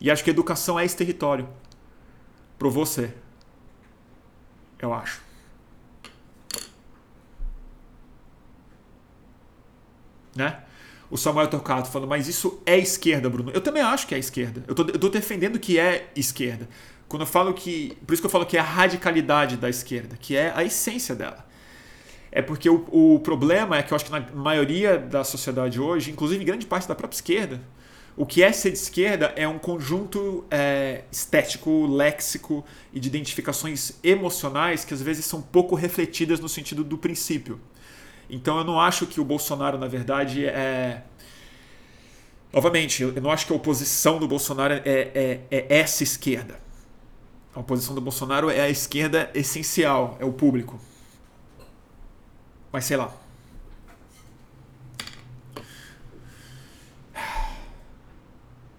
E 0.00 0.10
acho 0.10 0.24
que 0.24 0.30
educação 0.30 0.78
é 0.78 0.84
esse 0.84 0.96
território. 0.96 1.48
Provou 2.58 2.86
ser. 2.86 3.14
Eu 4.78 4.94
acho. 4.94 5.22
Né? 10.34 10.62
O 11.10 11.16
Samuel 11.16 11.48
Torcato 11.48 11.90
falando, 11.90 12.08
mas 12.08 12.28
isso 12.28 12.62
é 12.64 12.78
esquerda, 12.78 13.28
Bruno. 13.28 13.50
Eu 13.50 13.60
também 13.60 13.82
acho 13.82 14.06
que 14.06 14.14
é 14.14 14.18
esquerda. 14.18 14.64
Eu 14.66 14.72
estou 14.72 15.10
defendendo 15.10 15.58
que 15.58 15.78
é 15.78 16.10
esquerda. 16.14 16.68
Quando 17.10 17.22
eu 17.22 17.26
falo 17.26 17.52
que. 17.52 17.98
Por 18.06 18.12
isso 18.12 18.22
que 18.22 18.26
eu 18.26 18.30
falo 18.30 18.46
que 18.46 18.56
é 18.56 18.60
a 18.60 18.62
radicalidade 18.62 19.56
da 19.56 19.68
esquerda, 19.68 20.16
que 20.16 20.36
é 20.36 20.52
a 20.54 20.62
essência 20.62 21.12
dela. 21.12 21.44
É 22.30 22.40
porque 22.40 22.70
o, 22.70 22.86
o 22.92 23.18
problema 23.18 23.76
é 23.76 23.82
que 23.82 23.92
eu 23.92 23.96
acho 23.96 24.04
que 24.04 24.12
na 24.12 24.20
maioria 24.32 24.96
da 24.96 25.24
sociedade 25.24 25.80
hoje, 25.80 26.12
inclusive 26.12 26.44
grande 26.44 26.66
parte 26.66 26.86
da 26.86 26.94
própria 26.94 27.16
esquerda, 27.16 27.60
o 28.16 28.24
que 28.24 28.44
é 28.44 28.52
ser 28.52 28.70
de 28.70 28.78
esquerda 28.78 29.32
é 29.34 29.48
um 29.48 29.58
conjunto 29.58 30.44
é, 30.52 31.02
estético, 31.10 31.84
léxico 31.88 32.64
e 32.92 33.00
de 33.00 33.08
identificações 33.08 33.98
emocionais 34.04 34.84
que 34.84 34.94
às 34.94 35.02
vezes 35.02 35.24
são 35.24 35.42
pouco 35.42 35.74
refletidas 35.74 36.38
no 36.38 36.48
sentido 36.48 36.84
do 36.84 36.96
princípio. 36.96 37.60
Então 38.30 38.56
eu 38.56 38.62
não 38.62 38.80
acho 38.80 39.04
que 39.08 39.20
o 39.20 39.24
Bolsonaro, 39.24 39.76
na 39.76 39.88
verdade, 39.88 40.46
é. 40.46 41.02
Novamente, 42.52 43.02
eu 43.02 43.20
não 43.20 43.32
acho 43.32 43.48
que 43.48 43.52
a 43.52 43.56
oposição 43.56 44.20
do 44.20 44.28
Bolsonaro 44.28 44.74
é, 44.74 44.80
é, 44.84 45.40
é 45.50 45.66
essa 45.80 46.04
esquerda. 46.04 46.69
A 47.54 47.60
oposição 47.60 47.94
do 47.94 48.00
Bolsonaro 48.00 48.48
é 48.48 48.60
a 48.60 48.68
esquerda 48.68 49.30
essencial, 49.34 50.16
é 50.20 50.24
o 50.24 50.32
público. 50.32 50.78
Mas 52.72 52.84
sei 52.84 52.96
lá. 52.96 53.12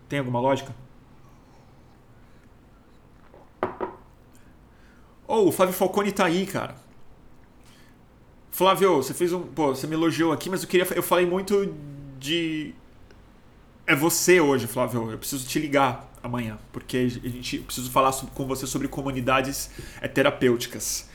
Tem 0.07 0.19
alguma 0.19 0.39
lógica? 0.39 0.73
Oh, 5.27 5.47
o 5.47 5.51
Flávio 5.51 5.73
Falcone 5.73 6.11
tá 6.11 6.25
aí, 6.25 6.45
cara. 6.45 6.75
Flávio, 8.51 8.97
você 8.97 9.13
fez 9.13 9.31
um. 9.31 9.41
Pô, 9.41 9.73
você 9.73 9.87
me 9.87 9.93
elogiou 9.93 10.33
aqui, 10.33 10.49
mas 10.49 10.63
eu 10.63 10.67
queria. 10.67 10.85
Eu 10.93 11.01
falei 11.01 11.25
muito 11.25 11.73
de. 12.19 12.75
É 13.87 13.95
você 13.95 14.41
hoje, 14.41 14.67
Flávio. 14.67 15.09
Eu 15.09 15.17
preciso 15.17 15.47
te 15.47 15.57
ligar 15.59 16.10
amanhã, 16.23 16.57
porque 16.71 16.97
a 16.97 17.29
gente 17.29 17.59
preciso 17.59 17.89
falar 17.91 18.11
com 18.33 18.45
você 18.45 18.67
sobre 18.67 18.87
comunidades 18.87 19.69
é, 19.99 20.07
terapêuticas, 20.07 21.09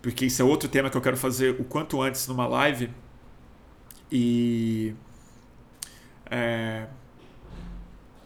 porque 0.00 0.26
isso 0.26 0.40
é 0.40 0.44
outro 0.44 0.68
tema 0.68 0.88
que 0.88 0.96
eu 0.96 1.00
quero 1.00 1.16
fazer 1.16 1.60
o 1.60 1.64
quanto 1.64 2.00
antes 2.00 2.26
numa 2.26 2.46
live 2.46 2.90
e 4.10 4.94
é, 6.30 6.86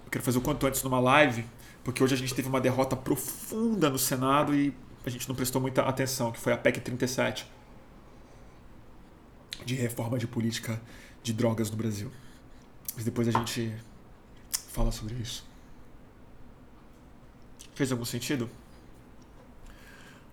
eu 0.05 0.11
quero 0.11 0.25
fazer 0.25 0.39
o 0.39 0.43
quanto 0.43 0.67
antes 0.67 0.83
numa 0.83 1.01
live, 1.01 1.45
porque 1.83 2.03
hoje 2.03 2.15
a 2.15 2.19
gente 2.19 2.35
teve 2.35 2.49
uma 2.49 2.61
derrota 2.61 2.97
profunda 2.97 3.91
no 3.91 3.99
Senado 3.99 4.55
e 4.55 4.73
a 5.05 5.11
gente 5.11 5.29
não 5.29 5.35
prestou 5.35 5.61
muita 5.61 5.83
atenção, 5.83 6.31
que 6.31 6.39
foi 6.39 6.53
a 6.53 6.57
PEC 6.57 6.81
37 6.81 7.51
de 9.65 9.75
reforma 9.75 10.19
de 10.19 10.27
política 10.27 10.81
de 11.23 11.33
drogas 11.33 11.71
no 11.71 11.77
Brasil. 11.77 12.11
Mas 12.95 13.05
depois 13.05 13.29
a 13.29 13.33
gente 13.33 13.73
fala 14.73 14.93
sobre 14.93 15.15
isso. 15.15 15.52
Fez 17.75 17.91
algum 17.91 18.05
sentido? 18.05 18.49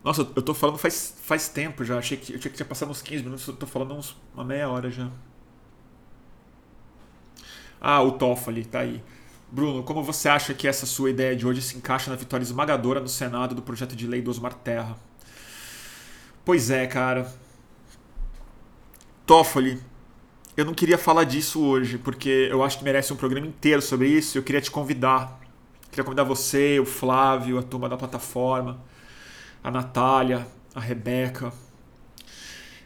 Nossa, 0.03 0.21
eu 0.21 0.41
tô 0.41 0.53
falando 0.53 0.77
faz, 0.77 1.15
faz 1.21 1.49
tempo 1.49 1.83
já. 1.83 1.97
Achei 1.97 2.17
que, 2.17 2.33
eu 2.33 2.39
tinha 2.39 2.51
que 2.51 2.57
tinha 2.57 2.65
passado 2.65 2.89
uns 2.89 3.01
15 3.01 3.23
minutos, 3.23 3.47
eu 3.47 3.55
tô 3.55 3.67
falando 3.67 3.93
uns, 3.93 4.15
uma 4.33 4.43
meia 4.43 4.69
hora 4.69 4.89
já. 4.89 5.09
Ah, 7.81 8.01
o 8.01 8.13
Toffoli, 8.13 8.65
tá 8.65 8.79
aí. 8.79 9.01
Bruno, 9.51 9.83
como 9.83 10.03
você 10.03 10.29
acha 10.29 10.53
que 10.53 10.67
essa 10.67 10.85
sua 10.85 11.09
ideia 11.09 11.35
de 11.35 11.47
hoje 11.47 11.61
se 11.61 11.77
encaixa 11.77 12.11
na 12.11 12.15
vitória 12.15 12.43
esmagadora 12.43 12.99
no 12.99 13.07
Senado 13.07 13.55
do 13.55 13.61
projeto 13.61 13.95
de 13.95 14.05
lei 14.05 14.21
do 14.21 14.29
Osmar 14.29 14.53
Terra? 14.53 14.97
Pois 16.45 16.69
é, 16.69 16.85
cara. 16.87 17.31
Toffoli, 19.25 19.81
eu 20.57 20.65
não 20.65 20.73
queria 20.73 20.97
falar 20.97 21.23
disso 21.23 21.61
hoje, 21.63 21.97
porque 21.97 22.47
eu 22.51 22.63
acho 22.63 22.77
que 22.79 22.83
merece 22.83 23.13
um 23.13 23.15
programa 23.15 23.47
inteiro 23.47 23.81
sobre 23.81 24.07
isso. 24.07 24.37
Eu 24.37 24.43
queria 24.43 24.61
te 24.61 24.69
convidar. 24.71 25.39
Queria 25.89 26.03
convidar 26.03 26.23
você, 26.23 26.79
o 26.79 26.85
Flávio, 26.85 27.57
a 27.57 27.63
turma 27.63 27.89
da 27.89 27.97
plataforma, 27.97 28.79
a 29.63 29.71
Natália, 29.71 30.47
a 30.73 30.79
Rebeca. 30.79 31.51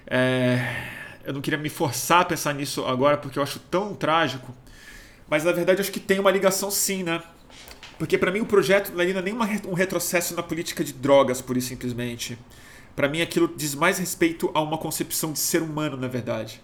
É... 0.08 0.92
Eu 1.26 1.34
não 1.34 1.42
queria 1.42 1.60
me 1.60 1.70
forçar 1.70 2.22
a 2.22 2.26
pensar 2.26 2.54
nisso 2.54 2.86
agora, 2.86 3.18
porque 3.18 3.40
eu 3.40 3.44
acho 3.44 3.60
tão 3.60 3.94
trágico 3.96 4.54
mas 5.34 5.44
na 5.44 5.52
verdade 5.52 5.82
acho 5.82 5.92
que 5.92 6.00
tem 6.00 6.20
uma 6.20 6.32
ligação 6.32 6.70
sim, 6.70 7.02
né? 7.02 7.22
Porque 7.98 8.18
para 8.18 8.32
mim 8.32 8.42
o 8.42 8.46
projeto 8.46 8.92
não 8.92 9.02
é 9.02 9.22
nem 9.22 9.34
um 9.34 9.74
retrocesso 9.74 10.36
na 10.36 10.44
política 10.44 10.84
de 10.84 10.94
drogas, 10.94 11.42
pura 11.42 11.60
e 11.60 11.62
simplesmente. 11.62 12.38
Para 12.96 13.08
mim 13.08 13.22
aquilo 13.22 13.52
diz 13.56 13.74
mais 13.74 13.98
respeito 13.98 14.52
a 14.54 14.62
uma 14.62 14.78
concepção 14.78 15.32
de 15.32 15.40
ser 15.40 15.62
humano, 15.62 15.98
na 15.98 16.08
verdade. 16.08 16.62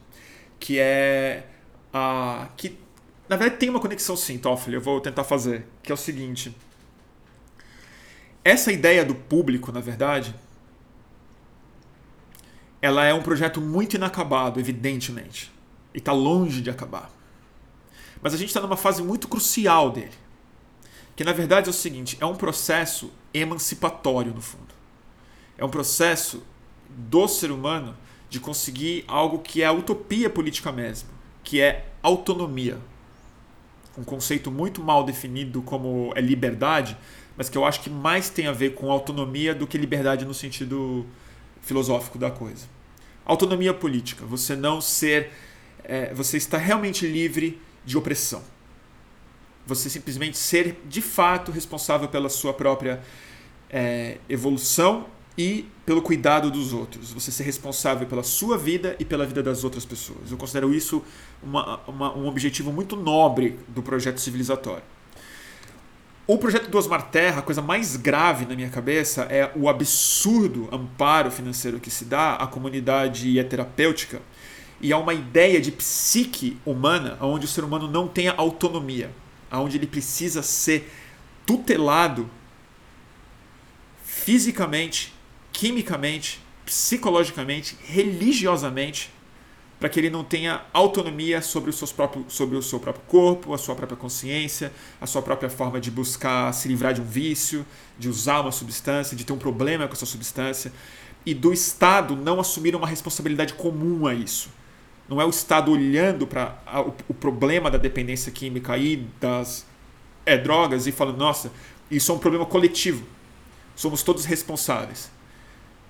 Que 0.59 0.77
é 0.77 1.47
a. 1.93 2.49
que 2.57 2.77
na 3.29 3.37
verdade 3.37 3.59
tem 3.59 3.69
uma 3.69 3.79
conexão 3.79 4.17
sim, 4.17 4.39
Toffoli, 4.39 4.75
eu 4.75 4.81
vou 4.81 4.99
tentar 4.99 5.23
fazer. 5.23 5.67
Que 5.83 5.91
é 5.91 5.95
o 5.95 5.97
seguinte. 5.97 6.53
Essa 8.43 8.71
ideia 8.71 9.05
do 9.05 9.13
público, 9.13 9.71
na 9.71 9.79
verdade, 9.79 10.33
ela 12.81 13.05
é 13.05 13.13
um 13.13 13.21
projeto 13.21 13.61
muito 13.61 13.95
inacabado, 13.95 14.59
evidentemente. 14.59 15.51
E 15.93 15.99
está 15.99 16.11
longe 16.11 16.59
de 16.59 16.71
acabar. 16.71 17.11
Mas 18.21 18.33
a 18.33 18.37
gente 18.37 18.49
está 18.49 18.61
numa 18.61 18.75
fase 18.77 19.03
muito 19.03 19.27
crucial 19.27 19.91
dele. 19.91 20.17
Que 21.15 21.23
na 21.23 21.31
verdade 21.31 21.67
é 21.67 21.69
o 21.69 21.73
seguinte: 21.73 22.17
é 22.19 22.25
um 22.25 22.35
processo 22.35 23.11
emancipatório, 23.31 24.33
no 24.33 24.41
fundo. 24.41 24.73
É 25.55 25.63
um 25.63 25.69
processo 25.69 26.43
do 26.89 27.27
ser 27.27 27.51
humano 27.51 27.95
de 28.29 28.39
conseguir 28.39 29.03
algo 29.07 29.39
que 29.39 29.61
é 29.61 29.65
a 29.65 29.71
utopia 29.71 30.29
política 30.29 30.71
mesmo, 30.71 31.09
que 31.43 31.61
é 31.61 31.91
autonomia. 32.01 32.79
Um 33.97 34.03
conceito 34.03 34.51
muito 34.51 34.81
mal 34.81 35.03
definido 35.03 35.61
como 35.61 36.11
é 36.15 36.21
liberdade, 36.21 36.97
mas 37.35 37.49
que 37.49 37.57
eu 37.57 37.65
acho 37.65 37.81
que 37.81 37.89
mais 37.89 38.29
tem 38.29 38.47
a 38.47 38.51
ver 38.51 38.75
com 38.75 38.91
autonomia 38.91 39.53
do 39.53 39.65
que 39.67 39.77
liberdade 39.77 40.25
no 40.25 40.33
sentido 40.33 41.05
filosófico 41.61 42.17
da 42.17 42.31
coisa. 42.31 42.65
Autonomia 43.25 43.73
política, 43.73 44.25
você 44.25 44.55
não 44.55 44.81
ser. 44.81 45.31
É, 45.83 46.13
você 46.13 46.37
está 46.37 46.57
realmente 46.57 47.05
livre 47.07 47.59
de 47.85 47.97
opressão. 47.97 48.43
Você 49.65 49.89
simplesmente 49.89 50.37
ser 50.37 50.81
de 50.85 51.01
fato 51.01 51.51
responsável 51.51 52.07
pela 52.07 52.29
sua 52.29 52.53
própria 52.53 53.01
é, 53.69 54.17
evolução 54.27 55.07
e 55.39 55.65
pelo 55.85 56.01
cuidado 56.01 56.51
dos 56.51 56.73
outros. 56.73 57.13
Você 57.13 57.31
ser 57.31 57.43
responsável 57.43 58.05
pela 58.05 58.23
sua 58.23 58.57
vida 58.57 58.97
e 58.99 59.05
pela 59.05 59.25
vida 59.25 59.41
das 59.41 59.63
outras 59.63 59.85
pessoas. 59.85 60.29
Eu 60.29 60.37
considero 60.37 60.73
isso 60.73 61.01
uma, 61.41 61.79
uma, 61.87 62.13
um 62.13 62.27
objetivo 62.27 62.73
muito 62.73 62.97
nobre 62.97 63.57
do 63.69 63.81
projeto 63.81 64.19
civilizatório. 64.19 64.83
O 66.27 66.37
projeto 66.37 66.69
do 66.69 66.77
Osmar 66.77 67.09
Terra, 67.09 67.39
a 67.39 67.41
coisa 67.41 67.61
mais 67.61 67.95
grave 67.95 68.45
na 68.45 68.53
minha 68.53 68.69
cabeça 68.69 69.23
é 69.31 69.49
o 69.55 69.69
absurdo 69.69 70.67
amparo 70.73 71.31
financeiro 71.31 71.79
que 71.79 71.89
se 71.89 72.03
dá 72.03 72.35
à 72.35 72.45
comunidade 72.45 73.41
terapêutica 73.45 74.21
e 74.81 74.91
há 74.91 74.97
uma 74.97 75.13
ideia 75.13 75.61
de 75.61 75.71
psique 75.71 76.57
humana 76.65 77.17
onde 77.21 77.45
o 77.45 77.47
ser 77.47 77.63
humano 77.63 77.87
não 77.87 78.09
tenha 78.09 78.33
autonomia, 78.33 79.09
onde 79.49 79.77
ele 79.77 79.87
precisa 79.87 80.43
ser 80.43 80.91
tutelado 81.45 82.29
fisicamente, 84.03 85.13
quimicamente, 85.59 86.39
psicologicamente, 86.65 87.75
religiosamente, 87.83 89.11
para 89.77 89.89
que 89.89 89.99
ele 89.99 90.09
não 90.09 90.23
tenha 90.23 90.61
autonomia 90.71 91.41
sobre 91.41 91.69
o, 91.69 91.73
seus 91.73 91.91
próprios, 91.91 92.31
sobre 92.33 92.55
o 92.55 92.61
seu 92.61 92.79
próprio 92.79 93.03
corpo, 93.05 93.53
a 93.53 93.57
sua 93.57 93.75
própria 93.75 93.97
consciência, 93.97 94.71
a 95.01 95.05
sua 95.05 95.21
própria 95.21 95.49
forma 95.49 95.77
de 95.81 95.91
buscar 95.91 96.53
se 96.53 96.69
livrar 96.69 96.93
de 96.93 97.01
um 97.01 97.03
vício, 97.03 97.65
de 97.97 98.07
usar 98.07 98.39
uma 98.39 98.53
substância, 98.53 99.17
de 99.17 99.25
ter 99.25 99.33
um 99.33 99.37
problema 99.37 99.85
com 99.85 99.93
essa 99.93 100.05
substância, 100.05 100.71
e 101.25 101.33
do 101.33 101.51
Estado 101.51 102.15
não 102.15 102.39
assumir 102.39 102.73
uma 102.73 102.87
responsabilidade 102.87 103.53
comum 103.53 104.07
a 104.07 104.13
isso. 104.13 104.47
Não 105.09 105.19
é 105.19 105.25
o 105.25 105.29
Estado 105.29 105.73
olhando 105.73 106.25
para 106.25 106.57
o, 106.87 106.93
o, 107.09 107.13
problema 107.13 107.69
da 107.69 107.77
dependência 107.77 108.31
química 108.31 108.77
e 108.77 109.05
das 109.19 109.65
é, 110.25 110.37
drogas 110.37 110.87
e 110.87 110.93
falando, 110.93 111.17
nossa, 111.17 111.51
isso 111.91 112.13
é 112.13 112.15
um 112.15 112.19
problema 112.19 112.45
coletivo. 112.45 113.05
Somos 113.75 114.03
todos 114.03 114.23
responsáveis. 114.23 115.18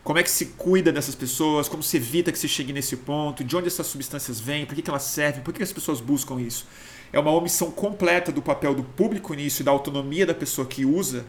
Como 0.10 0.18
é 0.18 0.24
que 0.24 0.32
se 0.32 0.48
cuida 0.58 0.92
dessas 0.92 1.14
pessoas? 1.14 1.70
Como 1.70 1.84
se 1.84 1.98
evita 1.98 2.32
que 2.32 2.40
se 2.40 2.48
chegue 2.48 2.74
nesse 2.74 2.98
ponto? 2.98 3.44
De 3.44 3.56
onde 3.56 3.68
essas 3.68 3.86
substâncias 3.86 4.40
vêm? 4.40 4.66
Por 4.66 4.74
que, 4.74 4.82
que 4.82 4.90
elas 4.90 5.04
servem? 5.04 5.44
Por 5.44 5.54
que, 5.54 5.60
que 5.60 5.64
as 5.64 5.72
pessoas 5.72 6.02
buscam 6.02 6.42
isso? 6.42 6.66
É 7.14 7.20
uma 7.20 7.30
omissão 7.30 7.70
completa 7.70 8.32
do 8.32 8.42
papel 8.42 8.74
do 8.74 8.82
público 8.82 9.36
nisso 9.36 9.62
e 9.62 9.64
da 9.64 9.70
autonomia 9.70 10.26
da 10.26 10.34
pessoa 10.34 10.66
que 10.66 10.84
usa 10.84 11.28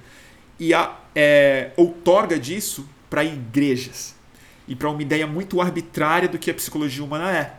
e 0.58 0.72
a, 0.72 0.98
é, 1.14 1.72
outorga 1.76 2.38
disso 2.38 2.88
para 3.10 3.22
igrejas 3.22 4.14
e 4.66 4.74
para 4.74 4.88
uma 4.88 5.02
ideia 5.02 5.26
muito 5.26 5.60
arbitrária 5.60 6.26
do 6.26 6.38
que 6.38 6.50
a 6.50 6.54
psicologia 6.54 7.04
humana 7.04 7.36
é. 7.36 7.58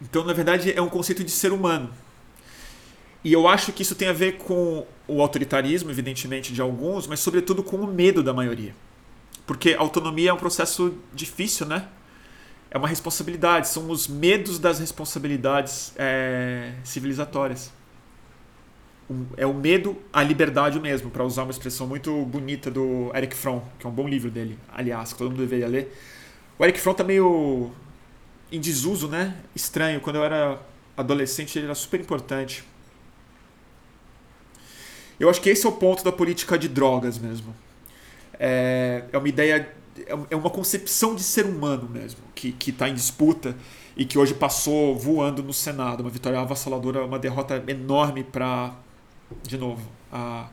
Então, 0.00 0.24
na 0.24 0.32
verdade, 0.32 0.72
é 0.72 0.80
um 0.80 0.88
conceito 0.88 1.22
de 1.22 1.30
ser 1.30 1.52
humano. 1.52 1.92
E 3.24 3.32
eu 3.32 3.48
acho 3.48 3.72
que 3.72 3.82
isso 3.82 3.94
tem 3.94 4.08
a 4.08 4.12
ver 4.12 4.38
com 4.38 4.86
o 5.06 5.20
autoritarismo, 5.20 5.90
evidentemente, 5.90 6.52
de 6.52 6.60
alguns, 6.60 7.06
mas 7.06 7.20
sobretudo 7.20 7.62
com 7.62 7.76
o 7.76 7.86
medo 7.86 8.22
da 8.22 8.32
maioria. 8.32 8.74
Porque 9.46 9.74
autonomia 9.74 10.30
é 10.30 10.32
um 10.32 10.36
processo 10.36 10.94
difícil, 11.12 11.66
né? 11.66 11.88
É 12.70 12.76
uma 12.76 12.86
responsabilidade, 12.86 13.68
são 13.68 13.90
os 13.90 14.06
medos 14.06 14.58
das 14.58 14.78
responsabilidades 14.78 15.92
é, 15.96 16.74
civilizatórias. 16.84 17.72
É 19.38 19.46
o 19.46 19.54
medo 19.54 19.96
à 20.12 20.22
liberdade 20.22 20.78
mesmo, 20.78 21.10
para 21.10 21.24
usar 21.24 21.44
uma 21.44 21.50
expressão 21.50 21.86
muito 21.86 22.26
bonita 22.26 22.70
do 22.70 23.10
Eric 23.14 23.34
Fromm, 23.34 23.62
que 23.78 23.86
é 23.86 23.88
um 23.88 23.92
bom 23.92 24.06
livro 24.06 24.30
dele, 24.30 24.58
aliás, 24.70 25.14
que 25.14 25.18
todo 25.18 25.30
mundo 25.30 25.40
deveria 25.40 25.66
ler. 25.66 25.98
O 26.58 26.64
Eric 26.64 26.78
Fromm 26.78 26.94
tá 26.94 27.02
meio 27.02 27.72
em 28.52 28.60
desuso, 28.60 29.08
né? 29.08 29.34
Estranho. 29.54 30.00
Quando 30.00 30.16
eu 30.16 30.24
era 30.24 30.60
adolescente, 30.94 31.58
ele 31.58 31.66
era 31.66 31.74
super 31.74 32.00
importante. 32.00 32.64
Eu 35.18 35.28
acho 35.28 35.40
que 35.40 35.50
esse 35.50 35.66
é 35.66 35.68
o 35.68 35.72
ponto 35.72 36.04
da 36.04 36.12
política 36.12 36.58
de 36.58 36.68
drogas 36.68 37.18
mesmo. 37.18 37.54
É, 38.38 39.04
é 39.12 39.18
uma 39.18 39.28
ideia, 39.28 39.72
é 40.30 40.36
uma 40.36 40.50
concepção 40.50 41.14
de 41.14 41.22
ser 41.22 41.44
humano 41.44 41.88
mesmo, 41.88 42.20
que 42.34 42.54
está 42.70 42.88
em 42.88 42.94
disputa 42.94 43.56
e 43.96 44.04
que 44.04 44.16
hoje 44.16 44.32
passou 44.32 44.96
voando 44.96 45.42
no 45.42 45.52
Senado. 45.52 46.00
Uma 46.00 46.10
vitória 46.10 46.38
avassaladora, 46.38 47.04
uma 47.04 47.18
derrota 47.18 47.62
enorme 47.66 48.22
para, 48.22 48.74
de 49.42 49.58
novo, 49.58 49.90
a, 50.12 50.48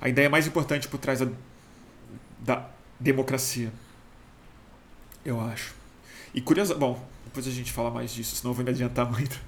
a 0.00 0.08
ideia 0.08 0.28
mais 0.28 0.48
importante 0.48 0.88
por 0.88 0.98
trás 0.98 1.20
da, 1.20 1.28
da 2.40 2.68
democracia. 2.98 3.72
Eu 5.24 5.40
acho. 5.40 5.74
E 6.34 6.40
curioso, 6.40 6.74
bom, 6.74 7.00
depois 7.24 7.46
a 7.46 7.50
gente 7.50 7.70
fala 7.70 7.90
mais 7.90 8.12
disso, 8.12 8.34
senão 8.34 8.50
eu 8.50 8.54
vou 8.54 8.64
me 8.64 8.70
adiantar 8.70 9.06
muito. 9.10 9.40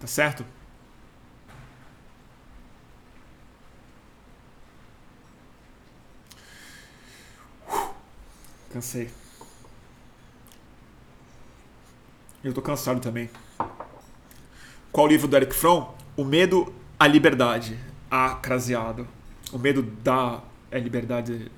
Tá 0.00 0.08
certo? 0.08 0.44
Cansei. 8.72 9.10
Eu 12.42 12.52
tô 12.52 12.62
cansado 12.62 13.00
também. 13.00 13.30
Qual 14.90 15.06
livro 15.06 15.28
do 15.28 15.36
Eric 15.36 15.54
Fromm? 15.54 15.94
O 16.16 16.24
Medo 16.24 16.72
à 16.98 17.06
Liberdade. 17.06 17.78
A 18.10 18.34
craseado. 18.36 19.06
O 19.52 19.58
medo 19.58 19.82
da 19.82 20.42
é 20.70 20.78
liberdade 20.78 21.50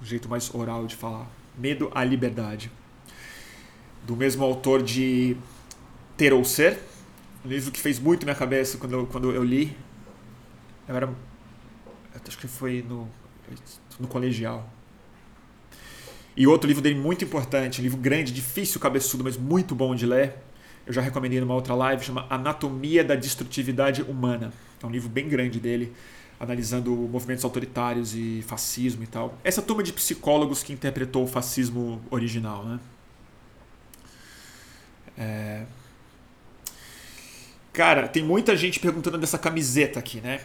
o 0.00 0.04
jeito 0.04 0.28
mais 0.28 0.52
oral 0.54 0.86
de 0.86 0.96
falar. 0.96 1.28
Medo 1.56 1.90
à 1.94 2.04
Liberdade. 2.04 2.70
Do 4.04 4.16
mesmo 4.16 4.44
autor 4.44 4.82
de 4.82 5.36
Ter 6.16 6.32
ou 6.32 6.44
Ser, 6.44 6.78
um 7.44 7.48
livro 7.48 7.70
que 7.70 7.80
fez 7.80 7.98
muito 7.98 8.24
minha 8.24 8.34
cabeça 8.34 8.78
quando 8.78 8.92
eu, 8.92 9.06
quando 9.06 9.32
eu 9.32 9.44
li. 9.44 9.76
Eu 10.88 10.96
era. 10.96 11.12
Acho 12.26 12.38
que 12.38 12.48
foi 12.48 12.84
no, 12.88 13.08
no 13.98 14.08
colegial. 14.08 14.68
E 16.38 16.46
outro 16.46 16.68
livro 16.68 16.80
dele 16.80 16.94
muito 16.94 17.24
importante, 17.24 17.80
um 17.80 17.82
livro 17.82 17.98
grande, 17.98 18.32
difícil, 18.32 18.78
cabeçudo, 18.78 19.24
mas 19.24 19.36
muito 19.36 19.74
bom 19.74 19.92
de 19.92 20.06
ler. 20.06 20.36
Eu 20.86 20.92
já 20.92 21.00
recomendei 21.00 21.40
numa 21.40 21.52
outra 21.52 21.74
live, 21.74 22.04
chama 22.04 22.28
Anatomia 22.30 23.02
da 23.02 23.16
Destrutividade 23.16 24.02
Humana. 24.02 24.52
É 24.80 24.86
um 24.86 24.90
livro 24.90 25.08
bem 25.08 25.28
grande 25.28 25.58
dele 25.58 25.92
analisando 26.38 26.92
movimentos 26.92 27.44
autoritários 27.44 28.14
e 28.14 28.44
fascismo 28.46 29.02
e 29.02 29.06
tal. 29.08 29.36
Essa 29.42 29.60
turma 29.60 29.82
de 29.82 29.92
psicólogos 29.92 30.62
que 30.62 30.72
interpretou 30.72 31.24
o 31.24 31.26
fascismo 31.26 32.00
original, 32.08 32.64
né? 32.64 32.80
É... 35.18 35.66
Cara, 37.72 38.06
tem 38.06 38.22
muita 38.22 38.56
gente 38.56 38.78
perguntando 38.78 39.18
dessa 39.18 39.38
camiseta 39.38 39.98
aqui, 39.98 40.20
né? 40.20 40.42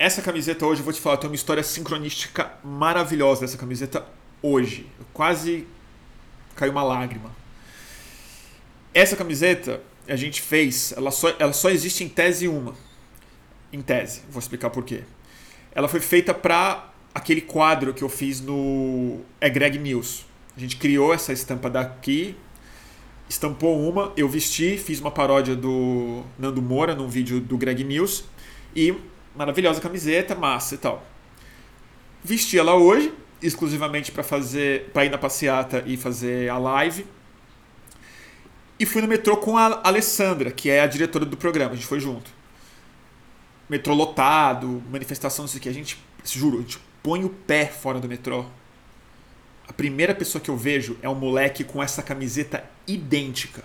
Essa 0.00 0.20
camiseta 0.20 0.66
hoje, 0.66 0.80
eu 0.80 0.84
vou 0.84 0.92
te 0.92 1.00
falar, 1.00 1.16
tem 1.18 1.30
uma 1.30 1.36
história 1.36 1.62
sincronística 1.62 2.52
maravilhosa 2.64 3.42
dessa 3.42 3.56
camiseta 3.56 4.04
hoje. 4.42 4.86
quase 5.12 5.66
caiu 6.54 6.72
uma 6.72 6.82
lágrima. 6.82 7.30
Essa 8.92 9.16
camiseta 9.16 9.80
a 10.08 10.16
gente 10.16 10.40
fez, 10.40 10.92
ela 10.96 11.10
só, 11.10 11.34
ela 11.38 11.52
só 11.52 11.70
existe 11.70 12.02
em 12.02 12.08
tese 12.08 12.48
uma. 12.48 12.74
Em 13.72 13.82
tese, 13.82 14.22
vou 14.30 14.40
explicar 14.40 14.70
por 14.70 14.84
quê. 14.84 15.04
Ela 15.72 15.86
foi 15.86 16.00
feita 16.00 16.32
para 16.32 16.90
aquele 17.14 17.40
quadro 17.40 17.92
que 17.92 18.02
eu 18.02 18.08
fiz 18.08 18.40
no 18.40 19.20
É 19.40 19.50
Greg 19.50 19.78
News. 19.78 20.24
A 20.56 20.60
gente 20.60 20.76
criou 20.76 21.12
essa 21.12 21.32
estampa 21.32 21.68
daqui, 21.68 22.34
estampou 23.28 23.78
uma, 23.78 24.12
eu 24.16 24.28
vesti, 24.28 24.76
fiz 24.76 25.00
uma 25.00 25.10
paródia 25.10 25.54
do 25.54 26.24
Nando 26.38 26.62
Moura 26.62 26.94
num 26.94 27.08
vídeo 27.08 27.40
do 27.40 27.56
Greg 27.56 27.84
News 27.84 28.24
e 28.74 28.94
maravilhosa 29.36 29.80
camiseta, 29.80 30.34
massa 30.34 30.74
e 30.74 30.78
tal. 30.78 31.06
Vesti 32.24 32.58
ela 32.58 32.74
hoje, 32.74 33.12
exclusivamente 33.42 34.10
para 34.10 34.22
fazer, 34.22 34.90
para 34.90 35.04
ir 35.04 35.10
na 35.10 35.18
passeata 35.18 35.82
e 35.86 35.96
fazer 35.96 36.48
a 36.50 36.58
live. 36.58 37.06
E 38.78 38.86
fui 38.86 39.02
no 39.02 39.08
metrô 39.08 39.36
com 39.36 39.56
a 39.56 39.80
Alessandra, 39.82 40.50
que 40.50 40.70
é 40.70 40.80
a 40.80 40.86
diretora 40.86 41.24
do 41.24 41.36
programa, 41.36 41.72
a 41.72 41.74
gente 41.74 41.86
foi 41.86 42.00
junto. 42.00 42.30
Metrô 43.68 43.94
lotado, 43.94 44.82
manifestação, 44.90 45.42
não 45.44 45.48
sei 45.48 45.58
o 45.58 45.62
que, 45.62 45.68
a 45.68 45.74
gente, 45.74 46.02
juro, 46.24 46.58
a 46.58 46.60
gente 46.62 46.78
põe 47.02 47.24
o 47.24 47.28
pé 47.28 47.66
fora 47.66 48.00
do 48.00 48.08
metrô. 48.08 48.44
A 49.66 49.72
primeira 49.72 50.14
pessoa 50.14 50.40
que 50.40 50.48
eu 50.48 50.56
vejo 50.56 50.96
é 51.02 51.08
um 51.08 51.14
moleque 51.14 51.64
com 51.64 51.82
essa 51.82 52.02
camiseta 52.02 52.64
idêntica. 52.86 53.62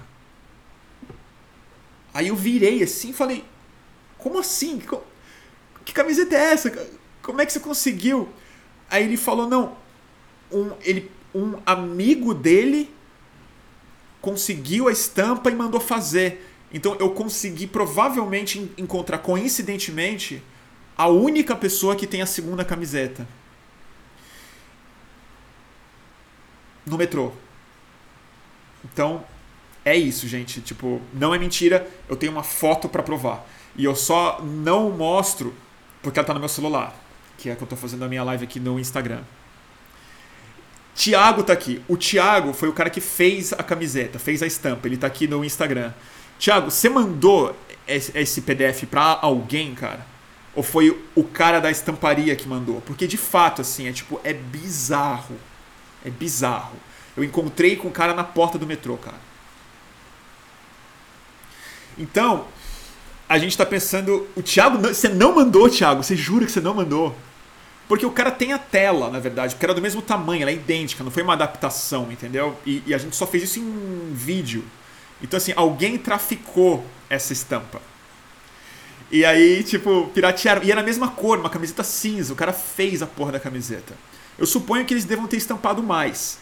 Aí 2.13 2.27
eu 2.27 2.35
virei 2.35 2.83
assim 2.83 3.11
e 3.11 3.13
falei: 3.13 3.45
Como 4.17 4.37
assim? 4.37 4.81
Que 5.85 5.93
camiseta 5.93 6.35
é 6.35 6.53
essa? 6.53 6.87
Como 7.21 7.41
é 7.41 7.45
que 7.45 7.53
você 7.53 7.59
conseguiu? 7.59 8.29
Aí 8.93 9.05
ele 9.05 9.17
falou: 9.17 9.49
Não, 9.49 9.75
um, 10.51 10.71
ele, 10.81 11.11
um 11.33 11.55
amigo 11.65 12.31
dele 12.31 12.93
conseguiu 14.21 14.87
a 14.87 14.91
estampa 14.91 15.49
e 15.49 15.55
mandou 15.55 15.81
fazer. 15.81 16.47
Então 16.71 16.95
eu 16.99 17.09
consegui 17.09 17.65
provavelmente 17.65 18.71
encontrar 18.77 19.17
coincidentemente 19.17 20.43
a 20.95 21.07
única 21.07 21.55
pessoa 21.55 21.95
que 21.95 22.05
tem 22.05 22.21
a 22.21 22.27
segunda 22.27 22.63
camiseta. 22.63 23.27
No 26.85 26.95
metrô. 26.95 27.31
Então, 28.85 29.25
é 29.83 29.97
isso, 29.97 30.27
gente. 30.27 30.61
Tipo, 30.61 31.01
não 31.11 31.33
é 31.33 31.39
mentira. 31.39 31.89
Eu 32.07 32.15
tenho 32.15 32.31
uma 32.31 32.43
foto 32.43 32.87
para 32.87 33.01
provar. 33.01 33.43
E 33.75 33.85
eu 33.85 33.95
só 33.95 34.39
não 34.43 34.91
mostro 34.91 35.51
porque 36.03 36.19
ela 36.19 36.27
tá 36.27 36.33
no 36.33 36.39
meu 36.39 36.49
celular. 36.49 37.02
Que 37.37 37.49
é 37.49 37.55
que 37.55 37.61
eu 37.61 37.67
tô 37.67 37.75
fazendo 37.75 38.03
a 38.03 38.07
minha 38.07 38.23
live 38.23 38.43
aqui 38.43 38.59
no 38.59 38.79
Instagram. 38.79 39.21
Tiago 40.95 41.43
tá 41.43 41.53
aqui. 41.53 41.81
O 41.87 41.97
Tiago 41.97 42.53
foi 42.53 42.69
o 42.69 42.73
cara 42.73 42.89
que 42.89 43.01
fez 43.01 43.51
a 43.53 43.63
camiseta, 43.63 44.19
fez 44.19 44.43
a 44.43 44.47
estampa. 44.47 44.87
Ele 44.87 44.97
tá 44.97 45.07
aqui 45.07 45.27
no 45.27 45.43
Instagram. 45.43 45.91
Tiago, 46.37 46.69
você 46.69 46.89
mandou 46.89 47.55
esse 47.87 48.41
PDF 48.41 48.85
pra 48.89 49.17
alguém, 49.21 49.73
cara? 49.73 50.05
Ou 50.55 50.61
foi 50.61 51.01
o 51.15 51.23
cara 51.23 51.59
da 51.59 51.71
estamparia 51.71 52.35
que 52.35 52.47
mandou? 52.47 52.81
Porque 52.81 53.07
de 53.07 53.17
fato, 53.17 53.61
assim, 53.61 53.87
é 53.87 53.91
tipo, 53.91 54.19
é 54.23 54.33
bizarro. 54.33 55.35
É 56.05 56.09
bizarro. 56.09 56.77
Eu 57.17 57.23
encontrei 57.23 57.75
com 57.75 57.87
o 57.87 57.91
cara 57.91 58.13
na 58.13 58.23
porta 58.23 58.57
do 58.57 58.67
metrô, 58.67 58.97
cara. 58.97 59.17
Então, 61.97 62.47
a 63.33 63.37
gente 63.39 63.57
tá 63.57 63.65
pensando. 63.65 64.27
O 64.35 64.43
Thiago. 64.43 64.77
Você 64.77 65.09
não 65.09 65.33
mandou, 65.33 65.67
Thiago? 65.67 66.03
Você 66.03 66.15
jura 66.15 66.45
que 66.45 66.51
você 66.51 66.61
não 66.61 66.75
mandou? 66.75 67.15
Porque 67.87 68.05
o 68.05 68.11
cara 68.11 68.29
tem 68.29 68.53
a 68.53 68.59
tela, 68.59 69.09
na 69.09 69.19
verdade, 69.19 69.55
porque 69.55 69.65
era 69.65 69.73
do 69.73 69.81
mesmo 69.81 70.01
tamanho, 70.01 70.43
ela 70.43 70.51
é 70.51 70.53
idêntica, 70.53 71.03
não 71.03 71.11
foi 71.11 71.21
uma 71.21 71.33
adaptação, 71.33 72.09
entendeu? 72.11 72.57
E, 72.65 72.81
e 72.85 72.93
a 72.93 72.97
gente 72.97 73.15
só 73.15 73.27
fez 73.27 73.43
isso 73.43 73.59
em 73.59 74.13
vídeo. 74.13 74.63
Então, 75.21 75.37
assim, 75.37 75.51
alguém 75.55 75.97
traficou 75.97 76.85
essa 77.09 77.33
estampa. 77.33 77.81
E 79.11 79.25
aí, 79.25 79.63
tipo, 79.63 80.09
piratearam. 80.13 80.63
E 80.63 80.71
era 80.71 80.81
a 80.81 80.83
mesma 80.83 81.09
cor, 81.09 81.39
uma 81.39 81.49
camiseta 81.49 81.83
cinza. 81.83 82.33
O 82.33 82.35
cara 82.35 82.53
fez 82.53 83.01
a 83.01 83.07
porra 83.07 83.31
da 83.31 83.39
camiseta. 83.39 83.95
Eu 84.37 84.45
suponho 84.45 84.85
que 84.85 84.93
eles 84.93 85.05
devam 85.05 85.27
ter 85.27 85.37
estampado 85.37 85.81
mais. 85.81 86.37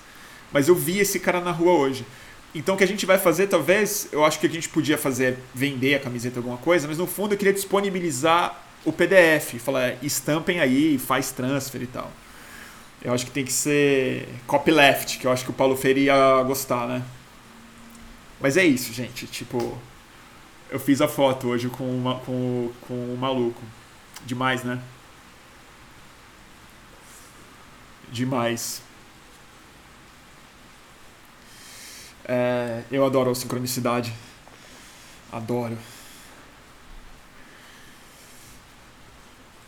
Mas 0.52 0.68
eu 0.68 0.76
vi 0.76 1.00
esse 1.00 1.20
cara 1.20 1.40
na 1.40 1.52
rua 1.52 1.74
hoje. 1.74 2.06
Então 2.54 2.76
o 2.76 2.78
que 2.78 2.84
a 2.84 2.88
gente 2.88 3.06
vai 3.06 3.18
fazer, 3.18 3.48
talvez, 3.48 4.10
eu 4.12 4.26
acho 4.26 4.40
que 4.40 4.46
a 4.46 4.50
gente 4.50 4.68
podia 4.68 4.98
fazer 4.98 5.38
vender 5.54 5.96
a 5.96 6.00
camiseta 6.00 6.40
alguma 6.40 6.58
coisa, 6.58 6.88
mas 6.88 6.98
no 6.98 7.08
fundo 7.08 7.34
eu 7.34 7.38
queria 7.38 7.54
disponibilizar 7.54 8.62
o 8.84 8.92
PDF, 8.92 9.60
falar, 9.60 9.96
estampem 10.04 10.60
aí, 10.60 10.98
faz 10.98 11.32
transfer 11.32 11.82
e 11.82 11.88
tal. 11.88 12.12
Eu 13.04 13.14
acho 13.14 13.26
que 13.26 13.32
tem 13.32 13.46
que 13.46 13.54
ser 13.54 14.28
copyleft, 14.46 15.18
que 15.18 15.26
eu 15.26 15.32
acho 15.32 15.44
que 15.44 15.50
o 15.50 15.54
Paulo 15.54 15.76
Freire 15.76 16.02
ia 16.02 16.44
gostar, 16.44 16.88
né? 16.88 17.04
Mas 18.40 18.58
é 18.58 18.66
isso, 18.66 18.92
gente. 18.94 19.26
Tipo, 19.28 19.78
eu 20.70 20.80
fiz 20.80 21.02
a 21.02 21.08
foto 21.08 21.48
hoje 21.48 21.70
com, 21.70 21.84
uma, 21.84 22.20
com, 22.20 22.72
com 22.82 22.94
o 22.94 23.18
maluco. 23.18 23.62
Demais, 24.26 24.64
né? 24.64 24.80
Demais. 28.12 28.82
É, 32.26 32.84
eu 32.92 33.06
adoro 33.06 33.32
a 33.32 33.36
sincronicidade. 33.36 34.14
Adoro. 35.32 35.78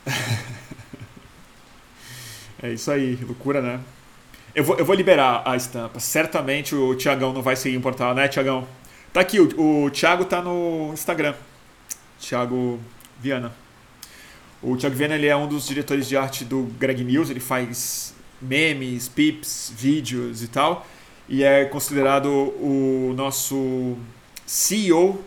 é 2.62 2.74
isso 2.74 2.92
aí, 2.92 3.16
loucura, 3.16 3.62
né? 3.62 3.80
Eu 4.56 4.64
vou, 4.64 4.78
eu 4.78 4.86
vou 4.86 4.96
liberar 4.96 5.42
a 5.46 5.56
estampa. 5.56 6.00
Certamente 6.00 6.76
o 6.76 6.94
Tiagão 6.96 7.34
não 7.34 7.42
vai 7.42 7.56
se 7.56 7.74
importar, 7.74 8.14
né, 8.14 8.28
Tiagão? 8.28 8.68
Tá 9.12 9.22
aqui, 9.22 9.40
o, 9.40 9.86
o 9.86 9.90
Thiago 9.90 10.26
tá 10.26 10.42
no 10.42 10.92
Instagram. 10.94 11.34
Thiago 12.20 12.80
Viana. 13.20 13.54
O 14.62 14.78
Thiago 14.78 14.96
Viana 14.96 15.16
ele 15.16 15.28
é 15.28 15.36
um 15.36 15.48
dos 15.48 15.68
diretores 15.68 16.08
de 16.08 16.16
arte 16.16 16.46
do 16.46 16.64
Greg 16.80 17.04
News, 17.04 17.30
ele 17.30 17.40
faz 17.40 18.14
memes, 18.42 19.08
pips, 19.10 19.74
vídeos 19.76 20.44
e 20.44 20.48
tal. 20.48 20.88
E 21.34 21.42
é 21.42 21.66
considerado 21.66 22.28
o 22.28 23.12
nosso 23.16 23.98
CEO 24.46 25.26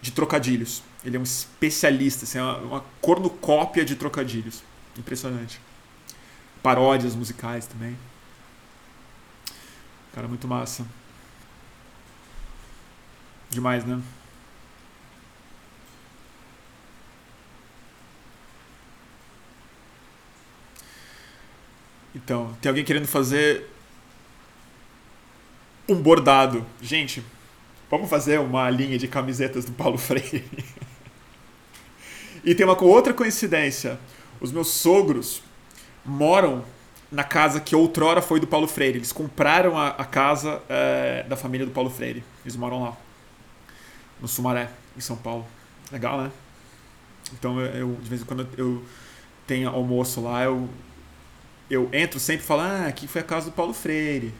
de 0.00 0.10
trocadilhos. 0.10 0.82
Ele 1.04 1.18
é 1.18 1.20
um 1.20 1.22
especialista, 1.22 2.24
assim, 2.24 2.38
é 2.38 2.42
uma, 2.42 2.56
uma 2.60 2.84
cornucópia 3.02 3.84
de 3.84 3.94
trocadilhos. 3.94 4.62
Impressionante. 4.98 5.60
Paródias 6.62 7.14
musicais 7.14 7.66
também. 7.66 7.94
Cara, 10.14 10.26
muito 10.26 10.48
massa. 10.48 10.86
Demais, 13.50 13.84
né? 13.84 14.00
Então, 22.14 22.56
tem 22.62 22.70
alguém 22.70 22.82
querendo 22.82 23.06
fazer 23.06 23.73
um 25.88 25.94
bordado. 25.96 26.64
Gente, 26.80 27.22
vamos 27.90 28.08
fazer 28.08 28.40
uma 28.40 28.68
linha 28.70 28.98
de 28.98 29.08
camisetas 29.08 29.64
do 29.64 29.72
Paulo 29.72 29.96
Freire. 29.98 30.44
e 32.44 32.54
tem 32.54 32.66
uma 32.66 32.80
outra 32.82 33.12
coincidência. 33.12 33.98
Os 34.40 34.52
meus 34.52 34.68
sogros 34.68 35.42
moram 36.04 36.64
na 37.10 37.24
casa 37.24 37.60
que 37.60 37.76
outrora 37.76 38.20
foi 38.20 38.40
do 38.40 38.46
Paulo 38.46 38.66
Freire. 38.66 38.98
Eles 38.98 39.12
compraram 39.12 39.78
a, 39.78 39.88
a 39.88 40.04
casa 40.04 40.60
é, 40.68 41.24
da 41.28 41.36
família 41.36 41.66
do 41.66 41.72
Paulo 41.72 41.90
Freire. 41.90 42.24
Eles 42.44 42.56
moram 42.56 42.82
lá 42.82 42.96
no 44.20 44.26
Sumaré, 44.26 44.70
em 44.96 45.00
São 45.00 45.16
Paulo. 45.16 45.46
Legal, 45.92 46.20
né? 46.20 46.30
Então 47.32 47.60
eu, 47.60 47.96
de 48.02 48.08
vez 48.08 48.22
em 48.22 48.24
quando 48.24 48.48
eu 48.56 48.82
tenho 49.46 49.68
almoço 49.68 50.20
lá, 50.20 50.44
eu, 50.44 50.68
eu 51.70 51.88
entro 51.92 52.18
sempre 52.18 52.42
e 52.42 52.46
falo, 52.46 52.62
ah, 52.62 52.86
aqui 52.86 53.06
foi 53.06 53.20
a 53.20 53.24
casa 53.24 53.46
do 53.46 53.52
Paulo 53.52 53.72
Freire. 53.72 54.32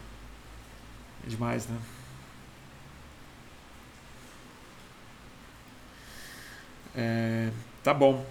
É 1.25 1.29
demais, 1.29 1.67
né? 1.67 1.77
É, 6.95 7.49
tá 7.83 7.93
bom. 7.93 8.25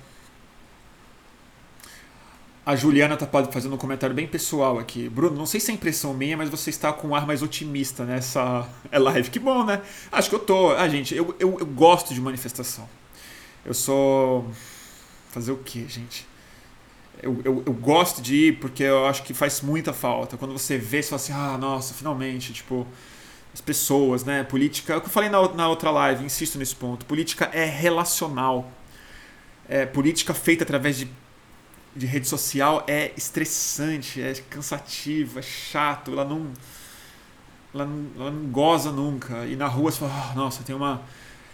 A 2.67 2.75
Juliana 2.75 3.15
tá 3.15 3.29
fazendo 3.53 3.75
um 3.75 3.79
comentário 3.79 4.15
bem 4.17 4.27
pessoal 4.27 4.79
aqui. 4.79 5.07
Bruno, 5.09 5.37
não 5.37 5.45
sei 5.45 5.61
se 5.61 5.71
é 5.71 5.75
impressão 5.75 6.15
minha, 6.15 6.35
mas 6.35 6.49
você 6.49 6.71
está 6.71 6.93
com 6.95 7.09
um 7.09 7.15
ar 7.15 7.27
mais 7.27 7.43
otimista 7.43 8.05
nessa 8.07 8.67
live. 8.91 9.29
Que 9.29 9.39
bom, 9.39 9.65
né? 9.65 9.83
Acho 10.11 10.31
que 10.31 10.35
eu 10.35 10.41
tô. 10.41 10.71
Ah, 10.71 10.89
gente, 10.89 11.15
eu, 11.15 11.37
eu, 11.39 11.59
eu 11.61 11.67
gosto 11.67 12.15
de 12.15 12.21
manifestação. 12.21 12.89
Eu 13.65 13.75
sou. 13.75 14.51
Fazer 15.31 15.53
o 15.53 15.59
quê, 15.59 15.85
gente? 15.89 16.27
Eu, 17.25 17.41
eu, 17.43 17.63
eu, 17.65 17.73
gosto 17.73 18.21
de 18.21 18.35
ir 18.35 18.61
porque 18.61 18.83
eu 18.83 19.07
acho 19.07 19.23
que 19.23 19.33
faz 19.33 19.63
muita 19.63 19.95
falta. 19.95 20.37
Quando 20.37 20.53
você 20.53 20.77
vê, 20.77 21.03
você 21.03 21.09
fala 21.09 21.23
assim: 21.23 21.33
ah, 21.33 21.57
nossa, 21.57 21.95
finalmente, 21.95 22.53
tipo, 22.53 22.87
as 23.55 23.63
pessoas, 23.63 24.25
né? 24.25 24.45
Política, 24.45 24.93
é 24.93 24.97
o 24.99 25.01
que 25.01 25.07
eu 25.07 25.11
falei 25.11 25.31
na, 25.31 25.49
na 25.55 25.69
outra 25.69 25.91
live, 25.91 26.23
insisto 26.23 26.59
nesse 26.59 26.77
ponto. 26.77 27.07
Política 27.07 27.49
é 27.53 27.65
relacional. 27.65 28.71
É, 29.67 29.87
política 29.87 30.35
feita 30.35 30.65
através 30.65 30.99
de, 30.99 31.09
de 31.97 32.05
rede 32.05 32.29
social 32.29 32.85
é 32.87 33.13
estressante, 33.17 34.21
é 34.21 34.35
cansativo, 34.51 35.39
é 35.39 35.43
chato, 35.43 36.13
ela 36.13 36.27
não, 36.27 36.53
ela 37.73 37.87
não, 37.87 38.07
ela 38.19 38.31
não 38.31 38.47
goza 38.51 38.93
nunca. 38.93 39.47
E 39.47 39.57
na 39.57 39.67
rua 39.67 39.91
você 39.91 40.01
fala, 40.01 40.33
oh, 40.33 40.37
nossa, 40.37 40.63
tem 40.63 40.77
uma. 40.77 41.01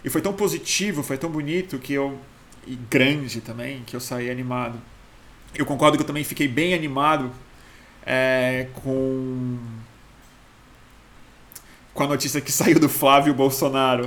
E 0.03 0.09
foi 0.09 0.21
tão 0.21 0.33
positivo, 0.33 1.01
foi 1.01 1.17
tão 1.17 1.29
bonito 1.29 1.79
que 1.79 1.93
eu. 1.93 2.19
E 2.67 2.75
grande 2.75 3.39
também, 3.39 3.83
que 3.85 3.95
eu 3.95 4.01
saí 4.01 4.29
animado. 4.29 4.77
Eu 5.53 5.65
concordo 5.65 5.97
que 5.97 6.03
eu 6.03 6.07
também 6.07 6.23
fiquei 6.23 6.47
bem 6.47 6.73
animado 6.73 7.31
é, 8.05 8.67
com 8.83 9.57
com 11.93 12.03
a 12.03 12.07
notícia 12.07 12.39
que 12.41 12.51
saiu 12.53 12.79
do 12.79 12.89
Flávio 12.89 13.33
Bolsonaro. 13.33 14.05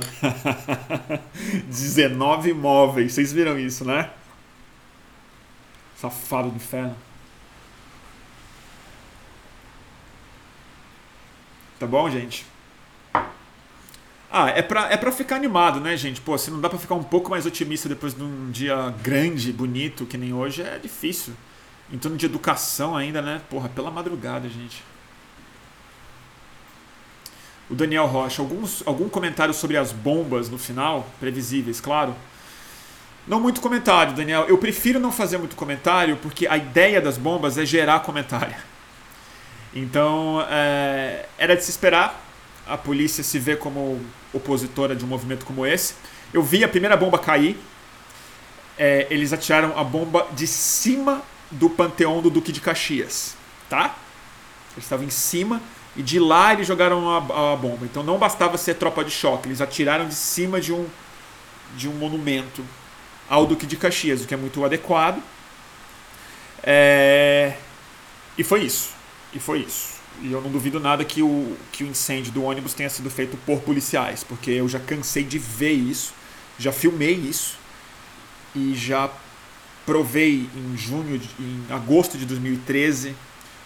19 1.67 2.49
imóveis. 2.49 3.13
Vocês 3.13 3.31
viram 3.31 3.57
isso, 3.59 3.85
né? 3.85 4.09
Safado 5.95 6.49
do 6.49 6.55
inferno. 6.55 6.95
Tá 11.79 11.85
bom, 11.85 12.09
gente? 12.09 12.45
Ah, 14.37 14.49
é 14.49 14.61
pra, 14.61 14.91
é 14.91 14.97
pra 14.97 15.13
ficar 15.13 15.37
animado, 15.37 15.79
né, 15.79 15.95
gente? 15.95 16.19
Pô, 16.19 16.37
se 16.37 16.51
não 16.51 16.59
dá 16.59 16.69
pra 16.69 16.77
ficar 16.77 16.95
um 16.95 17.03
pouco 17.03 17.29
mais 17.29 17.45
otimista 17.45 17.87
depois 17.87 18.13
de 18.13 18.21
um 18.21 18.51
dia 18.51 18.93
grande, 19.01 19.53
bonito, 19.53 20.05
que 20.05 20.17
nem 20.17 20.33
hoje, 20.33 20.61
é 20.61 20.77
difícil. 20.77 21.33
Em 21.89 21.97
torno 21.97 22.17
de 22.17 22.25
educação 22.25 22.97
ainda, 22.97 23.21
né? 23.21 23.41
Porra, 23.49 23.69
pela 23.69 23.89
madrugada, 23.89 24.49
gente 24.49 24.83
o 27.69 27.73
Daniel 27.73 28.05
Rocha, 28.05 28.41
alguns, 28.41 28.83
algum 28.85 29.09
comentário 29.09 29.53
sobre 29.53 29.77
as 29.77 29.91
bombas 29.91 30.49
no 30.49 30.57
final, 30.57 31.07
previsíveis, 31.19 31.81
claro. 31.81 32.15
Não 33.27 33.39
muito 33.39 33.59
comentário, 33.59 34.13
Daniel. 34.13 34.45
Eu 34.47 34.57
prefiro 34.57 34.99
não 34.99 35.11
fazer 35.11 35.37
muito 35.37 35.55
comentário 35.55 36.15
porque 36.17 36.47
a 36.47 36.57
ideia 36.57 37.01
das 37.01 37.17
bombas 37.17 37.57
é 37.57 37.65
gerar 37.65 38.01
comentário. 38.01 38.55
Então, 39.73 40.45
é, 40.49 41.25
era 41.37 41.55
de 41.55 41.63
se 41.63 41.71
esperar 41.71 42.23
a 42.67 42.77
polícia 42.77 43.23
se 43.23 43.39
ver 43.39 43.57
como 43.57 43.99
opositora 44.35 44.95
de 44.95 45.03
um 45.03 45.07
movimento 45.07 45.45
como 45.45 45.65
esse. 45.65 45.95
Eu 46.33 46.43
vi 46.43 46.63
a 46.63 46.67
primeira 46.67 46.97
bomba 46.97 47.17
cair. 47.17 47.57
É, 48.77 49.07
eles 49.09 49.31
atiraram 49.31 49.77
a 49.79 49.83
bomba 49.83 50.27
de 50.33 50.45
cima 50.45 51.23
do 51.49 51.69
panteão 51.69 52.21
do 52.21 52.29
Duque 52.29 52.51
de 52.51 52.59
Caxias, 52.59 53.37
tá? 53.69 53.95
Eles 54.73 54.83
estavam 54.83 55.05
em 55.05 55.09
cima 55.09 55.61
e 55.95 56.03
de 56.03 56.19
lá 56.19 56.51
eles 56.51 56.67
jogaram 56.67 57.09
a, 57.09 57.53
a, 57.53 57.55
bomba. 57.55 57.85
Então 57.85 58.03
não 58.03 58.17
bastava 58.17 58.57
ser 58.57 58.75
tropa 58.75 59.03
de 59.03 59.11
choque, 59.11 59.47
eles 59.47 59.61
atiraram 59.61 60.07
de 60.07 60.15
cima 60.15 60.59
de 60.59 60.73
um, 60.73 60.85
de 61.77 61.87
um 61.87 61.93
monumento 61.93 62.65
ao 63.29 63.45
Duque 63.45 63.65
de 63.65 63.77
Caxias, 63.77 64.21
o 64.21 64.27
que 64.27 64.33
é 64.33 64.37
muito 64.37 64.63
adequado. 64.65 65.23
É... 66.61 67.53
E 68.37 68.43
foi 68.43 68.63
isso. 68.63 68.89
E 69.33 69.39
foi 69.39 69.59
isso. 69.59 69.94
E 70.21 70.31
eu 70.31 70.41
não 70.41 70.49
duvido 70.49 70.79
nada 70.79 71.03
que 71.03 71.21
o, 71.21 71.57
que 71.71 71.83
o 71.83 71.87
incêndio 71.87 72.31
do 72.31 72.43
ônibus 72.43 72.73
tenha 72.73 72.89
sido 72.89 73.09
feito 73.09 73.37
por 73.45 73.59
policiais, 73.61 74.23
porque 74.23 74.51
eu 74.51 74.67
já 74.67 74.79
cansei 74.79 75.23
de 75.23 75.37
ver 75.37 75.73
isso, 75.73 76.13
já 76.57 76.71
filmei 76.71 77.13
isso 77.13 77.57
e 78.55 78.73
já 78.75 79.09
provei 79.85 80.49
em 80.55 80.77
junho, 80.77 81.21
em 81.39 81.65
agosto 81.69 82.17
de 82.17 82.25
2013 82.25 83.15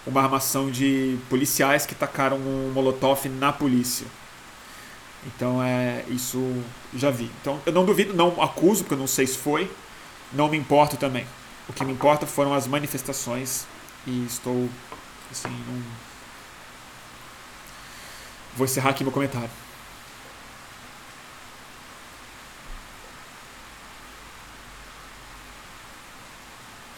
uma 0.06 0.22
armação 0.22 0.72
de 0.72 1.18
policiais 1.30 1.86
que 1.86 1.94
tacaram 1.94 2.38
um 2.38 2.72
molotov 2.74 3.28
na 3.30 3.54
polícia. 3.54 4.08
Então 5.26 5.62
é 5.62 6.04
isso 6.10 6.64
já 6.96 7.12
vi. 7.12 7.30
Então 7.42 7.62
eu 7.66 7.74
não 7.74 7.86
duvido, 7.86 8.14
não 8.14 8.42
acuso 8.42 8.84
porque 8.84 8.96
eu 8.96 9.00
não 9.00 9.08
sei 9.08 9.28
se 9.28 9.38
foi, 9.38 9.70
não 10.34 10.50
me 10.50 10.58
importo 10.58 10.98
também. 10.98 11.26
O 11.68 11.74
que 11.74 11.86
me 11.86 11.94
importa 11.94 12.26
foram 12.26 12.54
as 12.54 12.66
manifestações 12.66 13.66
e 14.08 14.26
estou 14.26 14.68
assim, 15.32 15.50
num... 15.50 16.09
vou 18.56 18.66
encerrar 18.66 18.92
aqui 18.92 19.04
meu 19.04 19.12
comentário. 19.12 19.50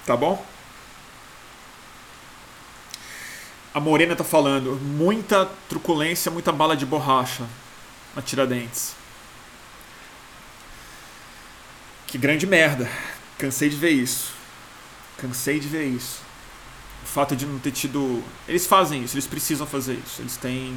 Tá 0.05 0.17
bom? 0.17 0.43
A 3.73 3.79
Morena 3.79 4.15
tá 4.15 4.23
falando, 4.23 4.75
muita 4.81 5.45
truculência, 5.69 6.29
muita 6.29 6.51
bala 6.51 6.75
de 6.75 6.85
borracha 6.85 7.47
na 8.13 8.21
Tiradentes. 8.21 8.93
Que 12.07 12.17
grande 12.17 12.45
merda. 12.45 12.89
Cansei 13.37 13.69
de 13.69 13.77
ver 13.77 13.91
isso. 13.91 14.33
Cansei 15.17 15.59
de 15.61 15.67
ver 15.69 15.85
isso. 15.85 16.19
O 17.03 17.07
fato 17.07 17.35
de 17.35 17.45
não 17.45 17.57
ter 17.59 17.71
tido. 17.71 18.21
Eles 18.47 18.67
fazem 18.67 19.03
isso, 19.03 19.15
eles 19.15 19.27
precisam 19.27 19.65
fazer 19.65 19.93
isso. 19.93 20.21
Eles 20.21 20.35
têm. 20.35 20.75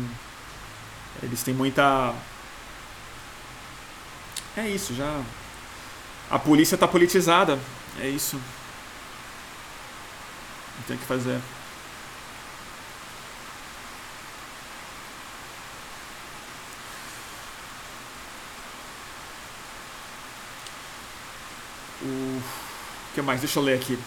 Eles 1.22 1.42
têm 1.42 1.54
muita. 1.54 2.14
É 4.56 4.68
isso, 4.68 4.94
já. 4.94 5.22
A 6.30 6.38
polícia 6.38 6.76
tá 6.78 6.86
politizada. 6.86 7.58
É 8.00 8.08
isso. 8.08 8.36
Não 10.76 10.82
tem 10.86 10.96
o 10.96 10.98
que 10.98 11.06
fazer. 11.06 11.40
O 22.02 22.42
que 23.14 23.22
mais? 23.22 23.40
Deixa 23.40 23.58
eu 23.58 23.62
ler 23.62 23.78
aqui. 23.78 23.98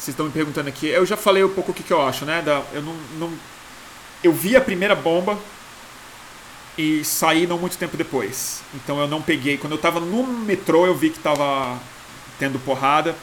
Vocês 0.00 0.14
estão 0.14 0.26
me 0.26 0.32
perguntando 0.32 0.68
aqui. 0.68 0.86
Eu 0.86 1.04
já 1.04 1.16
falei 1.16 1.44
um 1.44 1.52
pouco 1.52 1.72
o 1.72 1.74
que, 1.74 1.82
que 1.82 1.92
eu 1.92 2.00
acho, 2.00 2.24
né? 2.24 2.40
Da, 2.40 2.62
eu 2.72 2.80
não, 2.80 2.94
não, 3.18 3.32
eu 4.24 4.32
vi 4.32 4.56
a 4.56 4.60
primeira 4.60 4.94
bomba 4.94 5.38
e 6.78 7.04
saí 7.04 7.46
não 7.46 7.58
muito 7.58 7.76
tempo 7.76 7.96
depois. 7.96 8.62
Então 8.74 8.98
eu 8.98 9.06
não 9.06 9.20
peguei. 9.20 9.58
Quando 9.58 9.72
eu 9.72 9.76
estava 9.76 10.00
no 10.00 10.22
metrô, 10.22 10.86
eu 10.86 10.94
vi 10.94 11.10
que 11.10 11.18
estava 11.18 11.78
tendo 12.38 12.58
porrada. 12.58 13.14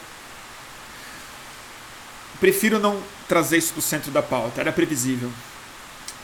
Prefiro 2.38 2.78
não 2.78 3.02
trazer 3.26 3.56
isso 3.56 3.72
para 3.72 3.80
o 3.80 3.82
centro 3.82 4.12
da 4.12 4.22
pauta. 4.22 4.60
Era 4.60 4.70
previsível 4.70 5.32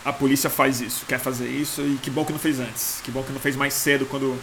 a 0.05 0.13
polícia 0.13 0.51
faz 0.51 0.81
isso, 0.81 1.07
quer 1.07 1.19
fazer 1.19 1.49
isso, 1.49 1.81
e 1.81 1.99
que 2.03 2.11
bom 2.11 2.25
que 2.25 2.33
não 2.33 2.39
fez 2.39 2.61
antes. 2.61 3.01
Que 3.03 3.11
bom 3.11 3.23
que 3.23 3.33
não 3.33 3.41
fez 3.41 3.57
mais 3.57 3.73
cedo 3.73 4.05
quando 4.05 4.39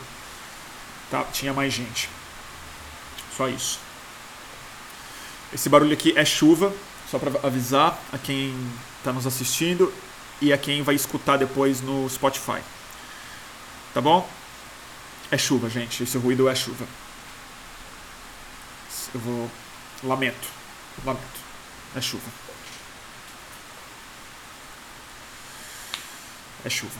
tá, 1.09 1.23
tinha 1.25 1.53
mais 1.53 1.71
gente. 1.71 2.09
Só 3.37 3.47
isso. 3.47 3.79
Esse 5.53 5.69
barulho 5.69 5.93
aqui 5.93 6.13
é 6.17 6.23
chuva, 6.23 6.73
só 7.09 7.19
para 7.19 7.45
avisar 7.45 7.99
a 8.11 8.17
quem 8.17 8.55
está 8.97 9.11
nos 9.11 9.27
assistindo 9.27 9.93
e 10.41 10.53
a 10.53 10.57
quem 10.57 10.81
vai 10.81 10.95
escutar 10.95 11.37
depois 11.37 11.81
no 11.81 12.09
Spotify. 12.09 12.61
Tá 13.93 14.01
bom? 14.01 14.27
É 15.29 15.37
chuva, 15.37 15.69
gente. 15.69 16.03
Esse 16.03 16.17
ruído 16.17 16.47
é 16.47 16.55
chuva. 16.55 16.85
Eu 19.13 19.19
vou. 19.19 19.51
Lamento. 20.03 20.47
Lamento. 21.05 21.41
É 21.95 22.01
chuva. 22.01 22.29
é 26.65 26.69
chuva. 26.69 26.99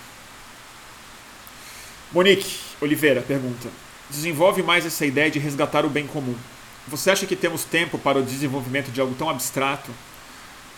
Monique 2.11 2.59
Oliveira 2.79 3.21
pergunta: 3.21 3.69
desenvolve 4.09 4.61
mais 4.61 4.85
essa 4.85 5.05
ideia 5.05 5.31
de 5.31 5.39
resgatar 5.39 5.85
o 5.85 5.89
bem 5.89 6.07
comum. 6.07 6.35
Você 6.91 7.09
acha 7.09 7.25
que 7.25 7.35
temos 7.35 7.63
tempo 7.63 7.97
para 7.97 8.19
o 8.19 8.23
desenvolvimento 8.23 8.91
de 8.91 9.01
algo 9.01 9.15
tão 9.15 9.29
abstrato? 9.29 9.91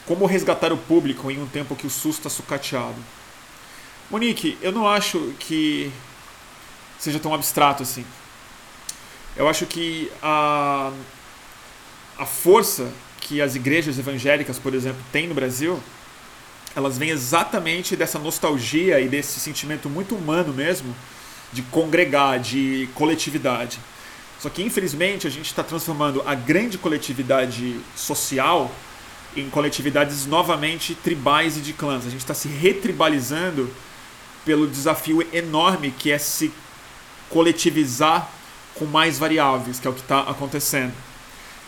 Como 0.06 0.26
resgatar 0.26 0.72
o 0.72 0.78
público 0.78 1.30
em 1.30 1.42
um 1.42 1.48
tempo 1.48 1.76
que 1.76 1.88
o 1.88 1.90
SUS 1.90 2.18
está 2.18 2.30
sucateado? 2.30 2.96
Monique, 4.10 4.58
eu 4.62 4.72
não 4.72 4.88
acho 4.88 5.34
que 5.40 5.92
seja 7.00 7.20
tão 7.20 7.34
abstrato 7.34 7.84
assim. 7.84 8.06
Eu 9.36 9.50
acho 9.50 9.66
que 9.66 10.12
a, 10.22 10.92
a 12.18 12.26
força 12.26 12.92
que 13.20 13.42
as 13.42 13.56
igrejas 13.56 13.98
evangélicas, 13.98 14.60
por 14.60 14.74
exemplo, 14.74 15.02
têm 15.12 15.28
no 15.28 15.34
Brasil 15.34 15.82
elas 16.76 16.98
vêm 16.98 17.10
exatamente 17.10 17.96
dessa 17.96 18.18
nostalgia 18.18 19.00
e 19.00 19.08
desse 19.08 19.40
sentimento 19.40 19.90
muito 19.90 20.16
humano 20.16 20.54
mesmo 20.54 20.96
de 21.52 21.62
congregar, 21.62 22.40
de 22.40 22.90
coletividade. 22.96 23.80
Só 24.44 24.50
que 24.50 24.62
infelizmente 24.62 25.26
a 25.26 25.30
gente 25.30 25.46
está 25.46 25.64
transformando 25.64 26.22
a 26.26 26.36
grande 26.36 26.78
coletividade 26.78 27.80
social 27.96 28.70
em 29.38 29.50
coletividades 29.50 30.26
novamente 30.26 30.94
tribais 30.96 31.56
e 31.56 31.62
de 31.62 31.72
clãs. 31.72 32.06
A 32.06 32.10
gente 32.10 32.20
está 32.20 32.34
se 32.34 32.50
retribalizando 32.50 33.74
pelo 34.44 34.68
desafio 34.68 35.26
enorme 35.32 35.92
que 35.98 36.12
é 36.12 36.18
se 36.18 36.52
coletivizar 37.30 38.30
com 38.76 38.84
mais 38.84 39.18
variáveis, 39.18 39.80
que 39.80 39.88
é 39.88 39.90
o 39.90 39.94
que 39.94 40.02
está 40.02 40.20
acontecendo. 40.20 40.92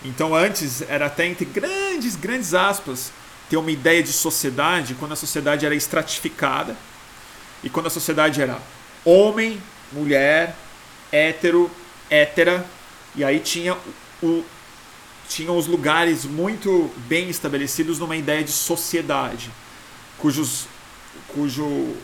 Então 0.04 0.34
antes 0.34 0.82
era 0.82 1.06
até 1.06 1.24
entre 1.26 1.46
grandes 1.46 2.14
grandes, 2.14 2.52
aspas, 2.52 3.10
ter 3.48 3.56
uma 3.56 3.70
ideia 3.70 4.02
de 4.02 4.12
sociedade 4.12 4.94
quando 4.96 5.12
a 5.12 5.16
sociedade 5.16 5.64
era 5.64 5.74
estratificada 5.74 6.76
e 7.64 7.70
quando 7.70 7.86
a 7.86 7.90
sociedade 7.90 8.42
era 8.42 8.58
homem, 9.02 9.62
mulher, 9.94 10.54
hétero, 11.10 11.70
hétera, 12.10 12.64
e 13.14 13.24
aí 13.24 13.40
tinha 13.40 13.76
o, 14.22 14.44
tinham 15.28 15.56
os 15.56 15.66
lugares 15.66 16.24
muito 16.24 16.90
bem 17.08 17.28
estabelecidos 17.28 17.98
numa 17.98 18.16
ideia 18.16 18.44
de 18.44 18.52
sociedade, 18.52 19.50
cujos, 20.18 20.66
cujo 21.28 21.96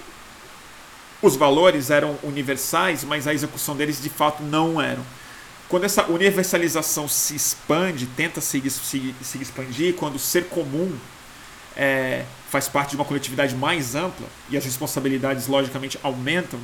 os 1.20 1.36
valores 1.36 1.90
eram 1.90 2.18
universais, 2.22 3.04
mas 3.04 3.26
a 3.26 3.32
execução 3.34 3.76
deles 3.76 4.02
de 4.02 4.10
fato 4.10 4.42
não 4.42 4.80
eram. 4.80 5.04
Quando 5.68 5.84
essa 5.84 6.04
universalização 6.06 7.08
se 7.08 7.34
expande, 7.34 8.06
tenta 8.06 8.40
se, 8.40 8.60
se, 8.68 9.14
se 9.22 9.38
expandir, 9.38 9.94
quando 9.94 10.16
o 10.16 10.18
ser 10.18 10.48
comum 10.48 10.94
é, 11.76 12.24
faz 12.50 12.68
parte 12.68 12.90
de 12.90 12.96
uma 12.96 13.04
coletividade 13.04 13.54
mais 13.54 13.94
ampla 13.94 14.26
e 14.50 14.56
as 14.56 14.64
responsabilidades 14.64 15.46
logicamente 15.46 15.98
aumentam, 16.02 16.60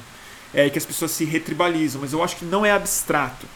é 0.53 0.69
que 0.71 0.79
as 0.79 0.87
pessoas 0.87 1.11
se 1.11 1.25
retribalizam. 1.25 2.01
Mas 2.01 2.13
eu 2.13 2.23
acho 2.23 2.37
que 2.37 2.45
não 2.45 2.65
é 2.65 2.73
abstrato. 2.73 3.47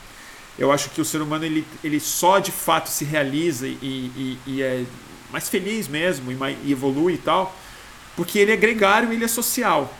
Eu 0.59 0.71
acho 0.71 0.91
que 0.91 1.01
o 1.01 1.05
ser 1.05 1.23
humano 1.23 1.45
ele, 1.45 1.67
ele 1.83 1.99
só 1.99 2.39
de 2.39 2.53
fato 2.53 2.89
se 2.89 3.05
realiza 3.05 3.67
e, 3.67 3.73
e, 3.83 4.39
e 4.47 4.63
é 4.63 4.85
mais 5.31 5.49
feliz 5.49 5.89
mesmo 5.89 6.31
e, 6.31 6.35
mais, 6.35 6.57
e 6.63 6.73
evolui 6.73 7.15
e 7.15 7.19
tal, 7.19 7.57
porque 8.15 8.39
ele 8.39 8.53
é 8.53 8.57
gregário 8.57 9.11
e 9.11 9.17
ele 9.17 9.25
é 9.25 9.29
social. 9.29 9.93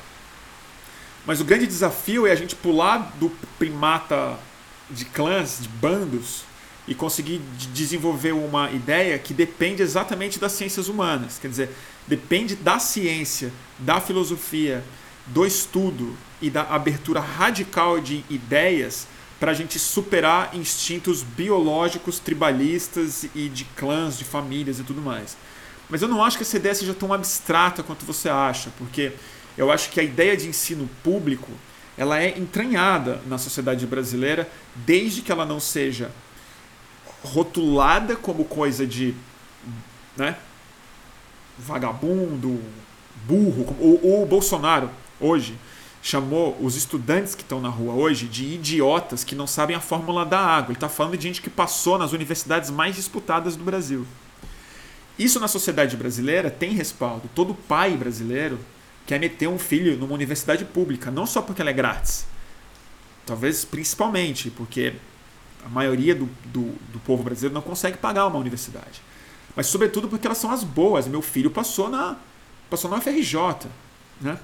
Mas 1.25 1.41
o 1.41 1.45
grande 1.45 1.67
desafio 1.67 2.27
é 2.27 2.33
a 2.33 2.35
gente 2.35 2.55
pular 2.55 3.13
do 3.19 3.31
primata 3.59 4.39
de 4.91 5.07
clãs, 5.07 5.59
de 5.63 5.69
bandos, 5.69 6.45
e 6.87 6.95
conseguir 6.95 7.41
desenvolver 7.73 8.33
uma 8.33 8.71
ideia 8.71 9.19
que 9.19 9.33
depende 9.33 9.83
exatamente 9.83 10.39
das 10.39 10.53
ciências 10.53 10.89
humanas. 10.89 11.39
Quer 11.41 11.49
dizer, 11.49 11.71
depende 12.07 12.57
da 12.57 12.79
ciência, 12.79 13.53
da 13.79 14.01
filosofia, 14.01 14.83
do 15.27 15.47
estudo 15.47 16.17
e 16.41 16.51
da 16.51 16.63
abertura 16.63 17.21
radical 17.21 18.01
de 18.01 18.25
ideias 18.29 19.07
para 19.39 19.51
a 19.51 19.55
gente 19.55 19.79
superar 19.79 20.55
instintos 20.55 21.23
biológicos, 21.23 22.19
tribalistas 22.19 23.25
e 23.35 23.49
de 23.49 23.65
clãs, 23.65 24.17
de 24.17 24.25
famílias 24.25 24.79
e 24.79 24.85
tudo 24.85 25.01
mais. 25.01 25.37
Mas 25.89 26.01
eu 26.01 26.09
não 26.09 26.23
acho 26.23 26.37
que 26.37 26.43
essa 26.43 26.57
ideia 26.57 26.75
seja 26.75 26.95
tão 26.95 27.13
abstrata 27.13 27.83
quanto 27.83 28.05
você 28.05 28.29
acha, 28.29 28.71
porque 28.79 29.13
eu 29.59 29.71
acho 29.71 29.91
que 29.91 30.01
a 30.01 30.03
ideia 30.03 30.37
de 30.37 30.49
ensino 30.49 30.89
público 31.03 31.51
ela 31.97 32.23
é 32.23 32.39
entranhada 32.39 33.21
na 33.27 33.37
sociedade 33.37 33.87
brasileira 33.87 34.49
desde 34.75 35.23
que 35.23 35.31
ela 35.31 35.45
não 35.45 35.61
seja 35.61 36.11
rotulada 37.23 38.17
como 38.17 38.45
coisa 38.45 38.87
de 38.87 39.15
né, 40.17 40.37
vagabundo, 41.59 42.61
burro. 43.27 43.77
O, 43.79 44.23
o 44.23 44.27
Bolsonaro 44.27 44.91
hoje 45.23 45.57
chamou 46.03 46.57
os 46.61 46.75
estudantes 46.75 47.35
que 47.35 47.43
estão 47.43 47.61
na 47.61 47.69
rua 47.69 47.95
hoje 47.95 48.27
de 48.27 48.45
idiotas 48.45 49.23
que 49.23 49.37
não 49.37 49.47
sabem 49.47 49.77
a 49.77 49.81
fórmula 49.81 50.27
da 50.27 50.41
água. 50.41 50.73
Ele 50.73 50.77
está 50.77 50.89
falando 50.89 51.17
de 51.17 51.23
gente 51.23 51.41
que 51.41 51.49
passou 51.49 51.97
nas 51.97 52.13
universidades 52.13 52.71
mais 52.71 52.97
disputadas 52.97 53.55
do 53.55 53.63
Brasil. 53.63 54.05
Isso 55.17 55.39
na 55.39 55.47
sociedade 55.47 55.97
brasileira 55.97 56.51
tem 56.51 56.73
respaldo. 56.73 57.31
Todo 57.35 57.55
pai 57.55 57.97
brasileiro 57.97 58.59
quer 59.07 59.21
meter 59.21 59.49
um 59.49 59.59
filho 59.59 59.97
numa 59.97 60.15
universidade 60.15 60.65
pública, 60.65 61.11
não 61.11 61.27
só 61.27 61.41
porque 61.41 61.61
ela 61.61 61.71
é 61.71 61.75
grátis, 61.75 62.27
talvez 63.25 63.65
principalmente 63.65 64.51
porque 64.51 64.95
a 65.65 65.69
maioria 65.69 66.15
do, 66.15 66.29
do, 66.47 66.73
do, 66.93 66.99
povo 67.01 67.23
brasileiro 67.23 67.55
não 67.55 67.63
consegue 67.63 67.97
pagar 67.97 68.27
uma 68.27 68.39
universidade, 68.39 69.01
mas 69.55 69.67
sobretudo 69.67 70.09
porque 70.09 70.27
elas 70.27 70.39
são 70.39 70.51
as 70.51 70.65
boas. 70.65 71.07
Meu 71.07 71.23
filho 71.23 71.51
passou 71.51 71.89
na 71.89 72.17
passou 72.71 72.91
na 72.91 72.97
UFRJ, 72.97 73.69
né? 74.21 74.39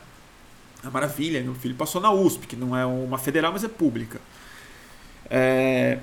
A 0.83 0.91
maravilha, 0.91 1.43
meu 1.43 1.55
filho 1.55 1.75
passou 1.75 2.01
na 2.01 2.13
USP, 2.13 2.47
que 2.47 2.57
não 2.57 2.77
é 2.77 2.87
uma 2.87 3.19
federal, 3.19 3.53
mas 3.53 3.65
é 3.65 3.69
pública. 3.69 4.21
É, 5.29 5.99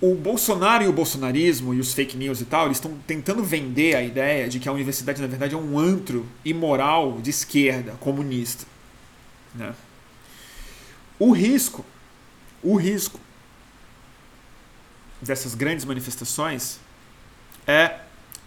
o 0.00 0.14
Bolsonaro 0.14 0.84
e 0.84 0.86
o 0.86 0.92
bolsonarismo 0.92 1.72
e 1.72 1.80
os 1.80 1.94
fake 1.94 2.14
news 2.16 2.40
e 2.40 2.44
tal, 2.44 2.66
eles 2.66 2.76
estão 2.76 2.94
tentando 3.06 3.42
vender 3.42 3.96
a 3.96 4.02
ideia 4.02 4.46
de 4.48 4.60
que 4.60 4.68
a 4.68 4.72
universidade, 4.72 5.22
na 5.22 5.26
verdade, 5.26 5.54
é 5.54 5.58
um 5.58 5.78
antro 5.78 6.26
imoral 6.44 7.20
de 7.22 7.30
esquerda, 7.30 7.92
comunista. 7.92 8.66
Né? 9.54 9.74
O 11.18 11.32
risco, 11.32 11.86
o 12.62 12.76
risco 12.76 13.18
dessas 15.22 15.54
grandes 15.54 15.86
manifestações 15.86 16.78
é, 17.66 18.00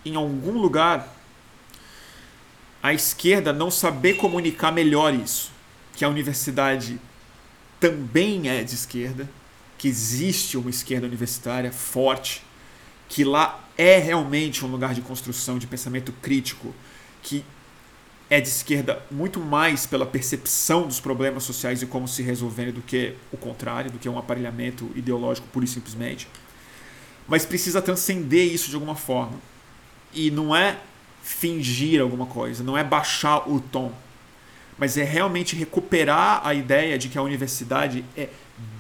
em 0.06 0.16
algum 0.16 0.60
lugar, 0.60 1.12
a 2.88 2.94
esquerda 2.94 3.52
não 3.52 3.70
saber 3.70 4.14
comunicar 4.14 4.72
melhor 4.72 5.14
isso. 5.14 5.52
Que 5.94 6.06
a 6.06 6.10
universidade 6.10 6.98
também 7.82 8.48
é 8.48 8.64
de 8.64 8.76
esquerda, 8.76 9.30
que 9.78 9.90
existe 9.90 10.58
uma 10.58 10.70
esquerda 10.70 11.06
universitária 11.06 11.70
forte, 11.70 12.42
que 13.10 13.26
lá 13.26 13.62
é 13.78 13.98
realmente 13.98 14.64
um 14.64 14.70
lugar 14.70 14.94
de 14.94 15.02
construção 15.02 15.58
de 15.58 15.68
pensamento 15.68 16.14
crítico, 16.22 16.74
que 17.22 17.44
é 18.30 18.40
de 18.40 18.48
esquerda 18.48 19.04
muito 19.12 19.42
mais 19.42 19.86
pela 19.86 20.06
percepção 20.06 20.88
dos 20.88 21.02
problemas 21.02 21.44
sociais 21.44 21.82
e 21.82 21.86
como 21.86 22.08
se 22.08 22.24
resolverem 22.24 22.72
do 22.72 22.82
que 22.82 23.16
o 23.34 23.38
contrário, 23.38 23.92
do 23.92 24.00
que 24.00 24.08
um 24.08 24.18
aparelhamento 24.18 24.90
ideológico 24.96 25.48
pura 25.50 25.66
e 25.66 25.68
simplesmente. 25.68 26.26
Mas 27.28 27.46
precisa 27.46 27.82
transcender 27.82 28.50
isso 28.50 28.70
de 28.70 28.76
alguma 28.76 28.96
forma. 28.96 29.38
E 30.14 30.32
não 30.32 30.56
é 30.56 30.80
fingir 31.28 32.02
alguma 32.02 32.26
coisa, 32.26 32.64
não 32.64 32.78
é 32.78 32.84
baixar 32.86 33.50
o 33.50 33.60
tom, 33.60 33.92
mas 34.78 34.98
é 34.98 35.04
realmente 35.04 35.58
recuperar 35.58 36.42
a 36.48 36.54
ideia 36.54 36.98
de 36.98 37.10
que 37.10 37.18
a 37.18 37.22
universidade 37.22 38.06
é 38.16 38.30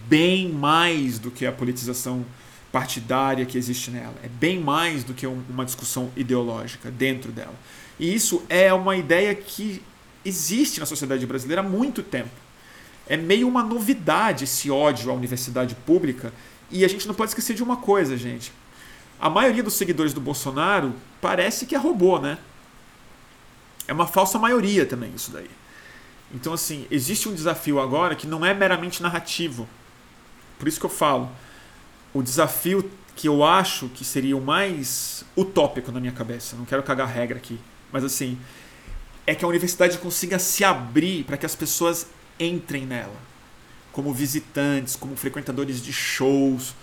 bem 0.08 0.50
mais 0.50 1.20
do 1.20 1.30
que 1.30 1.46
a 1.46 1.52
politização 1.52 2.26
partidária 2.72 3.46
que 3.46 3.58
existe 3.58 3.92
nela. 3.92 4.16
É 4.24 4.30
bem 4.30 4.62
mais 4.62 5.04
do 5.04 5.14
que 5.14 5.28
uma 5.28 5.66
discussão 5.66 6.10
ideológica 6.16 6.90
dentro 6.90 7.34
dela. 7.34 7.54
E 8.00 8.14
isso 8.16 8.42
é 8.48 8.74
uma 8.74 8.96
ideia 8.96 9.36
que 9.36 9.82
existe 10.24 10.80
na 10.80 10.86
sociedade 10.86 11.26
brasileira 11.26 11.62
há 11.62 11.66
muito 11.66 12.02
tempo. 12.02 12.30
É 13.10 13.18
meio 13.18 13.46
uma 13.46 13.62
novidade 13.62 14.46
esse 14.46 14.72
ódio 14.72 15.12
à 15.12 15.14
universidade 15.14 15.76
pública. 15.76 16.32
E 16.72 16.86
a 16.86 16.88
gente 16.88 17.08
não 17.08 17.14
pode 17.14 17.32
esquecer 17.32 17.56
de 17.56 17.64
uma 17.64 17.76
coisa, 17.76 18.16
gente. 18.16 18.54
A 19.20 19.30
maioria 19.30 19.64
dos 19.64 19.74
seguidores 19.74 20.14
do 20.14 20.22
Bolsonaro 20.22 20.94
parece 21.20 21.66
que 21.66 21.76
é 21.76 21.78
robô, 21.78 22.20
né? 22.20 22.38
É 23.88 23.94
uma 23.94 24.06
falsa 24.06 24.38
maioria 24.38 24.86
também 24.86 25.12
isso 25.16 25.32
daí. 25.32 25.50
Então, 26.34 26.54
assim, 26.54 26.86
existe 26.92 27.28
um 27.30 27.34
desafio 27.34 27.80
agora 27.80 28.16
que 28.16 28.28
não 28.28 28.46
é 28.46 28.54
meramente 28.54 29.02
narrativo. 29.02 29.68
Por 30.60 30.68
isso 30.68 30.80
que 30.80 30.86
eu 30.86 30.90
falo, 30.90 31.30
o 32.14 32.22
desafio 32.22 32.90
que 33.16 33.28
eu 33.28 33.44
acho 33.44 33.90
que 33.90 34.06
seria 34.06 34.38
o 34.38 34.42
mais 34.42 35.24
utópico 35.36 35.92
na 35.92 36.00
minha 36.00 36.12
cabeça, 36.12 36.56
não 36.56 36.66
quero 36.66 36.84
cagar 36.84 37.08
regra 37.08 37.38
aqui, 37.38 37.60
mas 37.92 38.04
assim, 38.04 38.38
é 39.26 39.34
que 39.34 39.44
a 39.44 39.48
universidade 39.48 39.98
consiga 39.98 40.38
se 40.38 40.64
abrir 40.64 41.24
para 41.24 41.38
que 41.38 41.46
as 41.46 41.56
pessoas 41.56 42.08
entrem 42.40 42.86
nela, 42.86 43.16
como 43.92 44.14
visitantes, 44.14 44.96
como 44.96 45.16
frequentadores 45.16 45.82
de 45.82 45.92
shows, 45.92 46.76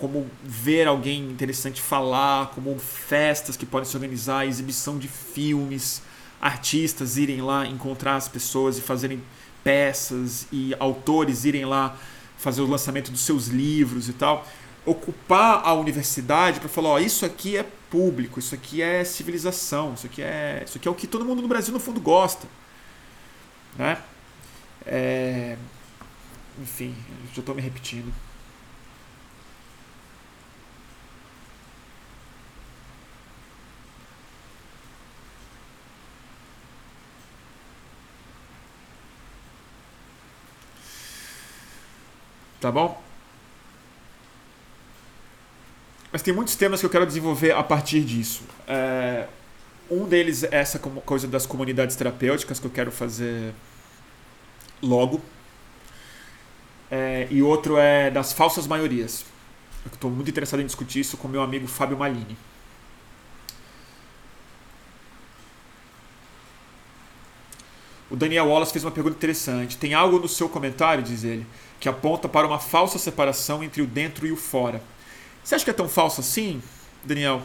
como 0.00 0.28
ver 0.42 0.88
alguém 0.88 1.30
interessante 1.30 1.80
falar, 1.80 2.48
como 2.54 2.78
festas 2.78 3.56
que 3.56 3.66
podem 3.66 3.88
se 3.88 3.94
organizar, 3.94 4.46
exibição 4.46 4.98
de 4.98 5.06
filmes, 5.06 6.02
artistas 6.40 7.18
irem 7.18 7.42
lá 7.42 7.66
encontrar 7.66 8.16
as 8.16 8.26
pessoas 8.26 8.78
e 8.78 8.80
fazerem 8.80 9.22
peças 9.62 10.46
e 10.50 10.74
autores 10.80 11.44
irem 11.44 11.66
lá 11.66 11.96
fazer 12.38 12.62
o 12.62 12.66
lançamento 12.66 13.10
dos 13.10 13.20
seus 13.20 13.48
livros 13.48 14.08
e 14.08 14.14
tal, 14.14 14.46
ocupar 14.86 15.60
a 15.62 15.74
universidade 15.74 16.58
para 16.58 16.70
falar, 16.70 16.88
ó, 16.88 16.98
isso 16.98 17.26
aqui 17.26 17.58
é 17.58 17.66
público, 17.90 18.38
isso 18.38 18.54
aqui 18.54 18.80
é 18.80 19.04
civilização, 19.04 19.92
isso 19.92 20.06
aqui 20.06 20.22
é, 20.22 20.62
isso 20.66 20.78
aqui 20.78 20.88
é 20.88 20.90
o 20.90 20.94
que 20.94 21.06
todo 21.06 21.24
mundo 21.24 21.42
no 21.42 21.48
Brasil 21.48 21.74
no 21.74 21.80
fundo 21.80 22.00
gosta, 22.00 22.48
né? 23.76 23.98
É... 24.86 25.58
Enfim, 26.58 26.94
já 27.34 27.40
estou 27.40 27.54
me 27.54 27.60
repetindo. 27.60 28.10
Tá 42.60 42.70
bom? 42.70 43.02
Mas 46.12 46.22
tem 46.22 46.34
muitos 46.34 46.56
temas 46.56 46.80
que 46.80 46.86
eu 46.86 46.90
quero 46.90 47.06
desenvolver 47.06 47.52
a 47.52 47.62
partir 47.62 48.02
disso. 48.02 48.42
É, 48.66 49.26
um 49.90 50.06
deles 50.06 50.42
é 50.42 50.48
essa 50.52 50.78
coisa 50.78 51.26
das 51.26 51.46
comunidades 51.46 51.96
terapêuticas 51.96 52.58
que 52.60 52.66
eu 52.66 52.70
quero 52.70 52.92
fazer 52.92 53.54
logo. 54.82 55.20
É, 56.90 57.28
e 57.30 57.42
outro 57.42 57.78
é 57.78 58.10
das 58.10 58.32
falsas 58.32 58.66
maiorias. 58.66 59.24
Eu 59.84 59.92
estou 59.94 60.10
muito 60.10 60.28
interessado 60.28 60.60
em 60.60 60.66
discutir 60.66 61.00
isso 61.00 61.16
com 61.16 61.28
meu 61.28 61.42
amigo 61.42 61.66
Fábio 61.66 61.96
Malini. 61.96 62.36
O 68.10 68.16
Daniel 68.16 68.48
Wallace 68.48 68.72
fez 68.72 68.84
uma 68.84 68.90
pergunta 68.90 69.16
interessante. 69.16 69.78
Tem 69.78 69.94
algo 69.94 70.18
no 70.18 70.28
seu 70.28 70.48
comentário, 70.48 71.02
diz 71.02 71.22
ele, 71.22 71.46
que 71.80 71.88
aponta 71.88 72.28
para 72.28 72.46
uma 72.46 72.58
falsa 72.58 72.98
separação 72.98 73.64
entre 73.64 73.80
o 73.80 73.86
dentro 73.86 74.26
e 74.26 74.32
o 74.32 74.36
fora. 74.36 74.82
Você 75.42 75.54
acha 75.54 75.64
que 75.64 75.70
é 75.70 75.74
tão 75.74 75.88
falso 75.88 76.20
assim, 76.20 76.62
Daniel? 77.02 77.42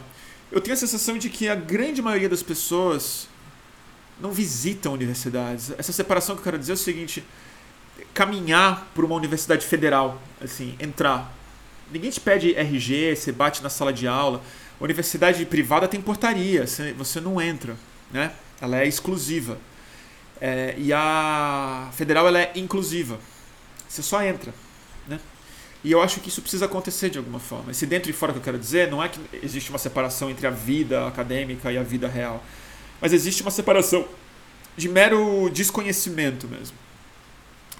Eu 0.52 0.60
tenho 0.60 0.74
a 0.74 0.76
sensação 0.76 1.16
de 1.16 1.30
que 1.30 1.48
a 1.48 1.54
grande 1.54 2.02
maioria 2.02 2.28
das 2.28 2.42
pessoas 2.42 3.26
não 4.20 4.30
visitam 4.30 4.92
universidades. 4.92 5.72
Essa 5.78 5.92
separação 5.92 6.36
que 6.36 6.40
eu 6.40 6.44
quero 6.44 6.58
dizer 6.58 6.72
é 6.72 6.74
o 6.74 6.78
seguinte: 6.78 7.24
caminhar 8.12 8.86
por 8.94 9.04
uma 9.04 9.14
universidade 9.14 9.66
federal, 9.66 10.20
assim, 10.40 10.76
entrar. 10.78 11.34
Ninguém 11.90 12.10
te 12.10 12.20
pede 12.20 12.54
RG, 12.54 13.16
você 13.16 13.32
bate 13.32 13.62
na 13.62 13.70
sala 13.70 13.92
de 13.92 14.06
aula. 14.06 14.42
A 14.78 14.84
universidade 14.84 15.44
privada 15.46 15.88
tem 15.88 16.00
portaria, 16.00 16.66
você 16.66 17.20
não 17.20 17.40
entra, 17.40 17.74
né? 18.12 18.32
Ela 18.60 18.82
é 18.82 18.86
exclusiva. 18.86 19.58
É, 20.38 20.74
e 20.76 20.92
a 20.92 21.88
federal 21.92 22.28
ela 22.28 22.38
é 22.38 22.52
inclusiva. 22.54 23.18
Você 23.88 24.02
só 24.02 24.22
entra, 24.22 24.52
né? 25.06 25.20
E 25.84 25.92
eu 25.92 26.02
acho 26.02 26.20
que 26.20 26.28
isso 26.28 26.40
precisa 26.40 26.64
acontecer 26.64 27.10
de 27.10 27.18
alguma 27.18 27.38
forma. 27.38 27.70
Esse 27.70 27.86
dentro 27.86 28.10
e 28.10 28.12
fora 28.12 28.32
que 28.32 28.38
eu 28.38 28.42
quero 28.42 28.58
dizer 28.58 28.90
não 28.90 29.02
é 29.02 29.08
que 29.08 29.20
existe 29.42 29.70
uma 29.70 29.78
separação 29.78 30.30
entre 30.30 30.46
a 30.46 30.50
vida 30.50 31.06
acadêmica 31.06 31.70
e 31.70 31.78
a 31.78 31.82
vida 31.82 32.08
real, 32.08 32.42
mas 33.00 33.12
existe 33.12 33.42
uma 33.42 33.50
separação 33.50 34.06
de 34.76 34.88
mero 34.88 35.48
desconhecimento 35.50 36.48
mesmo 36.48 36.76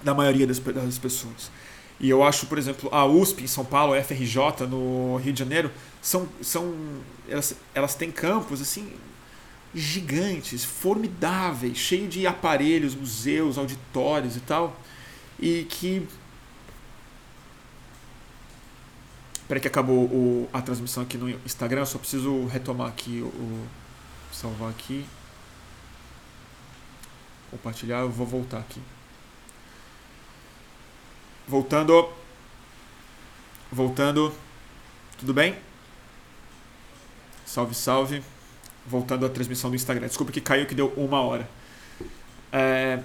da 0.01 0.13
maioria 0.13 0.47
das, 0.47 0.59
das 0.59 0.97
pessoas. 0.97 1.51
E 1.99 2.09
eu 2.09 2.23
acho, 2.23 2.45
por 2.45 2.57
exemplo, 2.57 2.89
a 2.93 3.05
USP 3.05 3.43
em 3.43 3.47
São 3.47 3.65
Paulo, 3.65 3.93
a 3.93 4.03
FRJ 4.03 4.67
no 4.69 5.17
Rio 5.17 5.33
de 5.33 5.39
Janeiro, 5.39 5.71
são, 6.01 6.29
são 6.41 6.73
elas, 7.27 7.55
elas 7.73 7.95
têm 7.95 8.11
campos 8.11 8.61
assim 8.61 8.93
gigantes, 9.73 10.63
formidáveis, 10.63 11.77
cheio 11.77 12.07
de 12.07 12.25
aparelhos, 12.25 12.95
museus, 12.95 13.57
auditórios 13.57 14.35
e 14.35 14.39
tal, 14.39 14.79
e 15.39 15.63
que 15.69 16.07
Espera 19.47 19.61
que 19.61 19.67
acabou 19.69 20.03
o, 20.07 20.49
a 20.51 20.61
transmissão 20.61 21.03
aqui 21.03 21.17
no 21.17 21.29
Instagram, 21.29 21.79
eu 21.79 21.85
só 21.85 21.97
preciso 21.97 22.45
retomar 22.47 22.89
aqui 22.89 23.21
o 23.21 23.65
salvar 24.29 24.69
aqui. 24.69 25.05
Compartilhar, 27.49 27.99
eu 27.99 28.09
vou 28.09 28.27
voltar 28.27 28.57
aqui. 28.57 28.81
Voltando. 31.47 32.09
Voltando. 33.71 34.33
Tudo 35.17 35.33
bem? 35.33 35.55
Salve, 37.45 37.73
salve. 37.73 38.21
Voltando 38.85 39.25
à 39.25 39.29
transmissão 39.29 39.69
do 39.69 39.77
Instagram. 39.77 40.07
Desculpa 40.07 40.33
que 40.33 40.41
caiu 40.41 40.65
que 40.65 40.75
deu 40.75 40.89
uma 40.97 41.21
hora. 41.21 41.49
É, 42.51 43.01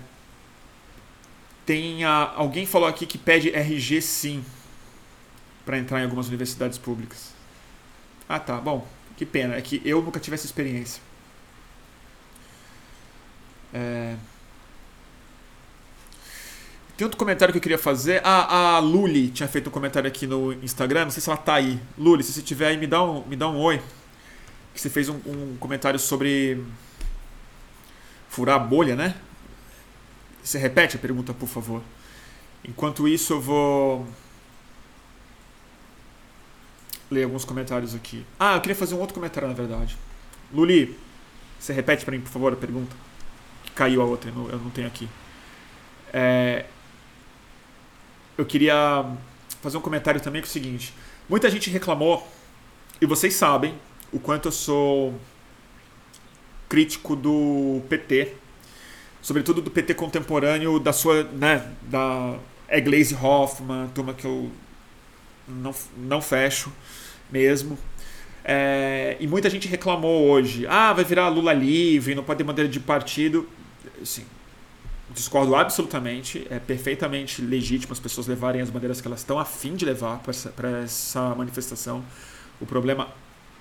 tem 1.64 2.04
a, 2.04 2.32
alguém 2.34 2.66
falou 2.66 2.88
aqui 2.88 3.06
que 3.06 3.18
pede 3.18 3.50
RG 3.50 4.00
sim 4.02 4.44
para 5.64 5.78
entrar 5.78 6.00
em 6.00 6.04
algumas 6.04 6.28
universidades 6.28 6.78
públicas. 6.78 7.32
Ah 8.28 8.40
tá, 8.40 8.60
bom, 8.60 8.86
que 9.16 9.24
pena, 9.24 9.54
é 9.54 9.60
que 9.60 9.80
eu 9.84 10.02
nunca 10.02 10.18
tive 10.18 10.34
essa 10.34 10.46
experiência. 10.46 11.02
É... 13.72 14.16
Tem 16.96 17.04
outro 17.04 17.18
comentário 17.18 17.52
que 17.52 17.58
eu 17.58 17.62
queria 17.62 17.78
fazer. 17.78 18.20
Ah, 18.22 18.76
a 18.76 18.78
Luli 18.78 19.30
tinha 19.30 19.48
feito 19.48 19.68
um 19.68 19.72
comentário 19.72 20.06
aqui 20.06 20.26
no 20.26 20.52
Instagram. 20.52 21.04
Não 21.04 21.10
sei 21.10 21.22
se 21.22 21.28
ela 21.28 21.38
tá 21.38 21.54
aí. 21.54 21.80
Luli, 21.98 22.22
se 22.22 22.32
você 22.32 22.42
tiver 22.42 22.68
aí, 22.68 22.76
me 22.76 22.86
dá 22.86 23.02
um, 23.02 23.26
me 23.26 23.34
dá 23.34 23.48
um 23.48 23.58
oi. 23.58 23.80
Que 24.74 24.80
você 24.80 24.90
fez 24.90 25.08
um, 25.08 25.16
um 25.26 25.56
comentário 25.58 25.98
sobre 25.98 26.62
furar 28.28 28.56
a 28.56 28.58
bolha, 28.58 28.94
né? 28.94 29.14
Você 30.43 30.59
repete 30.59 30.97
a 30.97 30.99
pergunta, 30.99 31.32
por 31.32 31.49
favor. 31.49 31.82
Enquanto 32.64 33.07
isso, 33.07 33.34
eu 33.34 33.40
vou 33.40 34.07
ler 37.11 37.24
alguns 37.24 37.45
comentários 37.45 37.95
aqui. 37.95 38.24
Ah, 38.38 38.55
eu 38.55 38.61
queria 38.61 38.74
fazer 38.74 38.95
um 38.95 39.01
outro 39.01 39.14
comentário, 39.14 39.49
na 39.49 39.55
verdade. 39.55 39.97
Luli, 40.53 40.99
você 41.59 41.72
repete 41.72 42.05
para 42.05 42.16
mim, 42.16 42.22
por 42.22 42.30
favor, 42.30 42.53
a 42.53 42.57
pergunta? 42.57 42.95
Que 43.64 43.70
caiu 43.72 44.03
a 44.03 44.05
outra, 44.05 44.30
eu 44.30 44.59
não 44.59 44.70
tenho 44.70 44.88
aqui. 44.88 45.09
É, 46.12 46.66
eu 48.36 48.45
queria 48.45 49.05
fazer 49.61 49.76
um 49.76 49.80
comentário 49.80 50.20
também 50.20 50.40
é 50.40 50.45
o 50.45 50.49
seguinte: 50.49 50.93
muita 51.28 51.49
gente 51.51 51.70
reclamou, 51.70 52.26
e 53.01 53.07
vocês 53.07 53.34
sabem 53.34 53.74
o 54.12 54.18
quanto 54.18 54.49
eu 54.49 54.53
sou 54.53 55.14
crítico 56.68 57.14
do 57.14 57.82
PT, 57.88 58.34
sobretudo 59.23 59.62
do 59.62 59.70
PT 59.70 59.95
contemporâneo, 59.95 60.79
da 60.79 60.93
sua, 60.93 61.23
né, 61.23 61.66
da 61.83 62.37
é 62.68 62.83
Hoffman, 63.23 63.89
turma 63.95 64.14
que 64.14 64.27
eu 64.27 64.51
não, 65.47 65.75
não 65.97 66.20
fecho 66.20 66.73
mesmo. 67.31 67.79
É, 68.45 69.16
e 69.20 69.27
muita 69.27 69.49
gente 69.49 69.68
reclamou 69.68 70.29
hoje, 70.29 70.66
ah, 70.66 70.93
vai 70.93 71.05
virar 71.05 71.29
Lula 71.29 71.53
livre, 71.53 72.14
não 72.14 72.25
pode 72.25 72.39
ter 72.39 72.45
bandeira 72.45 72.68
de 72.68 72.81
partido. 72.81 73.49
Assim, 74.01 74.25
discordo 75.11 75.55
absolutamente. 75.55 76.47
É 76.51 76.59
perfeitamente 76.59 77.43
legítimo 77.43 77.93
as 77.93 78.01
pessoas 78.01 78.27
levarem 78.27 78.61
as 78.61 78.70
bandeiras 78.70 79.01
que 79.01 79.07
elas 79.07 79.20
estão 79.20 79.39
a 79.39 79.45
fim 79.45 79.77
de 79.77 79.85
levar 79.85 80.18
para 80.18 80.31
essa, 80.31 80.53
essa 80.83 81.35
manifestação. 81.35 82.05
O 82.61 82.66
problema 82.66 83.09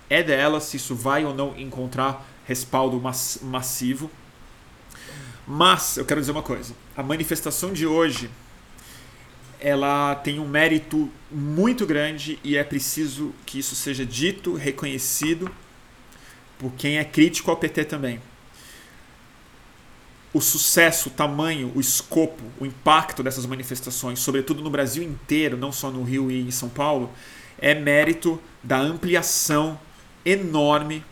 é 0.10 0.24
delas 0.24 0.64
se 0.64 0.78
isso 0.78 0.96
vai 0.96 1.26
ou 1.26 1.34
não 1.34 1.58
encontrar 1.58 2.26
respaldo 2.46 3.00
mass 3.00 3.40
massivo. 3.44 4.10
Mas 5.54 5.98
eu 5.98 6.06
quero 6.06 6.22
dizer 6.22 6.32
uma 6.32 6.42
coisa: 6.42 6.74
a 6.96 7.04
manifestação 7.04 7.74
de 7.74 7.86
hoje 7.86 8.30
ela 9.60 10.16
tem 10.16 10.40
um 10.40 10.48
mérito 10.48 11.12
muito 11.30 11.86
grande 11.86 12.40
e 12.42 12.56
é 12.56 12.64
preciso 12.64 13.36
que 13.46 13.60
isso 13.60 13.76
seja 13.76 14.06
dito, 14.06 14.56
reconhecido 14.56 15.52
por 16.58 16.72
quem 16.72 17.00
é 17.00 17.04
crítico 17.04 17.52
ao 17.52 17.58
PT 17.58 17.84
também. 17.84 18.22
O 20.34 20.40
sucesso, 20.40 21.10
o 21.10 21.12
tamanho, 21.12 21.70
o 21.76 21.82
escopo, 21.82 22.44
o 22.58 22.66
impacto 22.66 23.22
dessas 23.22 23.46
manifestações, 23.46 24.20
sobretudo 24.20 24.64
no 24.64 24.70
Brasil 24.70 25.04
inteiro, 25.04 25.58
não 25.58 25.74
só 25.74 25.92
no 25.92 26.02
Rio 26.02 26.32
e 26.32 26.40
em 26.40 26.52
São 26.52 26.70
Paulo, 26.70 27.12
é 27.60 27.76
mérito 27.76 28.42
da 28.64 28.80
ampliação 28.80 29.78
enorme 30.24 31.04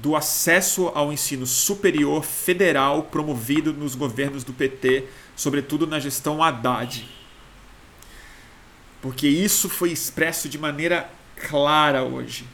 do 0.00 0.16
acesso 0.16 0.90
ao 0.94 1.12
ensino 1.12 1.46
superior 1.46 2.24
federal 2.24 3.04
promovido 3.04 3.72
nos 3.72 3.94
governos 3.94 4.42
do 4.42 4.52
PT, 4.52 5.04
sobretudo 5.36 5.86
na 5.86 6.00
gestão 6.00 6.42
Haddad. 6.42 7.06
Porque 9.02 9.28
isso 9.28 9.68
foi 9.68 9.90
expresso 9.90 10.48
de 10.48 10.58
maneira 10.58 11.10
clara 11.48 12.02
hoje. 12.02 12.46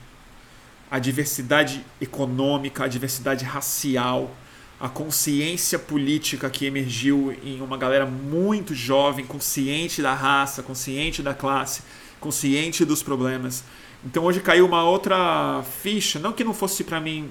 A 0.91 0.99
diversidade 0.99 1.85
econômica, 2.01 2.85
a 2.85 2.89
diversidade 2.89 3.45
racial, 3.45 4.35
a 4.81 4.89
consciência 4.89 5.79
política 5.79 6.49
que 6.49 6.65
emergiu 6.65 7.37
em 7.45 7.61
uma 7.61 7.77
galera 7.77 8.07
muito 8.07 8.75
jovem, 8.75 9.27
consciente 9.27 10.01
da 10.01 10.15
raça, 10.15 10.63
consciente 10.63 11.23
da 11.23 11.35
classe, 11.35 11.83
consciente 12.19 12.85
dos 12.85 13.03
problemas. 13.03 13.63
Então 14.05 14.25
hoje 14.25 14.41
caiu 14.41 14.67
uma 14.67 14.85
outra 14.85 15.63
ficha, 15.83 16.19
não 16.19 16.33
que 16.33 16.45
não 16.45 16.55
fosse 16.55 16.85
para 16.85 17.01
mim 17.01 17.31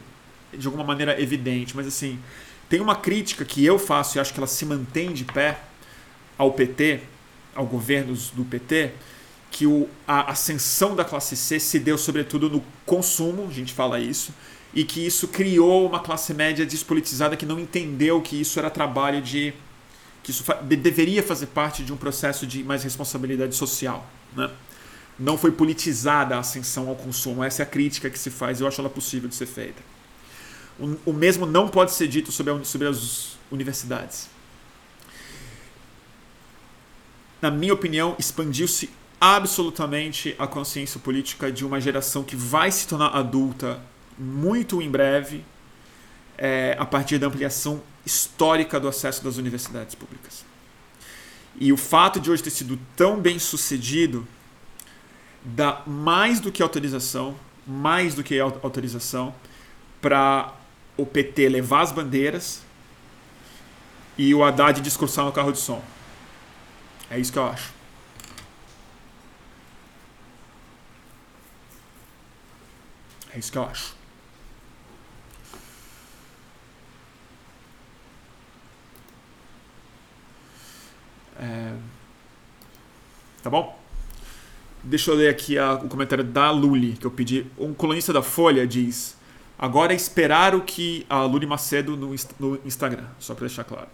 de 0.53 0.65
alguma 0.67 0.83
maneira 0.83 1.19
evidente, 1.21 1.75
mas 1.75 1.87
assim, 1.87 2.19
tem 2.69 2.81
uma 2.81 2.95
crítica 2.95 3.45
que 3.45 3.65
eu 3.65 3.79
faço 3.79 4.17
e 4.17 4.19
acho 4.19 4.33
que 4.33 4.39
ela 4.39 4.47
se 4.47 4.65
mantém 4.65 5.13
de 5.13 5.23
pé 5.23 5.59
ao 6.37 6.51
PT, 6.51 7.01
ao 7.55 7.65
governos 7.65 8.29
do 8.29 8.43
PT, 8.43 8.91
que 9.49 9.65
o, 9.65 9.87
a 10.07 10.31
ascensão 10.31 10.95
da 10.95 11.05
classe 11.05 11.35
C 11.35 11.59
se 11.59 11.79
deu 11.79 11.97
sobretudo 11.97 12.49
no 12.49 12.63
consumo, 12.85 13.47
a 13.49 13.53
gente 13.53 13.73
fala 13.73 13.99
isso, 13.99 14.33
e 14.73 14.83
que 14.83 15.05
isso 15.05 15.27
criou 15.29 15.87
uma 15.87 15.99
classe 15.99 16.33
média 16.33 16.65
despolitizada 16.65 17.37
que 17.37 17.45
não 17.45 17.59
entendeu 17.59 18.21
que 18.21 18.39
isso 18.39 18.59
era 18.59 18.69
trabalho 18.69 19.21
de 19.21 19.53
que 20.21 20.31
isso 20.31 20.43
deveria 20.61 21.23
fazer 21.23 21.47
parte 21.47 21.83
de 21.83 21.93
um 21.93 21.97
processo 21.97 22.45
de 22.45 22.61
mais 22.61 22.83
responsabilidade 22.83 23.55
social, 23.55 24.05
né? 24.35 24.51
Não 25.19 25.37
foi 25.37 25.51
politizada 25.51 26.35
a 26.35 26.39
ascensão 26.39 26.89
ao 26.89 26.95
consumo. 26.95 27.43
Essa 27.43 27.61
é 27.61 27.63
a 27.63 27.67
crítica 27.67 28.09
que 28.09 28.19
se 28.19 28.29
faz. 28.29 28.61
Eu 28.61 28.67
acho 28.67 28.79
ela 28.79 28.89
possível 28.89 29.27
de 29.27 29.35
ser 29.35 29.47
feita. 29.47 29.81
O, 31.05 31.11
mesmo 31.11 31.45
não 31.47 31.67
pode 31.67 31.91
ser 31.91 32.07
dito 32.07 32.31
sobre, 32.31 32.53
a, 32.53 32.63
sobre 32.63 32.87
as 32.87 33.35
universidades. 33.51 34.29
Na 37.41 37.49
minha 37.49 37.73
opinião, 37.73 38.15
expandiu-se 38.19 38.89
absolutamente 39.19 40.35
a 40.37 40.45
consciência 40.45 40.99
política 40.99 41.51
de 41.51 41.65
uma 41.65 41.81
geração 41.81 42.23
que 42.23 42.35
vai 42.35 42.71
se 42.71 42.87
tornar 42.87 43.07
adulta 43.07 43.81
muito 44.17 44.81
em 44.81 44.89
breve 44.89 45.43
é, 46.37 46.75
a 46.79 46.85
partir 46.85 47.17
da 47.17 47.27
ampliação 47.27 47.81
histórica 48.05 48.79
do 48.79 48.87
acesso 48.87 49.23
das 49.23 49.37
universidades 49.37 49.95
públicas. 49.95 50.45
E 51.59 51.73
o 51.73 51.77
fato 51.77 52.19
de 52.19 52.29
hoje 52.29 52.43
ter 52.43 52.51
sido 52.51 52.79
tão 52.95 53.19
bem 53.19 53.39
sucedido 53.39 54.27
dá 55.47 55.81
mais 55.87 56.39
do 56.39 56.51
que 56.51 56.61
autorização, 56.61 57.35
mais 57.65 58.13
do 58.13 58.23
que 58.23 58.39
autorização 58.39 59.33
para 60.01 60.53
o 60.97 61.05
PT 61.05 61.47
levar 61.47 61.81
as 61.81 61.91
bandeiras 61.91 62.61
e 64.17 64.33
o 64.33 64.43
Haddad 64.43 64.81
discursar 64.81 65.23
no 65.23 65.31
carro 65.31 65.51
de 65.51 65.59
som. 65.59 65.81
É 67.09 67.17
isso 67.17 67.31
que 67.31 67.39
eu 67.39 67.47
acho. 67.47 67.71
É 73.33 73.39
isso 73.39 73.51
que 73.51 73.57
eu 73.57 73.63
acho. 73.63 73.95
É... 81.39 81.73
Tá 83.43 83.49
bom? 83.49 83.86
Deixa 84.83 85.11
eu 85.11 85.15
ler 85.15 85.29
aqui 85.29 85.57
a, 85.57 85.73
o 85.73 85.87
comentário 85.87 86.23
da 86.23 86.51
Luli, 86.51 86.93
que 86.93 87.05
eu 87.05 87.11
pedi. 87.11 87.45
Um 87.57 87.73
colunista 87.73 88.13
da 88.13 88.21
Folha 88.21 88.65
diz: 88.65 89.17
Agora 89.57 89.93
é 89.93 89.95
esperar 89.95 90.55
o 90.55 90.61
que. 90.61 91.05
A 91.09 91.23
Luli 91.23 91.45
Macedo 91.45 91.97
no, 91.97 92.15
no 92.39 92.59
Instagram, 92.65 93.05
só 93.19 93.33
para 93.33 93.47
deixar 93.47 93.63
claro. 93.63 93.87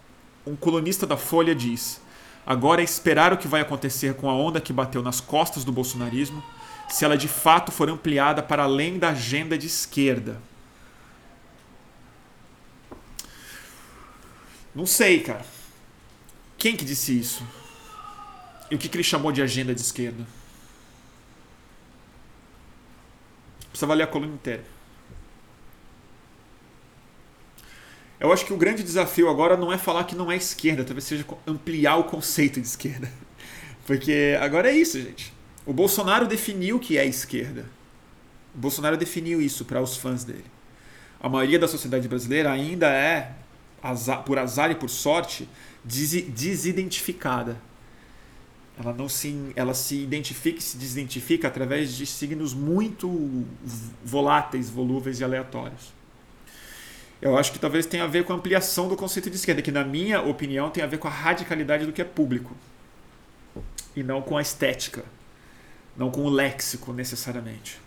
Um 0.46 0.54
colunista 0.54 1.06
da 1.06 1.16
Folha 1.16 1.54
diz: 1.54 2.00
Agora 2.46 2.82
é 2.82 2.84
esperar 2.84 3.32
o 3.32 3.38
que 3.38 3.48
vai 3.48 3.62
acontecer 3.62 4.14
com 4.14 4.28
a 4.28 4.34
onda 4.34 4.60
que 4.60 4.72
bateu 4.72 5.02
nas 5.02 5.20
costas 5.20 5.64
do 5.64 5.72
bolsonarismo, 5.72 6.42
se 6.88 7.04
ela 7.04 7.16
de 7.16 7.28
fato 7.28 7.72
for 7.72 7.88
ampliada 7.88 8.42
para 8.42 8.64
além 8.64 8.98
da 8.98 9.10
agenda 9.10 9.56
de 9.56 9.66
esquerda. 9.66 10.40
Não 14.74 14.86
sei, 14.86 15.20
cara. 15.20 15.46
Quem 16.58 16.76
que 16.76 16.84
disse 16.84 17.18
isso? 17.18 17.46
E 18.70 18.74
o 18.74 18.78
que, 18.78 18.88
que 18.88 18.96
ele 18.96 19.04
chamou 19.04 19.30
de 19.30 19.40
agenda 19.40 19.74
de 19.74 19.80
esquerda? 19.80 20.26
Precisa 23.74 23.92
ler 23.92 24.04
a 24.04 24.06
coluna 24.06 24.32
inteira. 24.32 24.62
Eu 28.20 28.32
acho 28.32 28.46
que 28.46 28.52
o 28.52 28.56
grande 28.56 28.84
desafio 28.84 29.28
agora 29.28 29.56
não 29.56 29.72
é 29.72 29.76
falar 29.76 30.04
que 30.04 30.14
não 30.14 30.30
é 30.30 30.36
esquerda, 30.36 30.84
talvez 30.84 31.02
seja 31.02 31.26
ampliar 31.44 31.96
o 31.96 32.04
conceito 32.04 32.60
de 32.60 32.68
esquerda. 32.68 33.10
Porque 33.84 34.38
agora 34.40 34.70
é 34.70 34.76
isso, 34.76 35.00
gente. 35.00 35.32
O 35.66 35.72
Bolsonaro 35.72 36.24
definiu 36.24 36.78
que 36.78 36.96
é 36.96 37.04
esquerda. 37.04 37.66
O 38.54 38.58
Bolsonaro 38.58 38.96
definiu 38.96 39.42
isso 39.42 39.64
para 39.64 39.82
os 39.82 39.96
fãs 39.96 40.22
dele. 40.22 40.44
A 41.20 41.28
maioria 41.28 41.58
da 41.58 41.66
sociedade 41.66 42.06
brasileira 42.06 42.52
ainda 42.52 42.88
é, 42.88 43.32
por 44.24 44.38
azar 44.38 44.70
e 44.70 44.76
por 44.76 44.88
sorte, 44.88 45.48
desidentificada. 45.84 47.60
Ela 48.78 48.92
não 48.92 49.08
se, 49.08 49.52
ela 49.54 49.72
se 49.72 50.02
identifica 50.02 50.58
e 50.58 50.62
se 50.62 50.76
desidentifica 50.76 51.46
através 51.46 51.94
de 51.94 52.06
signos 52.06 52.52
muito 52.52 53.44
voláteis, 54.04 54.68
volúveis 54.68 55.20
e 55.20 55.24
aleatórios. 55.24 55.92
Eu 57.22 57.38
acho 57.38 57.52
que 57.52 57.58
talvez 57.58 57.86
tenha 57.86 58.04
a 58.04 58.06
ver 58.08 58.24
com 58.24 58.32
a 58.32 58.36
ampliação 58.36 58.88
do 58.88 58.96
conceito 58.96 59.30
de 59.30 59.36
esquerda, 59.36 59.62
que 59.62 59.70
na 59.70 59.84
minha 59.84 60.20
opinião 60.20 60.70
tem 60.70 60.82
a 60.82 60.86
ver 60.86 60.98
com 60.98 61.08
a 61.08 61.10
radicalidade 61.10 61.86
do 61.86 61.92
que 61.92 62.02
é 62.02 62.04
público 62.04 62.54
e 63.94 64.02
não 64.02 64.20
com 64.20 64.36
a 64.36 64.42
estética, 64.42 65.04
não 65.96 66.10
com 66.10 66.22
o 66.22 66.28
léxico 66.28 66.92
necessariamente. 66.92 67.80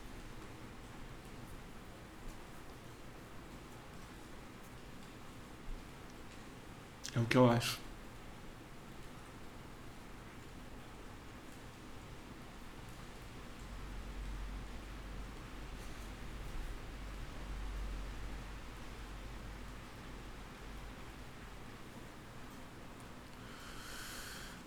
É 7.13 7.19
o 7.19 7.25
que 7.25 7.35
eu 7.35 7.49
acho. 7.49 7.86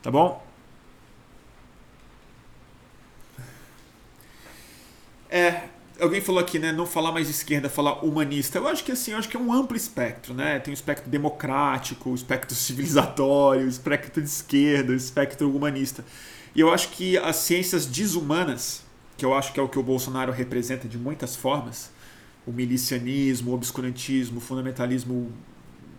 Tá 0.03 0.11
bom? 0.11 0.43
É, 5.29 5.69
alguém 6.01 6.21
falou 6.21 6.41
aqui, 6.41 6.59
né? 6.59 6.73
Não 6.73 6.87
falar 6.87 7.13
mais 7.13 7.29
esquerda, 7.29 7.69
falar 7.69 8.05
humanista. 8.05 8.59
Eu 8.59 8.67
acho 8.67 8.83
que 8.83 8.93
assim, 8.93 9.13
eu 9.13 9.19
acho 9.19 9.29
que 9.29 9.37
é 9.37 9.41
um 9.41 9.53
amplo 9.53 9.77
espectro, 9.77 10.35
né? 10.35 10.59
Tem 10.59 10.73
o 10.73 10.75
espectro 10.75 11.11
democrático, 11.11 12.11
o 12.11 12.15
espectro 12.15 12.55
civilizatório, 12.57 13.67
o 13.67 13.69
espectro 13.69 14.23
de 14.23 14.29
esquerda, 14.29 14.93
o 14.93 14.97
espectro 14.97 15.55
humanista. 15.55 16.05
E 16.55 16.61
eu 16.61 16.73
acho 16.73 16.89
que 16.91 17.17
as 17.19 17.37
ciências 17.37 17.87
desumanas, 17.87 18.83
que 19.17 19.25
eu 19.25 19.35
acho 19.35 19.53
que 19.53 19.61
é 19.61 19.63
o 19.63 19.69
que 19.69 19.79
o 19.79 19.83
Bolsonaro 19.83 20.33
representa 20.33 20.89
de 20.89 20.99
muitas 20.99 21.37
formas, 21.37 21.91
o 22.47 22.51
milicianismo, 22.51 23.53
o 23.53 23.55
obscurantismo, 23.55 24.39
o 24.39 24.41
fundamentalismo 24.41 25.31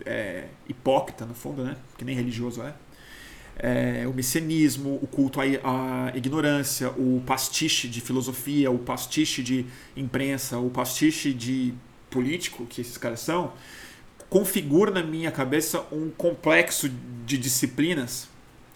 é, 0.05 0.47
hipócrita, 0.67 1.25
no 1.25 1.35
fundo, 1.35 1.63
né? 1.63 1.77
Que 1.97 2.03
nem 2.03 2.15
religioso 2.15 2.63
é 2.63 2.73
é, 3.63 4.07
o 4.07 4.13
messianismo, 4.13 4.97
o 5.03 5.05
culto 5.05 5.39
à, 5.39 5.43
à, 5.43 6.17
ignorância, 6.17 6.89
o 6.89 7.21
pastiche 7.27 7.87
de 7.87 8.01
filosofia, 8.01 8.71
o 8.71 8.79
pastiche 8.79 9.43
de 9.43 9.67
imprensa, 9.95 10.57
o 10.57 10.71
pastiche 10.71 11.31
de 11.31 11.71
político, 12.09 12.65
que 12.65 12.81
esses 12.81 12.97
caras 12.97 13.19
são, 13.19 13.53
configura 14.31 14.89
na 14.89 15.03
minha 15.03 15.31
cabeça 15.31 15.85
um 15.91 16.09
complexo 16.09 16.89
de 17.23 17.37
disciplinas, 17.37 18.27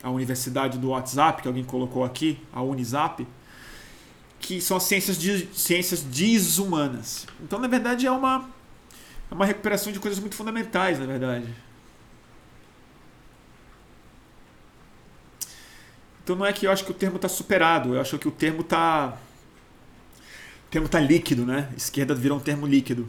a 0.04 0.12
universidade 0.12 0.78
do 0.78 0.90
WhatsApp, 0.90 1.42
que 1.42 1.48
alguém 1.48 1.64
colocou 1.64 2.04
aqui, 2.04 2.40
a 2.54 2.62
Unisap, 2.62 3.26
que 4.40 4.62
são 4.62 4.78
as 4.78 4.84
ciências, 4.84 5.18
de, 5.18 5.48
ciências 5.52 6.02
desumanas. 6.04 7.26
Então, 7.44 7.58
na 7.58 7.68
verdade, 7.68 8.06
é 8.06 8.12
uma, 8.12 8.48
é 9.32 9.34
uma 9.34 9.48
recuperação 9.48 9.92
de 9.92 10.00
coisas 10.00 10.20
muito 10.20 10.36
fundamentais, 10.36 11.00
na 11.00 11.08
verdade. 11.08 11.65
Então 16.26 16.36
não 16.36 16.44
é 16.44 16.52
que 16.52 16.66
eu 16.66 16.72
acho 16.72 16.84
que 16.84 16.90
o 16.90 16.94
termo 16.94 17.18
está 17.18 17.30
superado, 17.30 17.94
eu 17.94 18.02
acho 18.02 18.18
que 18.18 18.28
o 18.28 18.32
termo 18.32 18.62
está. 18.62 19.16
Termo 20.72 20.88
está 20.88 21.00
líquido, 21.00 21.46
né? 21.46 21.72
Esquerda 21.78 22.16
virou 22.16 22.40
um 22.40 22.42
termo 22.42 22.66
líquido. 22.66 23.08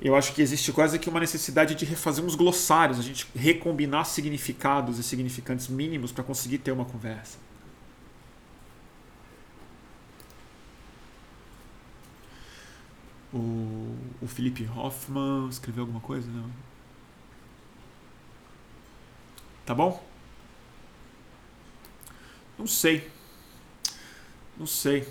Eu 0.00 0.14
acho 0.14 0.32
que 0.32 0.40
existe 0.40 0.72
quase 0.72 1.00
que 1.00 1.08
uma 1.08 1.18
necessidade 1.18 1.74
de 1.74 1.84
refazer 1.84 2.24
uns 2.24 2.36
glossários, 2.36 3.00
a 3.00 3.02
gente 3.02 3.26
recombinar 3.34 4.04
significados 4.04 5.00
e 5.00 5.02
significantes 5.02 5.66
mínimos 5.66 6.12
para 6.12 6.22
conseguir 6.22 6.58
ter 6.58 6.70
uma 6.70 6.84
conversa. 6.84 7.38
O, 13.34 13.96
o 14.22 14.28
Felipe 14.28 14.68
Hoffman 14.76 15.48
escreveu 15.48 15.82
alguma 15.82 16.00
coisa? 16.00 16.30
Não. 16.30 16.48
Tá 19.66 19.74
bom? 19.74 20.07
Não 22.58 22.66
sei. 22.66 23.08
Não 24.58 24.66
sei. 24.66 25.06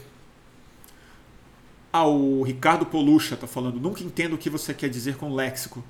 Ah, 1.92 2.06
o 2.06 2.44
Ricardo 2.44 2.86
Polucha 2.86 3.36
está 3.36 3.48
falando. 3.48 3.80
Nunca 3.80 4.04
entendo 4.04 4.34
o 4.34 4.38
que 4.38 4.50
você 4.50 4.74
quer 4.74 4.90
dizer 4.90 5.16
com 5.16 5.34
léxico. 5.34 5.84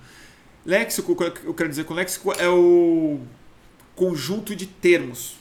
Léxico, 0.64 1.14
o 1.14 1.16
que 1.16 1.24
eu 1.48 1.54
quero 1.54 1.70
dizer 1.70 1.86
com 1.86 1.94
léxico 1.94 2.32
é 2.34 2.48
o 2.48 3.20
conjunto 3.96 4.56
de 4.56 4.68
termos 4.68 5.36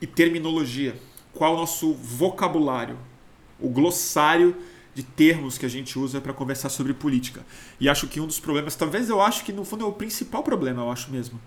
e 0.00 0.06
terminologia. 0.06 1.00
Qual 1.32 1.52
é 1.52 1.56
o 1.56 1.60
nosso 1.60 1.94
vocabulário? 1.94 2.98
O 3.58 3.68
glossário 3.68 4.56
de 4.92 5.02
termos 5.02 5.56
que 5.56 5.64
a 5.64 5.68
gente 5.68 5.98
usa 5.98 6.20
para 6.20 6.34
conversar 6.34 6.68
sobre 6.68 6.92
política. 6.92 7.46
E 7.78 7.88
acho 7.88 8.08
que 8.08 8.20
um 8.20 8.26
dos 8.26 8.40
problemas, 8.40 8.74
talvez 8.74 9.08
eu 9.08 9.20
acho 9.22 9.44
que 9.44 9.52
no 9.52 9.64
fundo 9.64 9.84
é 9.84 9.86
o 9.86 9.92
principal 9.92 10.42
problema, 10.42 10.82
eu 10.82 10.90
acho 10.90 11.10
mesmo 11.10 11.40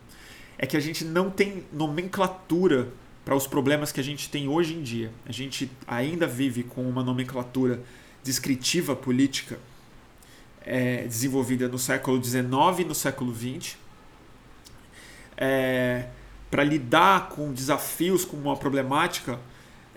é 0.64 0.66
que 0.66 0.78
a 0.78 0.80
gente 0.80 1.04
não 1.04 1.30
tem 1.30 1.66
nomenclatura 1.74 2.88
para 3.26 3.36
os 3.36 3.46
problemas 3.46 3.92
que 3.92 4.00
a 4.00 4.04
gente 4.04 4.30
tem 4.30 4.48
hoje 4.48 4.74
em 4.74 4.82
dia. 4.82 5.12
A 5.26 5.32
gente 5.34 5.70
ainda 5.86 6.26
vive 6.26 6.64
com 6.64 6.88
uma 6.88 7.04
nomenclatura 7.04 7.82
descritiva 8.24 8.96
política 8.96 9.60
é, 10.62 11.04
desenvolvida 11.04 11.68
no 11.68 11.78
século 11.78 12.24
XIX 12.24 12.48
e 12.80 12.84
no 12.86 12.96
século 12.96 13.36
XX. 13.36 13.76
É, 15.36 16.06
para 16.50 16.64
lidar 16.64 17.28
com 17.28 17.52
desafios, 17.52 18.24
com 18.24 18.38
uma 18.38 18.56
problemática 18.56 19.38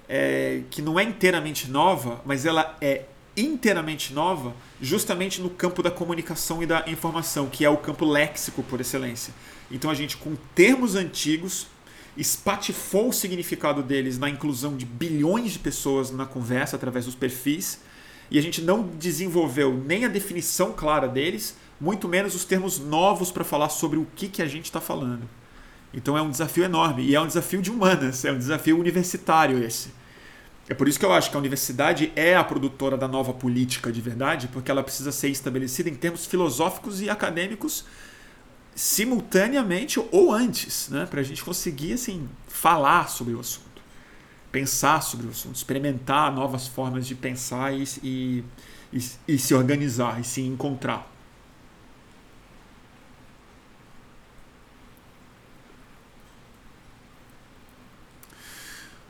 é, 0.09 0.63
que 0.69 0.83
não 0.83 0.99
é 0.99 1.05
inteiramente 1.05 1.71
nova, 1.71 2.21
mas 2.27 2.45
ela 2.45 2.77
é 2.81 3.05
inteiramente 3.37 4.13
nova 4.13 4.53
justamente 4.81 5.41
no 5.41 5.49
campo 5.49 5.81
da 5.81 5.93
comunicação 5.93 6.61
e 6.61 6.67
da 6.67 6.83
informação, 6.89 7.47
que 7.47 7.65
é 7.65 7.71
o 7.71 7.77
campo 7.77 8.05
léxico 8.05 8.65
por 8.65 8.81
excelência. 8.81 9.33
Então 9.71 9.91
a 9.91 9.95
gente, 9.95 10.17
com 10.17 10.37
termos 10.55 10.95
antigos, 10.95 11.67
espatifou 12.17 13.11
o 13.11 13.13
significado 13.13 13.83
deles 13.83 14.19
na 14.19 14.29
inclusão 14.29 14.77
de 14.77 14.87
bilhões 14.87 15.53
de 15.53 15.59
pessoas 15.59 16.11
na 16.11 16.25
conversa 16.25 16.77
através 16.77 17.05
dos 17.05 17.15
perfis, 17.15 17.81
e 18.31 18.39
a 18.39 18.43
gente 18.43 18.61
não 18.61 18.83
desenvolveu 18.83 19.75
nem 19.75 20.05
a 20.05 20.09
definição 20.09 20.73
clara 20.73 21.07
deles, 21.07 21.57
muito 21.81 22.09
menos 22.09 22.35
os 22.35 22.45
termos 22.45 22.79
novos 22.79 23.31
para 23.31 23.45
falar 23.45 23.69
sobre 23.69 23.99
o 23.99 24.07
que, 24.17 24.29
que 24.29 24.43
a 24.43 24.47
gente 24.47 24.65
está 24.65 24.81
falando. 24.81 25.29
Então 25.93 26.17
é 26.17 26.23
um 26.23 26.31
desafio 26.31 26.65
enorme, 26.65 27.05
e 27.05 27.15
é 27.15 27.21
um 27.21 27.27
desafio 27.27 27.63
de 27.63 27.71
humanas, 27.71 28.25
é 28.25 28.33
um 28.33 28.39
desafio 28.39 28.79
universitário 28.79 29.63
esse. 29.63 29.91
É 30.69 30.75
por 30.75 30.89
isso 30.89 30.99
que 30.99 31.05
eu 31.05 31.13
acho 31.13 31.31
que 31.31 31.37
a 31.37 31.39
universidade 31.39 32.13
é 32.17 32.35
a 32.35 32.43
produtora 32.43 32.97
da 32.97 33.07
nova 33.07 33.33
política 33.33 33.93
de 33.93 34.01
verdade, 34.01 34.49
porque 34.49 34.71
ela 34.71 34.83
precisa 34.83 35.13
ser 35.13 35.29
estabelecida 35.29 35.89
em 35.89 35.95
termos 35.95 36.27
filosóficos 36.27 37.01
e 37.01 37.09
acadêmicos 37.09 37.85
simultaneamente 38.77 39.99
ou 40.13 40.33
antes, 40.33 40.91
né? 40.91 41.07
Para 41.07 41.21
a 41.21 41.25
gente 41.25 41.43
conseguir 41.43 41.95
assim 41.95 42.29
falar 42.47 43.09
sobre 43.09 43.33
o 43.33 43.41
assunto, 43.41 43.83
pensar 44.53 45.03
sobre 45.03 45.27
o 45.27 45.31
assunto, 45.31 45.57
experimentar 45.57 46.31
novas 46.31 46.69
formas 46.69 47.07
de 47.07 47.15
pensar 47.15 47.73
e, 47.73 47.85
e, 48.03 48.45
e, 48.93 48.99
e 49.27 49.39
se 49.39 49.55
organizar 49.55 50.21
e 50.21 50.25
se 50.25 50.43
encontrar. 50.43 51.11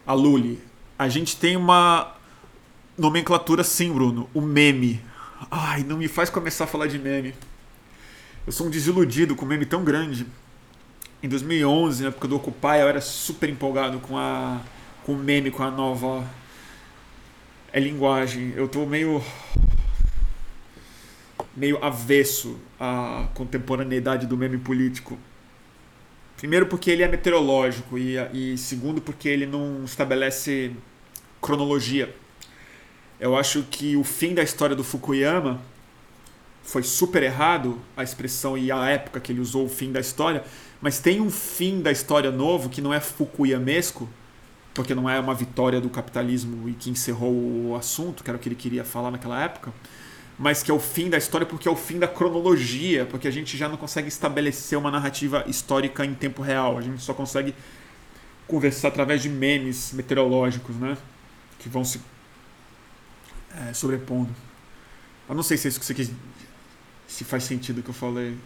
A 0.07 0.13
Luli, 0.13 0.63
a 0.97 1.09
gente 1.09 1.37
tem 1.37 1.57
uma 1.57 2.15
nomenclatura 2.97 3.65
sim, 3.65 3.93
Bruno, 3.93 4.31
o 4.33 4.41
meme. 4.41 5.05
Ai, 5.51 5.83
não 5.83 5.97
me 5.97 6.07
faz 6.07 6.31
começar 6.31 6.65
a 6.65 6.67
falar 6.69 6.87
de 6.87 7.01
meme. 7.01 7.35
Eu 8.47 8.53
sou 8.53 8.69
um 8.69 8.71
desiludido 8.71 9.35
com 9.35 9.45
um 9.45 9.49
meme 9.49 9.67
tão 9.67 9.83
grande. 9.83 10.25
Em 11.21 11.29
2011, 11.29 12.05
na 12.05 12.11
época 12.11 12.29
do 12.29 12.37
Occupy, 12.37 12.79
eu 12.79 12.87
era 12.87 13.01
super 13.01 13.49
empolgado 13.49 13.99
com 13.99 14.17
a 14.17 14.61
com 15.05 15.15
o 15.15 15.17
meme, 15.17 15.51
com 15.51 15.65
a 15.65 15.71
nova 15.71 16.25
é 17.73 17.81
linguagem. 17.81 18.53
Eu 18.55 18.69
tô 18.69 18.87
meio 18.87 19.21
meio 21.57 21.83
avesso 21.85 22.57
à 22.79 23.29
contemporaneidade 23.35 24.29
do 24.29 24.37
meme 24.37 24.59
político. 24.59 25.19
Primeiro 26.37 26.67
porque 26.67 26.89
ele 26.89 27.03
é 27.03 27.09
meteorológico 27.09 27.99
e, 27.99 28.17
e 28.33 28.57
segundo 28.57 29.01
porque 29.01 29.29
ele 29.29 29.47
não 29.47 29.83
estabelece 29.85 30.71
cronologia. 31.43 32.15
Eu 33.19 33.37
acho 33.37 33.65
que 33.65 33.97
o 33.97 34.05
fim 34.05 34.35
da 34.35 34.43
história 34.45 34.77
do 34.77 34.85
Fukuyama 34.85 35.61
foi 36.67 36.83
super 36.83 37.23
errado 37.23 37.81
a 37.97 38.03
expressão 38.03 38.59
e 38.59 38.73
a 38.73 38.85
época 38.87 39.21
que 39.21 39.31
ele 39.31 39.41
usou 39.41 39.65
o 39.65 39.69
fim 39.69 39.93
da 39.93 40.01
história, 40.01 40.45
mas 40.81 40.99
tem 40.99 41.21
um 41.21 41.31
fim 41.31 41.81
da 41.81 41.93
história 41.93 42.31
novo 42.33 42.69
que 42.69 42.83
não 42.83 42.93
é 42.93 42.99
Fukuyamesco, 42.99 44.09
porque 44.75 44.93
não 44.93 45.09
é 45.09 45.19
uma 45.21 45.33
vitória 45.33 45.81
do 45.81 45.89
capitalismo 45.89 46.69
e 46.69 46.73
que 46.73 46.91
encerrou 46.91 47.33
o 47.33 47.77
assunto, 47.77 48.25
que 48.25 48.29
era 48.29 48.37
o 48.37 48.41
que 48.41 48.49
ele 48.49 48.57
queria 48.57 48.85
falar 48.85 49.13
naquela 49.13 49.41
época, 49.41 49.73
mas 50.37 50.61
que 50.61 50.71
é 50.71 50.75
o 50.75 50.81
fim 50.81 51.09
da 51.09 51.17
história 51.17 51.47
porque 51.47 51.69
é 51.69 51.71
o 51.71 51.77
fim 51.77 52.01
da 52.01 52.09
cronologia, 52.09 53.07
porque 53.07 53.29
a 53.29 53.31
gente 53.31 53.57
já 53.57 53.69
não 53.69 53.77
consegue 53.77 54.09
estabelecer 54.09 54.77
uma 54.77 54.91
narrativa 54.91 55.45
histórica 55.47 56.05
em 56.05 56.15
tempo 56.15 56.43
real, 56.43 56.77
a 56.77 56.83
gente 56.83 57.01
só 57.01 57.15
consegue 57.15 57.55
conversar 58.49 58.89
através 58.89 59.23
de 59.23 59.29
memes 59.29 59.93
meteorológicos, 59.93 60.75
né? 60.75 60.99
Que 61.61 61.69
vão 61.69 61.85
se 61.85 62.01
é, 63.69 63.73
sobrepondo. 63.73 64.35
Eu 65.29 65.35
não 65.35 65.45
sei 65.45 65.57
se 65.57 65.67
é 65.67 65.69
isso 65.69 65.81
que 65.81 65.87
você 65.87 65.95
quis 65.95 66.11
se 67.07 67.25
faz 67.25 67.45
sentido 67.45 67.79
o 67.79 67.83
que 67.83 67.91
eu 67.91 67.95
falei. 67.95 68.37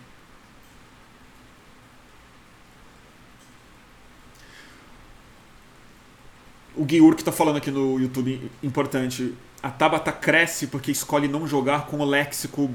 O 6.77 6.85
Guiur 6.85 7.15
que 7.15 7.23
está 7.23 7.32
falando 7.32 7.57
aqui 7.57 7.70
no 7.70 7.99
YouTube, 7.99 8.51
importante. 8.62 9.35
A 9.62 9.70
Tabata 9.70 10.12
cresce 10.12 10.66
porque 10.66 10.91
escolhe 10.91 11.28
não 11.28 11.47
jogar 11.47 11.87
com 11.87 11.99
o 11.99 12.05
léxico 12.05 12.70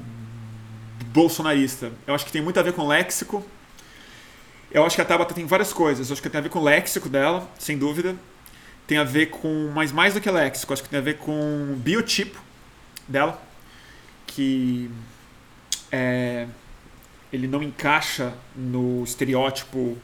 bolsonarista. 1.08 1.92
Eu 2.06 2.14
acho 2.14 2.26
que 2.26 2.32
tem 2.32 2.42
muito 2.42 2.60
a 2.60 2.64
ver 2.64 2.74
com 2.74 2.84
o 2.84 2.88
léxico. 2.88 3.44
Eu 4.72 4.86
acho 4.86 4.96
que 4.96 5.02
a 5.02 5.06
Tabata 5.06 5.34
tem 5.34 5.46
várias 5.46 5.72
coisas. 5.72 6.10
Eu 6.10 6.14
acho 6.14 6.22
que 6.22 6.30
tem 6.30 6.40
a 6.40 6.42
ver 6.42 6.50
com 6.50 6.60
o 6.60 6.64
léxico 6.64 7.08
dela, 7.08 7.50
sem 7.58 7.78
dúvida. 7.78 8.16
Tem 8.86 8.98
a 8.98 9.04
ver 9.04 9.28
com. 9.28 9.72
Mas 9.74 9.92
mais 9.92 10.14
do 10.14 10.22
que 10.22 10.30
léxico, 10.30 10.74
acho 10.74 10.84
que 10.84 10.90
tem 10.90 11.00
a 11.00 11.02
ver 11.02 11.18
com 11.18 11.74
o 11.74 11.76
biotipo 11.76 12.40
dela. 13.08 13.42
Que 14.28 14.92
é, 15.96 16.48
ele 17.32 17.48
não 17.48 17.64
encaixa 17.64 18.34
no 18.54 19.02
estereótipo 19.04 19.98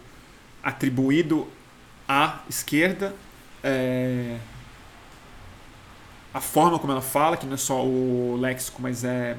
atribuído 0.64 1.48
à 2.08 2.40
esquerda. 2.50 3.14
É, 3.62 4.38
a 6.34 6.40
forma 6.40 6.80
como 6.80 6.94
ela 6.94 7.02
fala, 7.02 7.36
que 7.36 7.46
não 7.46 7.56
é 7.56 7.58
só 7.58 7.86
o 7.86 8.38
léxico, 8.40 8.82
mas 8.82 9.04
é 9.04 9.36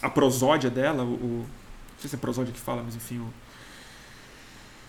a 0.00 0.08
prosódia 0.08 0.70
dela, 0.70 1.04
o, 1.04 1.14
o 1.14 1.46
não 1.92 1.98
sei 1.98 2.08
se 2.08 2.16
é 2.16 2.18
prosódia 2.18 2.54
que 2.54 2.60
fala, 2.60 2.82
mas 2.82 2.96
enfim, 2.96 3.18
o, 3.18 3.30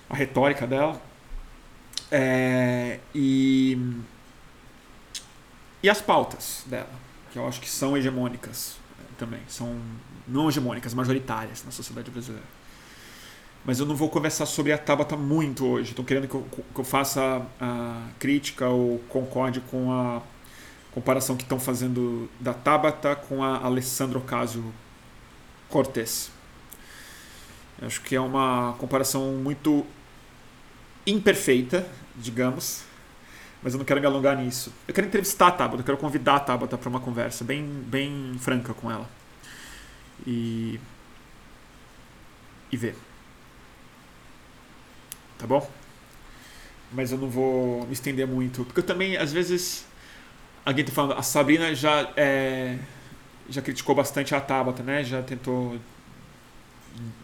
a 0.10 0.16
retórica 0.16 0.66
dela. 0.66 1.02
É, 2.10 3.00
e, 3.14 3.78
e 5.84 5.90
as 5.90 6.02
pautas 6.02 6.64
dela, 6.66 6.94
que 7.32 7.38
eu 7.38 7.46
acho 7.46 7.60
que 7.60 7.70
são 7.70 7.98
hegemônicas 7.98 8.78
também, 9.18 9.42
são 9.50 9.78
não 10.28 10.50
hegemônicas, 10.50 10.94
majoritárias 10.94 11.64
na 11.64 11.72
sociedade 11.72 12.10
brasileira. 12.10 12.46
Mas 13.64 13.80
eu 13.80 13.86
não 13.86 13.96
vou 13.96 14.10
conversar 14.10 14.46
sobre 14.48 14.74
a 14.74 14.78
Tabata 14.78 15.16
muito 15.16 15.66
hoje. 15.66 15.92
Estão 15.92 16.04
querendo 16.04 16.28
que 16.28 16.34
eu, 16.34 16.46
que 16.74 16.80
eu, 16.80 16.84
faça 16.84 17.46
a 17.60 18.08
crítica 18.18 18.68
ou 18.68 19.00
concorde 19.08 19.62
com 19.62 19.92
a 19.92 20.22
comparação 20.92 21.38
que 21.38 21.44
estão 21.44 21.60
fazendo 21.60 22.28
da 22.40 22.54
Tabata 22.54 23.16
com 23.16 23.44
a 23.44 23.58
Alessandro 23.58 24.20
Ocasio 24.20 24.74
Cortez. 25.70 26.32
Acho 27.82 28.02
que 28.02 28.16
é 28.16 28.22
uma 28.22 28.76
comparação 28.80 29.34
muito 29.34 29.86
imperfeita, 31.06 31.88
digamos, 32.16 32.84
mas 33.62 33.74
eu 33.74 33.78
não 33.78 33.86
quero 33.86 34.00
me 34.00 34.08
alongar 34.08 34.38
nisso. 34.38 34.74
Eu 34.88 34.94
quero 34.94 35.08
entrevistar 35.08 35.48
a 35.48 35.52
Tabata, 35.52 35.82
eu 35.82 35.86
quero 35.86 35.98
convidar 35.98 36.36
a 36.36 36.40
Tabata 36.40 36.78
para 36.78 36.90
uma 36.90 37.00
conversa 37.00 37.44
bem, 37.44 37.64
bem 37.64 38.36
franca 38.40 38.74
com 38.74 38.90
ela 38.90 39.21
e, 40.26 40.80
e 42.72 42.78
ver. 42.78 42.96
Tá 45.38 45.48
bom? 45.48 45.68
Mas 46.92 47.12
eu 47.12 47.18
não 47.18 47.30
vou 47.30 47.86
me 47.88 47.94
estender 47.94 48.28
muito. 48.28 48.64
Porque 48.66 48.82
eu 48.82 48.86
também, 48.86 49.18
às 49.18 49.32
vezes, 49.32 49.86
alguém 50.66 50.86
tá 50.86 50.92
falando, 50.92 51.18
a 51.18 51.24
Sabrina 51.24 51.74
já, 51.74 52.12
é, 52.16 52.78
já 53.50 53.62
criticou 53.62 53.96
bastante 53.96 54.36
a 54.36 54.42
Tabata, 54.42 54.84
né? 54.84 55.04
Já 55.04 55.22
tentou 55.22 55.78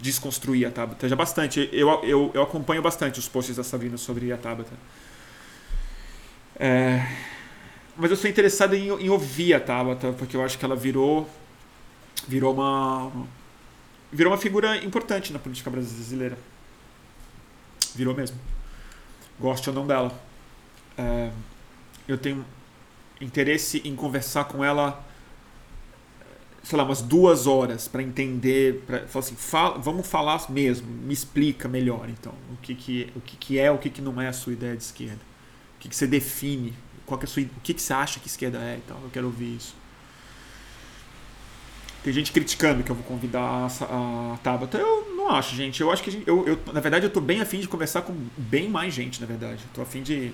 desconstruir 0.02 0.66
a 0.66 0.72
Tabata. 0.72 1.08
Já 1.08 1.16
bastante. 1.16 1.70
Eu, 1.72 1.90
eu, 2.04 2.32
eu 2.34 2.42
acompanho 2.42 2.82
bastante 2.82 3.20
os 3.20 3.28
posts 3.28 3.56
da 3.56 3.64
Sabrina 3.64 3.98
sobre 3.98 4.32
a 4.32 4.38
Tabata. 4.38 4.74
É, 6.60 7.06
mas 7.96 8.10
eu 8.10 8.18
sou 8.18 8.30
interessado 8.30 8.74
em, 8.76 8.88
em 8.88 9.10
ouvir 9.10 9.54
a 9.54 9.60
Tabata, 9.60 10.12
porque 10.14 10.36
eu 10.36 10.44
acho 10.44 10.58
que 10.58 10.66
ela 10.66 10.76
virou 10.76 11.30
virou 12.28 12.54
uma 12.54 13.12
virou 14.12 14.32
uma 14.32 14.40
figura 14.40 14.78
importante 14.84 15.34
na 15.34 15.40
política 15.40 15.70
brasileira. 15.70 16.38
Virou 17.96 18.16
mesmo. 18.16 18.38
Goste 19.40 19.70
ou 19.70 19.76
não 19.76 19.86
dela. 19.86 20.12
É, 20.98 21.32
eu 22.08 22.18
tenho 22.18 22.46
interesse 23.20 23.82
em 23.86 23.96
conversar 23.96 24.46
com 24.46 24.64
ela, 24.64 25.04
sei 26.64 26.78
lá, 26.78 26.84
umas 26.84 27.02
duas 27.02 27.48
horas 27.48 27.88
para 27.88 28.02
entender, 28.02 28.84
para 28.86 29.08
falar 29.08 29.26
assim, 29.26 29.36
fala, 29.36 29.78
vamos 29.78 30.08
falar 30.08 30.50
mesmo, 30.50 30.88
me 30.88 31.14
explica 31.14 31.68
melhor, 31.68 32.10
então, 32.10 32.34
o 32.52 32.58
que 32.58 32.76
que, 32.76 33.12
o 33.16 33.22
que, 33.22 33.38
que 33.38 33.60
é, 33.60 33.72
o 33.72 33.78
que, 33.78 33.90
que 33.90 34.02
não 34.02 34.22
é 34.22 34.28
a 34.28 34.34
sua 34.34 34.54
ideia 34.54 34.76
de 34.76 34.84
esquerda, 34.84 35.20
o 35.76 35.80
que, 35.80 35.90
que 35.90 35.96
você 35.96 36.08
define, 36.08 36.74
qual 37.06 37.18
que 37.18 37.26
é 37.26 37.28
a 37.28 37.32
sua, 37.32 37.44
o 37.44 37.62
que, 37.62 37.74
que 37.74 37.82
você 37.82 37.94
acha 37.94 38.20
que 38.20 38.28
esquerda 38.28 38.60
é, 38.60 38.80
então, 38.84 38.98
eu 39.04 39.10
quero 39.10 39.28
ouvir 39.28 39.56
isso. 39.56 39.76
Tem 42.08 42.14
gente 42.14 42.32
criticando 42.32 42.84
que 42.84 42.90
eu 42.90 42.96
vou 42.96 43.04
convidar 43.04 43.42
a, 43.42 43.66
a 43.66 44.38
Tabata. 44.38 44.78
Eu 44.78 45.14
não 45.14 45.30
acho, 45.30 45.54
gente. 45.54 45.82
Eu 45.82 45.92
acho 45.92 46.02
que 46.02 46.10
gente, 46.10 46.26
eu, 46.26 46.48
eu, 46.48 46.58
na 46.72 46.80
verdade, 46.80 47.06
eu 47.06 47.10
tô 47.10 47.20
bem 47.20 47.42
afim 47.42 47.60
de 47.60 47.68
conversar 47.68 48.02
com 48.04 48.16
bem 48.38 48.70
mais 48.70 48.94
gente, 48.94 49.20
na 49.20 49.28
verdade. 49.28 49.62
Eu 49.62 49.70
tô 49.74 49.82
afim 49.82 50.02
de 50.02 50.32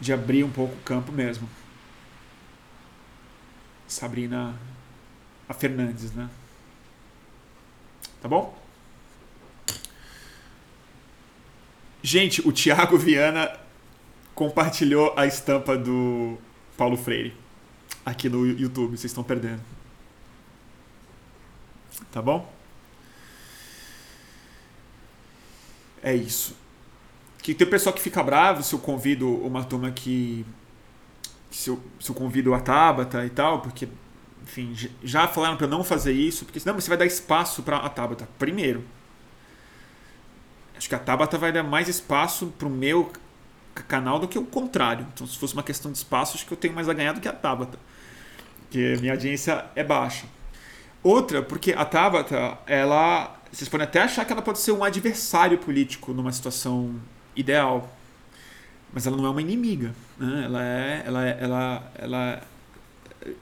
de 0.00 0.12
abrir 0.12 0.42
um 0.42 0.50
pouco 0.50 0.74
o 0.74 0.80
campo 0.80 1.12
mesmo. 1.12 1.48
Sabrina 3.86 4.58
a 5.48 5.54
Fernandes, 5.54 6.12
né? 6.12 6.28
Tá 8.20 8.26
bom? 8.28 8.60
Gente, 12.02 12.40
o 12.44 12.50
Thiago 12.50 12.98
Viana 12.98 13.60
compartilhou 14.34 15.14
a 15.16 15.24
estampa 15.24 15.78
do 15.78 16.36
Paulo 16.76 16.96
Freire 16.96 17.32
aqui 18.04 18.28
no 18.28 18.44
YouTube, 18.44 18.96
vocês 18.96 19.12
estão 19.12 19.22
perdendo. 19.22 19.73
Tá 22.14 22.22
bom? 22.22 22.48
É 26.00 26.14
isso. 26.14 26.56
Que 27.42 27.52
tem 27.52 27.66
pessoal 27.66 27.92
que 27.92 28.00
fica 28.00 28.22
bravo 28.22 28.62
se 28.62 28.72
eu 28.72 28.78
convido 28.78 29.28
uma 29.44 29.64
turma 29.64 29.90
que. 29.90 30.46
Se 31.50 31.70
eu, 31.70 31.82
se 31.98 32.08
eu 32.10 32.14
convido 32.14 32.54
a 32.54 32.60
Tabata 32.60 33.26
e 33.26 33.30
tal, 33.30 33.62
porque, 33.62 33.88
enfim, 34.44 34.76
já 35.02 35.26
falaram 35.26 35.56
para 35.56 35.66
não 35.66 35.82
fazer 35.82 36.12
isso, 36.12 36.44
porque 36.44 36.60
senão 36.60 36.80
você 36.80 36.88
vai 36.88 36.96
dar 36.96 37.04
espaço 37.04 37.64
para 37.64 37.78
a 37.78 37.88
Tabata. 37.88 38.28
Primeiro, 38.38 38.84
acho 40.76 40.88
que 40.88 40.94
a 40.94 41.00
Tabata 41.00 41.36
vai 41.36 41.50
dar 41.50 41.64
mais 41.64 41.88
espaço 41.88 42.46
pro 42.56 42.70
meu 42.70 43.12
canal 43.88 44.20
do 44.20 44.28
que 44.28 44.38
o 44.38 44.46
contrário. 44.46 45.04
Então, 45.12 45.26
se 45.26 45.36
fosse 45.36 45.54
uma 45.54 45.64
questão 45.64 45.90
de 45.90 45.98
espaço, 45.98 46.36
acho 46.36 46.46
que 46.46 46.52
eu 46.52 46.56
tenho 46.56 46.74
mais 46.74 46.88
a 46.88 46.92
ganhar 46.92 47.12
do 47.12 47.20
que 47.20 47.26
a 47.26 47.32
Tabata. 47.32 47.76
Porque 48.60 48.98
minha 49.00 49.14
audiência 49.14 49.66
é 49.74 49.82
baixa. 49.82 50.26
Outra, 51.04 51.42
porque 51.42 51.72
a 51.72 51.84
Tabata, 51.84 52.58
ela 52.66 53.38
vocês 53.54 53.68
podem 53.68 53.86
até 53.86 54.02
achar 54.02 54.24
que 54.24 54.32
ela 54.32 54.42
pode 54.42 54.58
ser 54.58 54.72
um 54.72 54.82
adversário 54.82 55.56
político 55.58 56.12
numa 56.12 56.32
situação 56.32 57.00
ideal, 57.36 57.96
mas 58.92 59.06
ela 59.06 59.16
não 59.16 59.26
é 59.26 59.30
uma 59.30 59.40
inimiga. 59.40 59.94
Né? 60.18 60.42
Ela 60.44 60.64
é, 60.64 61.02
ela, 61.06 61.28
é, 61.28 61.38
ela, 61.40 61.92
ela, 61.94 62.42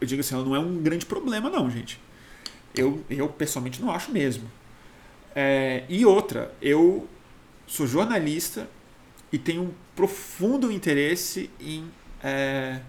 eu 0.00 0.06
digo 0.06 0.20
assim, 0.20 0.34
ela 0.34 0.44
não 0.44 0.54
é 0.54 0.58
um 0.58 0.82
grande 0.82 1.06
problema, 1.06 1.48
não, 1.48 1.70
gente. 1.70 1.98
Eu, 2.74 3.02
eu 3.08 3.26
pessoalmente 3.28 3.80
não 3.80 3.90
acho 3.90 4.12
mesmo. 4.12 4.50
É, 5.34 5.84
e 5.88 6.04
outra, 6.04 6.52
eu 6.60 7.08
sou 7.66 7.86
jornalista 7.86 8.68
e 9.32 9.38
tenho 9.38 9.62
um 9.62 9.72
profundo 9.96 10.70
interesse 10.70 11.48
em, 11.58 11.90
é, 12.22 12.80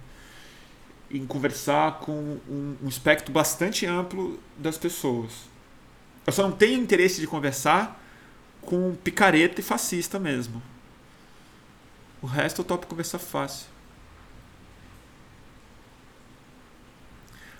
em 1.13 1.25
conversar 1.25 1.99
com 1.99 2.39
um, 2.49 2.75
um 2.83 2.87
espectro 2.87 3.31
bastante 3.31 3.85
amplo 3.85 4.39
das 4.57 4.77
pessoas. 4.77 5.31
Eu 6.25 6.33
só 6.33 6.43
não 6.43 6.51
tenho 6.51 6.81
interesse 6.81 7.21
de 7.21 7.27
conversar 7.27 8.01
com 8.61 8.95
picareta 8.95 9.61
e 9.61 9.63
fascista 9.63 10.17
mesmo. 10.17 10.61
O 12.21 12.25
resto 12.25 12.61
eu 12.61 12.65
topo 12.65 12.87
conversar 12.87 13.19
fácil. 13.19 13.67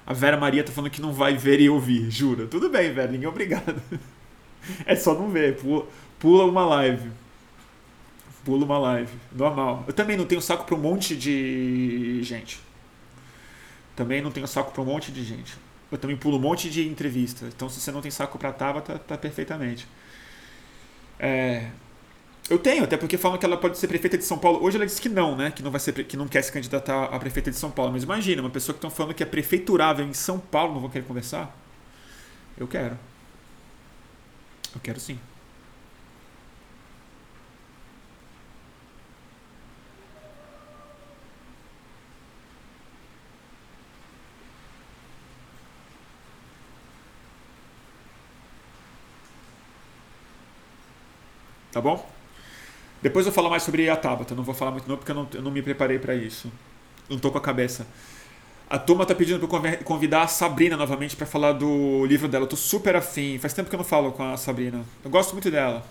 A 0.06 0.14
Vera 0.14 0.38
Maria 0.38 0.64
tá 0.64 0.72
falando 0.72 0.92
que 0.92 1.02
não 1.02 1.14
vai 1.14 1.38
ver 1.38 1.62
e 1.62 1.70
ouvir, 1.70 2.10
jura? 2.10 2.48
Tudo 2.48 2.70
bem, 2.70 2.92
Vera, 2.92 3.30
obrigado. 3.30 3.82
É 4.86 4.96
só 4.96 5.14
não 5.14 5.30
ver, 5.30 5.58
pula, 5.58 5.86
pula 6.18 6.46
uma 6.46 6.66
live. 6.66 7.12
Pula 8.46 8.64
uma 8.64 8.78
live, 8.78 9.12
normal. 9.30 9.84
Eu 9.86 9.92
também 9.92 10.16
não 10.16 10.26
tenho 10.26 10.42
saco 10.42 10.64
pra 10.64 10.74
um 10.74 10.80
monte 10.80 11.18
de 11.18 12.24
gente. 12.24 12.62
Também 13.96 14.22
não 14.22 14.32
tenho 14.32 14.48
saco 14.48 14.72
pra 14.72 14.82
um 14.82 14.86
monte 14.86 15.12
de 15.12 15.24
gente. 15.24 15.54
Eu 15.92 15.98
também 15.98 16.18
pulo 16.18 16.38
um 16.38 16.42
monte 16.42 16.70
de 16.70 16.88
entrevista. 16.88 17.46
Então, 17.46 17.70
se 17.70 17.80
você 17.80 17.92
não 17.92 18.02
tem 18.02 18.12
saco 18.12 18.38
pra 18.38 18.52
Tava, 18.52 18.82
tá, 18.82 18.98
tá 18.98 19.18
perfeitamente. 19.18 19.88
É, 21.20 21.70
eu 22.50 22.60
tenho, 22.60 22.84
até 22.84 22.98
porque 22.98 23.18
falam 23.18 23.38
que 23.38 23.46
ela 23.46 23.56
pode 23.56 23.78
ser 23.78 23.88
prefeita 23.88 24.18
de 24.18 24.26
São 24.26 24.38
Paulo. 24.38 24.62
Hoje 24.64 24.76
ela 24.76 24.86
disse 24.86 25.02
que 25.02 25.08
não, 25.08 25.36
né? 25.36 25.52
Que 25.52 25.64
não 25.64 25.72
vai 25.72 25.80
ser, 25.80 25.94
que 26.06 26.18
não 26.18 26.28
quer 26.28 26.42
se 26.42 26.52
candidatar 26.52 27.06
a 27.06 27.20
prefeita 27.20 27.50
de 27.50 27.58
São 27.58 27.72
Paulo. 27.72 27.94
Mas 27.94 28.04
imagina, 28.04 28.42
uma 28.42 28.50
pessoa 28.50 28.74
que 28.74 28.80
estão 28.80 28.90
falando 28.90 29.14
que 29.14 29.24
é 29.24 29.26
prefeiturável 29.26 30.06
em 30.06 30.14
São 30.14 30.40
Paulo, 30.40 30.74
não 30.74 30.82
vão 30.82 30.90
querer 30.90 31.06
conversar? 31.06 31.56
Eu 32.58 32.68
quero. 32.68 32.98
Eu 34.76 34.82
quero 34.82 35.00
sim. 35.00 35.20
Bom? 51.84 52.10
Depois 53.02 53.26
eu 53.26 53.32
falo 53.32 53.50
mais 53.50 53.64
sobre 53.64 53.90
a 53.90 53.96
Tabata, 53.96 54.34
não 54.34 54.44
vou 54.44 54.56
falar 54.56 54.72
muito 54.72 54.88
não 54.88 54.96
porque 54.96 55.12
eu 55.12 55.16
não, 55.16 55.28
eu 55.34 55.42
não 55.42 55.52
me 55.52 55.62
preparei 55.62 56.00
para 56.00 56.16
isso. 56.16 56.52
Não 57.10 57.20
tô 57.20 57.30
com 57.30 57.38
a 57.38 57.42
cabeça. 57.42 57.86
A 58.70 58.80
turma 58.80 59.06
tá 59.06 59.14
pedindo 59.14 59.46
para 59.46 59.72
eu 59.72 59.78
convidar 59.84 60.24
a 60.24 60.28
Sabrina 60.28 60.78
novamente 60.78 61.16
para 61.16 61.28
falar 61.28 61.52
do 61.52 62.06
livro 62.06 62.28
dela. 62.28 62.46
Eu 62.46 62.50
tô 62.50 62.56
super 62.56 62.96
afim. 62.96 63.38
Faz 63.38 63.54
tempo 63.54 63.70
que 63.70 63.76
eu 63.76 63.78
não 63.78 63.84
falo 63.86 64.12
com 64.14 64.24
a 64.24 64.38
Sabrina. 64.38 64.84
Eu 65.04 65.12
gosto 65.12 65.34
muito 65.34 65.52
dela. 65.52 65.86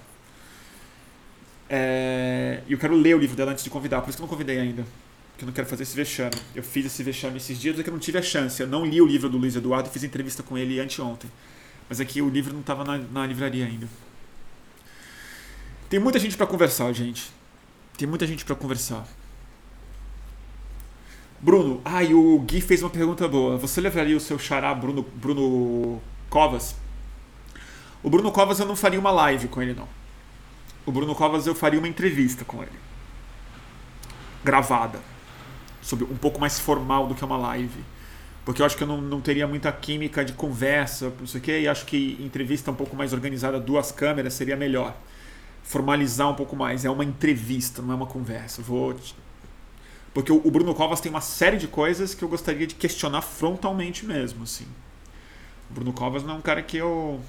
É... 1.68 2.60
E 2.66 2.72
eu 2.72 2.78
quero 2.78 2.94
ler 2.94 3.14
o 3.14 3.18
livro 3.18 3.36
dela 3.36 3.52
antes 3.52 3.62
de 3.62 3.70
convidar, 3.70 4.00
por 4.00 4.08
isso 4.08 4.18
que 4.18 4.22
eu 4.22 4.26
não 4.26 4.30
convidei 4.30 4.58
ainda. 4.58 4.84
Porque 5.32 5.44
eu 5.44 5.46
não 5.46 5.52
quero 5.52 5.66
fazer 5.66 5.82
esse 5.82 5.94
vexame. 5.94 6.34
Eu 6.54 6.62
fiz 6.62 6.86
esse 6.86 7.02
vexame 7.02 7.36
esses 7.36 7.60
dias 7.60 7.76
porque 7.76 7.88
eu 7.88 7.92
não 7.94 8.00
tive 8.00 8.18
a 8.18 8.22
chance. 8.22 8.60
Eu 8.60 8.66
não 8.66 8.84
li 8.84 9.00
o 9.00 9.06
livro 9.06 9.28
do 9.28 9.38
Luiz 9.38 9.54
Eduardo 9.54 9.88
fiz 9.90 10.02
entrevista 10.02 10.42
com 10.42 10.56
ele 10.56 10.80
anteontem. 10.80 11.30
Mas 11.88 12.00
aqui 12.00 12.20
é 12.20 12.22
o 12.22 12.28
livro 12.28 12.52
não 12.52 12.60
estava 12.62 12.84
na, 12.84 12.98
na 12.98 13.26
livraria 13.26 13.66
ainda. 13.66 13.86
Tem 15.92 16.00
muita 16.00 16.18
gente 16.18 16.38
para 16.38 16.46
conversar, 16.46 16.90
gente. 16.94 17.30
Tem 17.98 18.08
muita 18.08 18.26
gente 18.26 18.46
para 18.46 18.54
conversar. 18.54 19.06
Bruno, 21.38 21.82
ah, 21.84 22.02
e 22.02 22.14
o 22.14 22.38
Gui 22.38 22.62
fez 22.62 22.82
uma 22.82 22.88
pergunta 22.88 23.28
boa. 23.28 23.58
Você 23.58 23.78
levaria 23.78 24.16
o 24.16 24.20
seu 24.20 24.38
xará 24.38 24.74
Bruno, 24.74 25.02
Bruno 25.02 26.00
Covas? 26.30 26.74
O 28.02 28.08
Bruno 28.08 28.32
Covas 28.32 28.58
eu 28.58 28.64
não 28.64 28.74
faria 28.74 28.98
uma 28.98 29.10
live 29.10 29.48
com 29.48 29.60
ele, 29.60 29.74
não. 29.74 29.86
O 30.86 30.90
Bruno 30.90 31.14
Covas 31.14 31.46
eu 31.46 31.54
faria 31.54 31.78
uma 31.78 31.88
entrevista 31.88 32.42
com 32.42 32.62
ele. 32.62 32.72
Gravada. 34.42 34.98
Sobre, 35.82 36.06
um 36.06 36.16
pouco 36.16 36.40
mais 36.40 36.58
formal 36.58 37.06
do 37.06 37.14
que 37.14 37.22
uma 37.22 37.36
live. 37.36 37.84
Porque 38.46 38.62
eu 38.62 38.64
acho 38.64 38.78
que 38.78 38.82
eu 38.82 38.88
não, 38.88 38.98
não 38.98 39.20
teria 39.20 39.46
muita 39.46 39.70
química 39.70 40.24
de 40.24 40.32
conversa, 40.32 41.12
não 41.20 41.26
sei 41.26 41.38
o 41.38 41.44
quê, 41.44 41.60
e 41.60 41.68
acho 41.68 41.84
que 41.84 42.16
entrevista 42.18 42.70
um 42.70 42.74
pouco 42.74 42.96
mais 42.96 43.12
organizada, 43.12 43.60
duas 43.60 43.92
câmeras, 43.92 44.32
seria 44.32 44.56
melhor 44.56 44.96
formalizar 45.62 46.28
um 46.28 46.34
pouco 46.34 46.56
mais. 46.56 46.84
É 46.84 46.90
uma 46.90 47.04
entrevista, 47.04 47.80
não 47.80 47.92
é 47.92 47.94
uma 47.94 48.06
conversa. 48.06 48.62
Vou 48.62 48.94
porque 50.14 50.30
o 50.30 50.50
Bruno 50.50 50.74
Covas 50.74 51.00
tem 51.00 51.10
uma 51.10 51.22
série 51.22 51.56
de 51.56 51.66
coisas 51.66 52.14
que 52.14 52.22
eu 52.22 52.28
gostaria 52.28 52.66
de 52.66 52.74
questionar 52.74 53.22
frontalmente 53.22 54.04
mesmo, 54.04 54.42
assim. 54.42 54.66
O 55.70 55.74
Bruno 55.74 55.92
Covas 55.92 56.22
não 56.22 56.34
é 56.34 56.36
um 56.36 56.42
cara 56.42 56.62
que 56.62 56.76
eu 56.76 57.20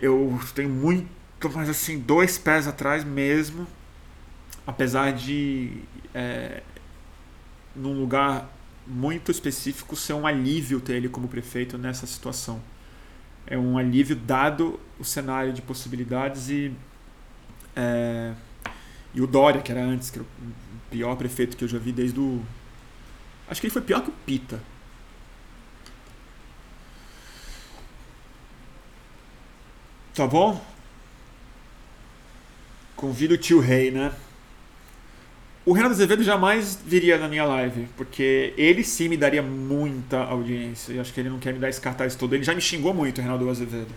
eu 0.00 0.40
tenho 0.54 0.70
muito, 0.70 1.08
mas 1.52 1.68
assim, 1.68 1.98
dois 1.98 2.38
pés 2.38 2.66
atrás 2.66 3.04
mesmo, 3.04 3.66
apesar 4.66 5.12
de 5.12 5.82
é, 6.14 6.62
num 7.74 8.00
lugar 8.00 8.48
muito 8.86 9.32
específico 9.32 9.96
ser 9.96 10.12
um 10.12 10.26
alívio 10.26 10.80
ter 10.80 10.94
ele 10.94 11.08
como 11.08 11.26
prefeito 11.26 11.76
nessa 11.76 12.06
situação 12.06 12.62
é 13.46 13.56
um 13.56 13.78
alívio 13.78 14.16
dado 14.16 14.80
o 14.98 15.04
cenário 15.04 15.52
de 15.52 15.62
possibilidades 15.62 16.48
e 16.48 16.72
é, 17.74 18.34
e 19.14 19.20
o 19.20 19.26
Dória 19.26 19.62
que 19.62 19.70
era 19.70 19.82
antes 19.82 20.10
que 20.10 20.18
era 20.18 20.26
o 20.26 20.90
pior 20.90 21.16
prefeito 21.16 21.56
que 21.56 21.64
eu 21.64 21.68
já 21.68 21.78
vi 21.78 21.92
desde 21.92 22.18
o 22.18 22.42
acho 23.48 23.60
que 23.60 23.66
ele 23.66 23.72
foi 23.72 23.82
pior 23.82 24.02
que 24.02 24.10
o 24.10 24.14
Pita. 24.24 24.60
Tá 30.14 30.26
bom? 30.26 30.64
Convido 32.96 33.34
o 33.34 33.38
tio 33.38 33.60
Rei 33.60 33.90
né 33.90 34.12
o 35.66 35.72
Renato 35.72 35.94
Azevedo 35.94 36.22
jamais 36.22 36.78
viria 36.86 37.18
na 37.18 37.26
minha 37.26 37.44
live, 37.44 37.88
porque 37.96 38.54
ele 38.56 38.84
sim 38.84 39.08
me 39.08 39.16
daria 39.16 39.42
muita 39.42 40.18
audiência. 40.22 40.92
E 40.92 41.00
acho 41.00 41.12
que 41.12 41.18
ele 41.18 41.28
não 41.28 41.40
quer 41.40 41.52
me 41.52 41.58
dar 41.58 41.68
esse 41.68 41.80
cartaz 41.80 42.14
todo. 42.14 42.34
Ele 42.34 42.44
já 42.44 42.54
me 42.54 42.60
xingou 42.60 42.94
muito, 42.94 43.18
o 43.18 43.22
Renato 43.22 43.50
Azevedo. 43.50 43.92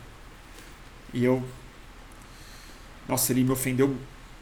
E 1.14 1.24
eu. 1.24 1.44
Nossa, 3.08 3.32
ele 3.32 3.44
me 3.44 3.52
ofendeu 3.52 3.96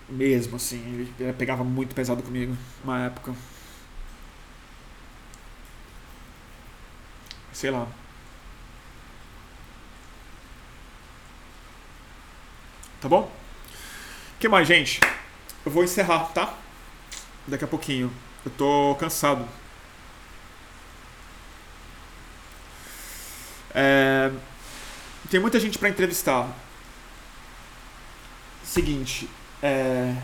mesmo, 0.09 0.55
assim. 0.55 0.81
Ele 1.19 1.33
pegava 1.33 1.65
muito 1.65 1.93
pesado 1.93 2.23
comigo 2.23 2.55
uma 2.81 3.05
época. 3.05 3.35
Sei 7.51 7.69
lá. 7.69 7.87
Tá 13.01 13.09
bom? 13.09 13.29
O 14.35 14.39
que 14.39 14.47
mais, 14.47 14.65
gente? 14.65 15.01
Eu 15.65 15.71
vou 15.71 15.83
encerrar, 15.83 16.25
tá? 16.33 16.57
Daqui 17.47 17.63
a 17.63 17.67
pouquinho. 17.67 18.11
Eu 18.45 18.51
tô 18.51 18.95
cansado. 18.99 19.47
É... 23.73 24.31
Tem 25.29 25.39
muita 25.39 25.59
gente 25.59 25.77
para 25.77 25.89
entrevistar. 25.89 26.47
Seguinte, 28.63 29.29
é... 29.61 30.15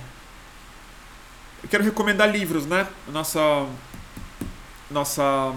eu 1.64 1.70
quero 1.70 1.84
recomendar 1.84 2.30
livros, 2.30 2.66
né? 2.66 2.88
Nossa 3.08 3.68
nossa 4.90 5.54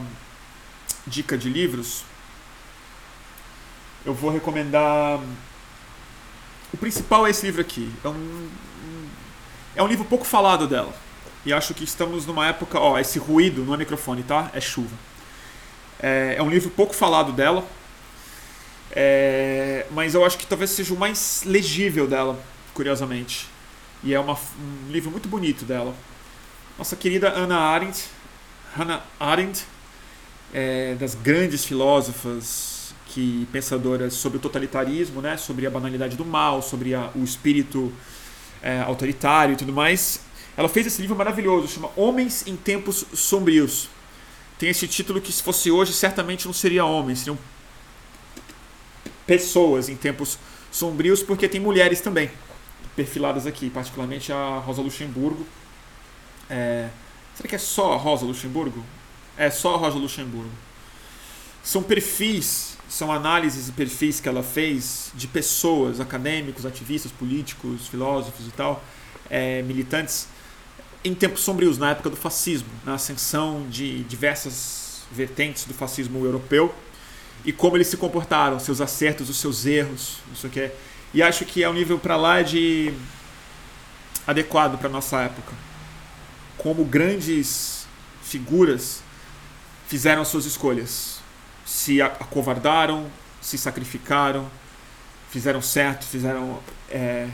dica 1.06 1.36
de 1.36 1.48
livros. 1.48 2.04
Eu 4.04 4.14
vou 4.14 4.30
recomendar. 4.30 5.20
O 6.72 6.76
principal 6.76 7.26
é 7.26 7.30
esse 7.30 7.44
livro 7.46 7.60
aqui. 7.60 7.92
É 8.02 8.08
um, 8.08 8.50
é 9.76 9.82
um 9.82 9.86
livro 9.86 10.04
pouco 10.04 10.24
falado 10.24 10.66
dela. 10.66 11.05
E 11.46 11.52
acho 11.52 11.72
que 11.74 11.84
estamos 11.84 12.26
numa 12.26 12.48
época. 12.48 12.80
Ó, 12.80 12.98
esse 12.98 13.20
ruído 13.20 13.64
não 13.64 13.72
é 13.72 13.76
microfone, 13.76 14.24
tá? 14.24 14.50
É 14.52 14.60
chuva. 14.60 14.96
É, 16.00 16.34
é 16.36 16.42
um 16.42 16.50
livro 16.50 16.68
pouco 16.70 16.92
falado 16.92 17.30
dela. 17.30 17.64
É, 18.90 19.86
mas 19.92 20.14
eu 20.14 20.24
acho 20.24 20.36
que 20.38 20.46
talvez 20.46 20.70
seja 20.70 20.92
o 20.92 20.98
mais 20.98 21.44
legível 21.46 22.08
dela, 22.08 22.36
curiosamente. 22.74 23.46
E 24.02 24.12
é 24.12 24.18
uma, 24.18 24.34
um 24.34 24.90
livro 24.90 25.08
muito 25.08 25.28
bonito 25.28 25.64
dela. 25.64 25.94
Nossa 26.76 26.96
querida 26.96 27.30
Hannah 27.30 27.60
Arendt, 27.60 28.04
Hannah 28.76 29.04
Arendt, 29.20 29.64
é, 30.52 30.96
das 30.96 31.14
grandes 31.14 31.64
filósofas 31.64 32.92
que 33.06 33.46
pensadoras 33.52 34.14
sobre 34.14 34.38
o 34.38 34.40
totalitarismo, 34.40 35.22
né, 35.22 35.36
sobre 35.36 35.64
a 35.64 35.70
banalidade 35.70 36.16
do 36.16 36.24
mal, 36.24 36.60
sobre 36.60 36.92
a, 36.92 37.10
o 37.14 37.22
espírito 37.22 37.92
é, 38.60 38.80
autoritário 38.80 39.54
e 39.54 39.56
tudo 39.56 39.72
mais. 39.72 40.25
Ela 40.56 40.68
fez 40.68 40.86
esse 40.86 41.00
livro 41.00 41.16
maravilhoso, 41.16 41.68
chama 41.68 41.90
Homens 41.96 42.46
em 42.46 42.56
Tempos 42.56 43.04
Sombrios. 43.12 43.88
Tem 44.58 44.70
esse 44.70 44.88
título 44.88 45.20
que 45.20 45.30
se 45.30 45.42
fosse 45.42 45.70
hoje 45.70 45.92
certamente 45.92 46.46
não 46.46 46.52
seria 46.52 46.84
homem, 46.84 47.14
seria 47.14 47.34
um 47.34 47.38
pessoas 49.26 49.88
em 49.88 49.96
tempos 49.96 50.38
sombrios, 50.70 51.22
porque 51.22 51.48
tem 51.48 51.60
mulheres 51.60 52.00
também 52.00 52.30
perfiladas 52.94 53.46
aqui, 53.46 53.68
particularmente 53.68 54.32
a 54.32 54.58
Rosa 54.58 54.80
Luxemburgo. 54.80 55.44
É, 56.48 56.88
será 57.34 57.48
que 57.48 57.56
é 57.56 57.58
só 57.58 57.94
a 57.94 57.96
Rosa 57.96 58.24
Luxemburgo? 58.24 58.84
É 59.36 59.50
só 59.50 59.74
a 59.74 59.78
Rosa 59.78 59.98
Luxemburgo. 59.98 60.50
São 61.62 61.82
perfis, 61.82 62.78
são 62.88 63.10
análises 63.10 63.68
e 63.68 63.72
perfis 63.72 64.20
que 64.20 64.28
ela 64.28 64.42
fez 64.42 65.10
de 65.14 65.26
pessoas, 65.26 65.98
acadêmicos, 65.98 66.64
ativistas, 66.64 67.10
políticos, 67.10 67.88
filósofos 67.88 68.46
e 68.46 68.50
tal, 68.52 68.82
é, 69.28 69.60
militantes, 69.62 70.28
em 71.06 71.14
tempos 71.14 71.42
sombrios, 71.42 71.78
na 71.78 71.90
época 71.90 72.10
do 72.10 72.16
fascismo, 72.16 72.68
na 72.84 72.94
ascensão 72.94 73.66
de 73.70 74.02
diversas 74.04 75.02
vertentes 75.12 75.64
do 75.64 75.72
fascismo 75.72 76.24
europeu 76.24 76.74
e 77.44 77.52
como 77.52 77.76
eles 77.76 77.86
se 77.86 77.96
comportaram, 77.96 78.58
seus 78.58 78.80
acertos, 78.80 79.30
os 79.30 79.36
seus 79.36 79.64
erros, 79.66 80.18
isso 80.32 80.48
que 80.48 80.70
E 81.14 81.22
acho 81.22 81.44
que 81.44 81.62
é 81.62 81.70
um 81.70 81.72
nível 81.72 81.96
para 81.98 82.16
lá 82.16 82.42
de 82.42 82.92
adequado 84.26 84.76
para 84.78 84.88
nossa 84.88 85.20
época. 85.20 85.52
Como 86.58 86.84
grandes 86.84 87.86
figuras 88.22 89.00
fizeram 89.86 90.24
suas 90.24 90.44
escolhas, 90.44 91.20
se 91.64 92.02
acovardaram, 92.02 93.06
se 93.40 93.56
sacrificaram, 93.56 94.50
fizeram 95.30 95.62
certo, 95.62 96.04
fizeram 96.04 96.58
é, 96.90 97.28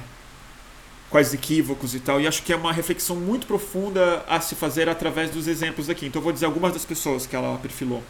quais 1.13 1.35
equívocos 1.35 1.95
e 1.95 2.01
tal. 2.01 2.21
E 2.21 2.27
acho 2.27 2.43
que 2.43 2.53
é 2.55 2.57
uma 2.57 2.73
reflexão 2.73 3.15
muito 3.15 3.47
profunda 3.47 4.25
a 4.27 4.41
se 4.41 4.55
fazer 4.55 4.89
através 4.89 5.31
dos 5.31 5.47
exemplos 5.47 5.91
aqui. 5.91 6.07
Então 6.07 6.21
eu 6.21 6.25
vou 6.25 6.33
dizer 6.33 6.47
algumas 6.47 6.73
das 6.73 6.87
pessoas 6.87 7.27
que 7.27 7.37
ela 7.37 7.57
perfilou. 7.59 8.03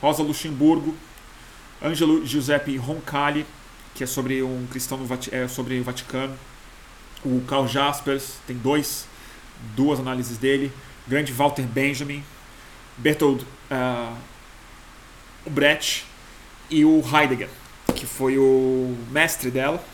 Rosa 0.00 0.22
Luxemburgo, 0.22 0.96
Ângelo 1.82 2.24
Giuseppe 2.26 2.74
Roncalli, 2.78 3.44
que 3.94 4.02
é 4.02 4.06
sobre 4.06 4.42
um 4.42 4.66
cristão 4.70 4.96
no 4.96 5.06
é 5.30 5.46
sobre 5.46 5.78
o 5.78 5.84
Vaticano. 5.84 6.34
O 7.22 7.42
Karl 7.46 7.68
Jaspers, 7.68 8.36
tem 8.46 8.56
dois, 8.56 9.06
duas 9.76 10.00
análises 10.00 10.38
dele. 10.38 10.72
grande 11.06 11.32
Walter 11.32 11.64
Benjamin, 11.64 12.24
Bertold 12.96 13.46
uh, 13.70 14.16
Brecht 15.50 16.06
e 16.70 16.82
o 16.84 17.02
Heidegger, 17.12 17.50
que 17.94 18.06
foi 18.06 18.38
o 18.38 18.96
mestre 19.10 19.50
dela, 19.50 19.84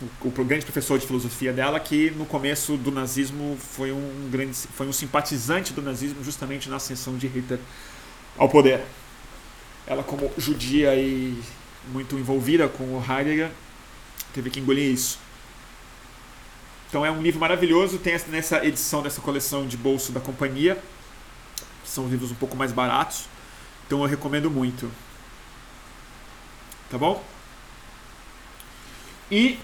o, 0.00 0.28
o, 0.28 0.44
grande 0.44 0.64
professor 0.64 0.98
de 0.98 1.06
filosofia 1.06 1.52
dela, 1.52 1.78
que 1.78 2.10
no 2.10 2.24
começo 2.24 2.76
do 2.76 2.90
nazismo 2.90 3.56
foi 3.58 3.92
um 3.92 4.28
grande, 4.30 4.54
foi 4.54 4.86
um 4.86 4.92
simpatizante 4.92 5.72
do 5.72 5.82
nazismo 5.82 6.24
justamente 6.24 6.68
na 6.68 6.76
ascensão 6.76 7.16
de 7.16 7.26
Hitler 7.26 7.58
ao 8.38 8.48
poder 8.48 8.80
ela 9.90 10.04
como 10.04 10.30
judia 10.38 10.94
e 10.94 11.36
muito 11.88 12.16
envolvida 12.16 12.68
com 12.68 12.84
o 12.84 13.04
Heidegger, 13.04 13.50
teve 14.32 14.48
que 14.48 14.60
engolir 14.60 14.92
isso. 14.92 15.18
Então 16.88 17.04
é 17.04 17.10
um 17.10 17.20
livro 17.20 17.40
maravilhoso, 17.40 17.98
tem 17.98 18.16
nessa 18.28 18.64
edição 18.64 19.02
dessa 19.02 19.20
coleção 19.20 19.66
de 19.66 19.76
bolso 19.76 20.12
da 20.12 20.20
companhia, 20.20 20.80
que 21.82 21.90
são 21.90 22.08
livros 22.08 22.30
um 22.30 22.36
pouco 22.36 22.56
mais 22.56 22.70
baratos, 22.70 23.24
então 23.84 24.00
eu 24.00 24.06
recomendo 24.06 24.48
muito. 24.48 24.88
Tá 26.88 26.96
bom? 26.96 27.24
E 29.28 29.58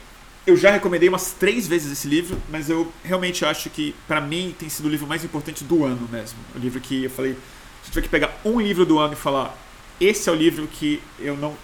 eu 0.46 0.56
já 0.56 0.70
recomendei 0.70 1.08
umas 1.08 1.32
três 1.32 1.66
vezes 1.66 1.90
esse 1.90 2.06
livro, 2.06 2.40
mas 2.48 2.70
eu 2.70 2.92
realmente 3.02 3.44
acho 3.44 3.68
que, 3.68 3.94
para 4.06 4.20
mim, 4.20 4.54
tem 4.56 4.68
sido 4.68 4.86
o 4.86 4.88
livro 4.88 5.06
mais 5.06 5.24
importante 5.24 5.64
do 5.64 5.84
ano 5.84 6.08
mesmo. 6.10 6.38
O 6.54 6.58
livro 6.58 6.80
que 6.80 7.04
eu 7.04 7.10
falei, 7.10 7.36
se 7.82 7.90
tiver 7.90 8.02
que 8.02 8.08
pegar 8.08 8.38
um 8.44 8.60
livro 8.60 8.86
do 8.86 8.98
ano 8.98 9.14
e 9.14 9.16
falar, 9.16 9.58
esse 10.00 10.28
é 10.28 10.32
o 10.32 10.36
livro 10.36 10.68
que 10.68 11.02
eu 11.18 11.36
não 11.36 11.54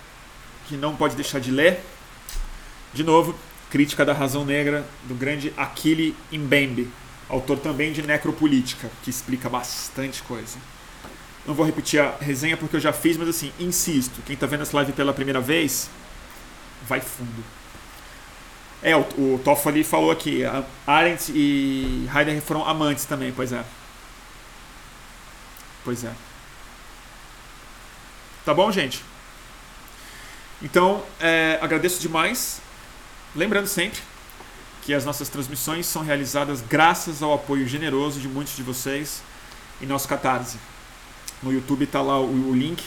que 0.69 0.77
não 0.77 0.97
pode 0.97 1.15
deixar 1.17 1.39
de 1.39 1.51
ler. 1.51 1.81
De 2.95 3.05
novo, 3.05 3.35
Crítica 3.71 4.05
da 4.05 4.13
Razão 4.13 4.45
Negra 4.45 4.87
do 5.05 5.15
grande 5.15 5.53
Achille 5.57 6.17
Mbembe, 6.33 6.89
autor 7.29 7.59
também 7.59 7.93
de 7.93 8.03
Necropolítica, 8.03 8.91
que 9.03 9.11
explica 9.11 9.49
bastante 9.49 10.23
coisa. 10.23 10.59
Não 11.47 11.55
vou 11.55 11.67
repetir 11.67 12.01
a 12.01 12.17
resenha 12.21 12.57
porque 12.57 12.77
eu 12.77 12.81
já 12.81 12.93
fiz, 12.93 13.17
mas 13.17 13.29
assim, 13.29 13.53
insisto, 13.59 14.23
quem 14.25 14.35
está 14.35 14.47
vendo 14.47 14.63
essa 14.63 14.77
live 14.77 14.93
pela 14.93 15.13
primeira 15.13 15.41
vez, 15.41 15.91
vai 16.87 17.01
fundo. 17.01 17.43
É, 18.83 18.97
o, 18.97 19.01
o 19.01 19.41
Toffoli 19.45 19.85
falou 19.85 20.11
aqui, 20.11 20.43
Arendt 20.87 21.31
e 21.33 22.09
Heidegger 22.15 22.43
foram 22.43 22.67
amantes 22.67 23.05
também, 23.05 23.33
pois 23.33 23.53
é. 23.53 23.65
Pois 25.85 26.05
é. 26.05 26.13
Tá 28.45 28.53
bom, 28.53 28.73
gente? 28.73 29.05
Então, 30.61 31.03
é, 31.21 31.59
agradeço 31.61 32.01
demais. 32.01 32.61
Lembrando 33.35 33.67
sempre 33.67 34.01
que 34.83 34.93
as 34.93 35.05
nossas 35.05 35.29
transmissões 35.29 35.87
são 35.87 36.03
realizadas 36.03 36.61
graças 36.61 37.23
ao 37.23 37.33
apoio 37.33 37.67
generoso 37.69 38.21
de 38.21 38.29
muitos 38.29 38.57
de 38.57 38.63
vocês 38.63 39.23
em 39.81 39.87
nosso 39.87 40.09
Catarse. 40.09 40.59
No 41.43 41.53
YouTube 41.53 41.85
está 41.85 42.03
lá 42.03 42.21
o, 42.21 42.51
o 42.51 42.55
link 42.55 42.83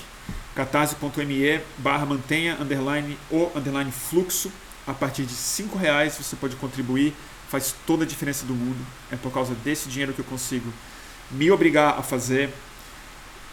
catarse.me 0.55 1.61
barra 1.77 2.05
mantenha 2.05 2.57
underline 2.59 3.17
o 3.29 3.51
underline 3.55 3.91
fluxo. 3.91 4.51
A 4.87 4.93
partir 4.93 5.23
de 5.23 5.33
cinco 5.33 5.77
reais 5.77 6.17
você 6.17 6.35
pode 6.35 6.55
contribuir, 6.55 7.13
faz 7.49 7.73
toda 7.85 8.03
a 8.03 8.07
diferença 8.07 8.45
do 8.45 8.53
mundo. 8.53 8.85
É 9.11 9.15
por 9.15 9.31
causa 9.31 9.53
desse 9.55 9.89
dinheiro 9.89 10.13
que 10.13 10.19
eu 10.19 10.25
consigo 10.25 10.71
me 11.31 11.49
obrigar 11.51 11.97
a 11.97 12.03
fazer, 12.03 12.53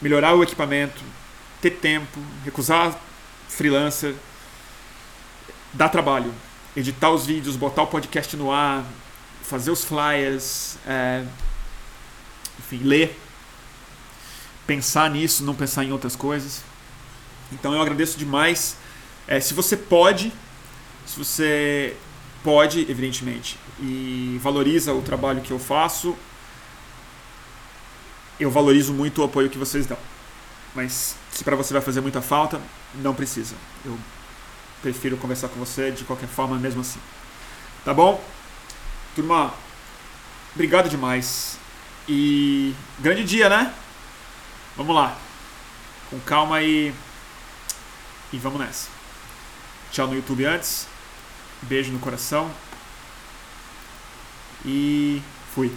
melhorar 0.01 0.35
o 0.35 0.43
equipamento, 0.43 1.01
ter 1.61 1.71
tempo, 1.71 2.19
recusar 2.43 2.99
freelancer, 3.47 4.15
dar 5.71 5.89
trabalho, 5.89 6.33
editar 6.75 7.11
os 7.11 7.25
vídeos, 7.25 7.55
botar 7.55 7.83
o 7.83 7.87
podcast 7.87 8.35
no 8.35 8.51
ar, 8.51 8.83
fazer 9.41 9.71
os 9.71 9.83
flyers, 9.83 10.77
é, 10.85 11.23
enfim, 12.59 12.79
ler, 12.83 13.19
pensar 14.65 15.09
nisso, 15.09 15.43
não 15.43 15.53
pensar 15.53 15.83
em 15.83 15.91
outras 15.91 16.15
coisas. 16.15 16.63
Então 17.51 17.73
eu 17.73 17.81
agradeço 17.81 18.17
demais. 18.17 18.75
É, 19.27 19.39
se 19.39 19.53
você 19.53 19.77
pode, 19.77 20.33
se 21.05 21.17
você 21.17 21.95
pode, 22.43 22.81
evidentemente, 22.81 23.57
e 23.79 24.39
valoriza 24.41 24.93
o 24.93 25.01
trabalho 25.01 25.41
que 25.41 25.51
eu 25.51 25.59
faço, 25.59 26.15
eu 28.39 28.51
valorizo 28.51 28.93
muito 28.93 29.21
o 29.21 29.25
apoio 29.25 29.49
que 29.49 29.57
vocês 29.57 29.85
dão. 29.85 29.97
Mas 30.75 31.15
se 31.31 31.43
para 31.43 31.55
você 31.55 31.73
vai 31.73 31.81
fazer 31.81 32.01
muita 32.01 32.21
falta, 32.21 32.59
não 32.95 33.13
precisa. 33.13 33.55
Eu 33.85 33.97
prefiro 34.81 35.17
conversar 35.17 35.47
com 35.49 35.59
você 35.59 35.91
de 35.91 36.03
qualquer 36.03 36.27
forma, 36.27 36.57
mesmo 36.57 36.81
assim. 36.81 36.99
Tá 37.85 37.93
bom? 37.93 38.23
Turma, 39.15 39.53
obrigado 40.53 40.89
demais. 40.89 41.57
E 42.07 42.73
grande 42.99 43.23
dia, 43.23 43.49
né? 43.49 43.73
Vamos 44.75 44.95
lá. 44.95 45.17
Com 46.09 46.19
calma 46.19 46.61
e. 46.61 46.93
E 48.31 48.37
vamos 48.37 48.59
nessa. 48.59 48.89
Tchau 49.91 50.07
no 50.07 50.15
YouTube 50.15 50.43
antes. 50.45 50.87
Beijo 51.67 51.91
no 51.91 51.99
coração. 51.99 52.51
E 54.65 55.21
fui. 55.53 55.71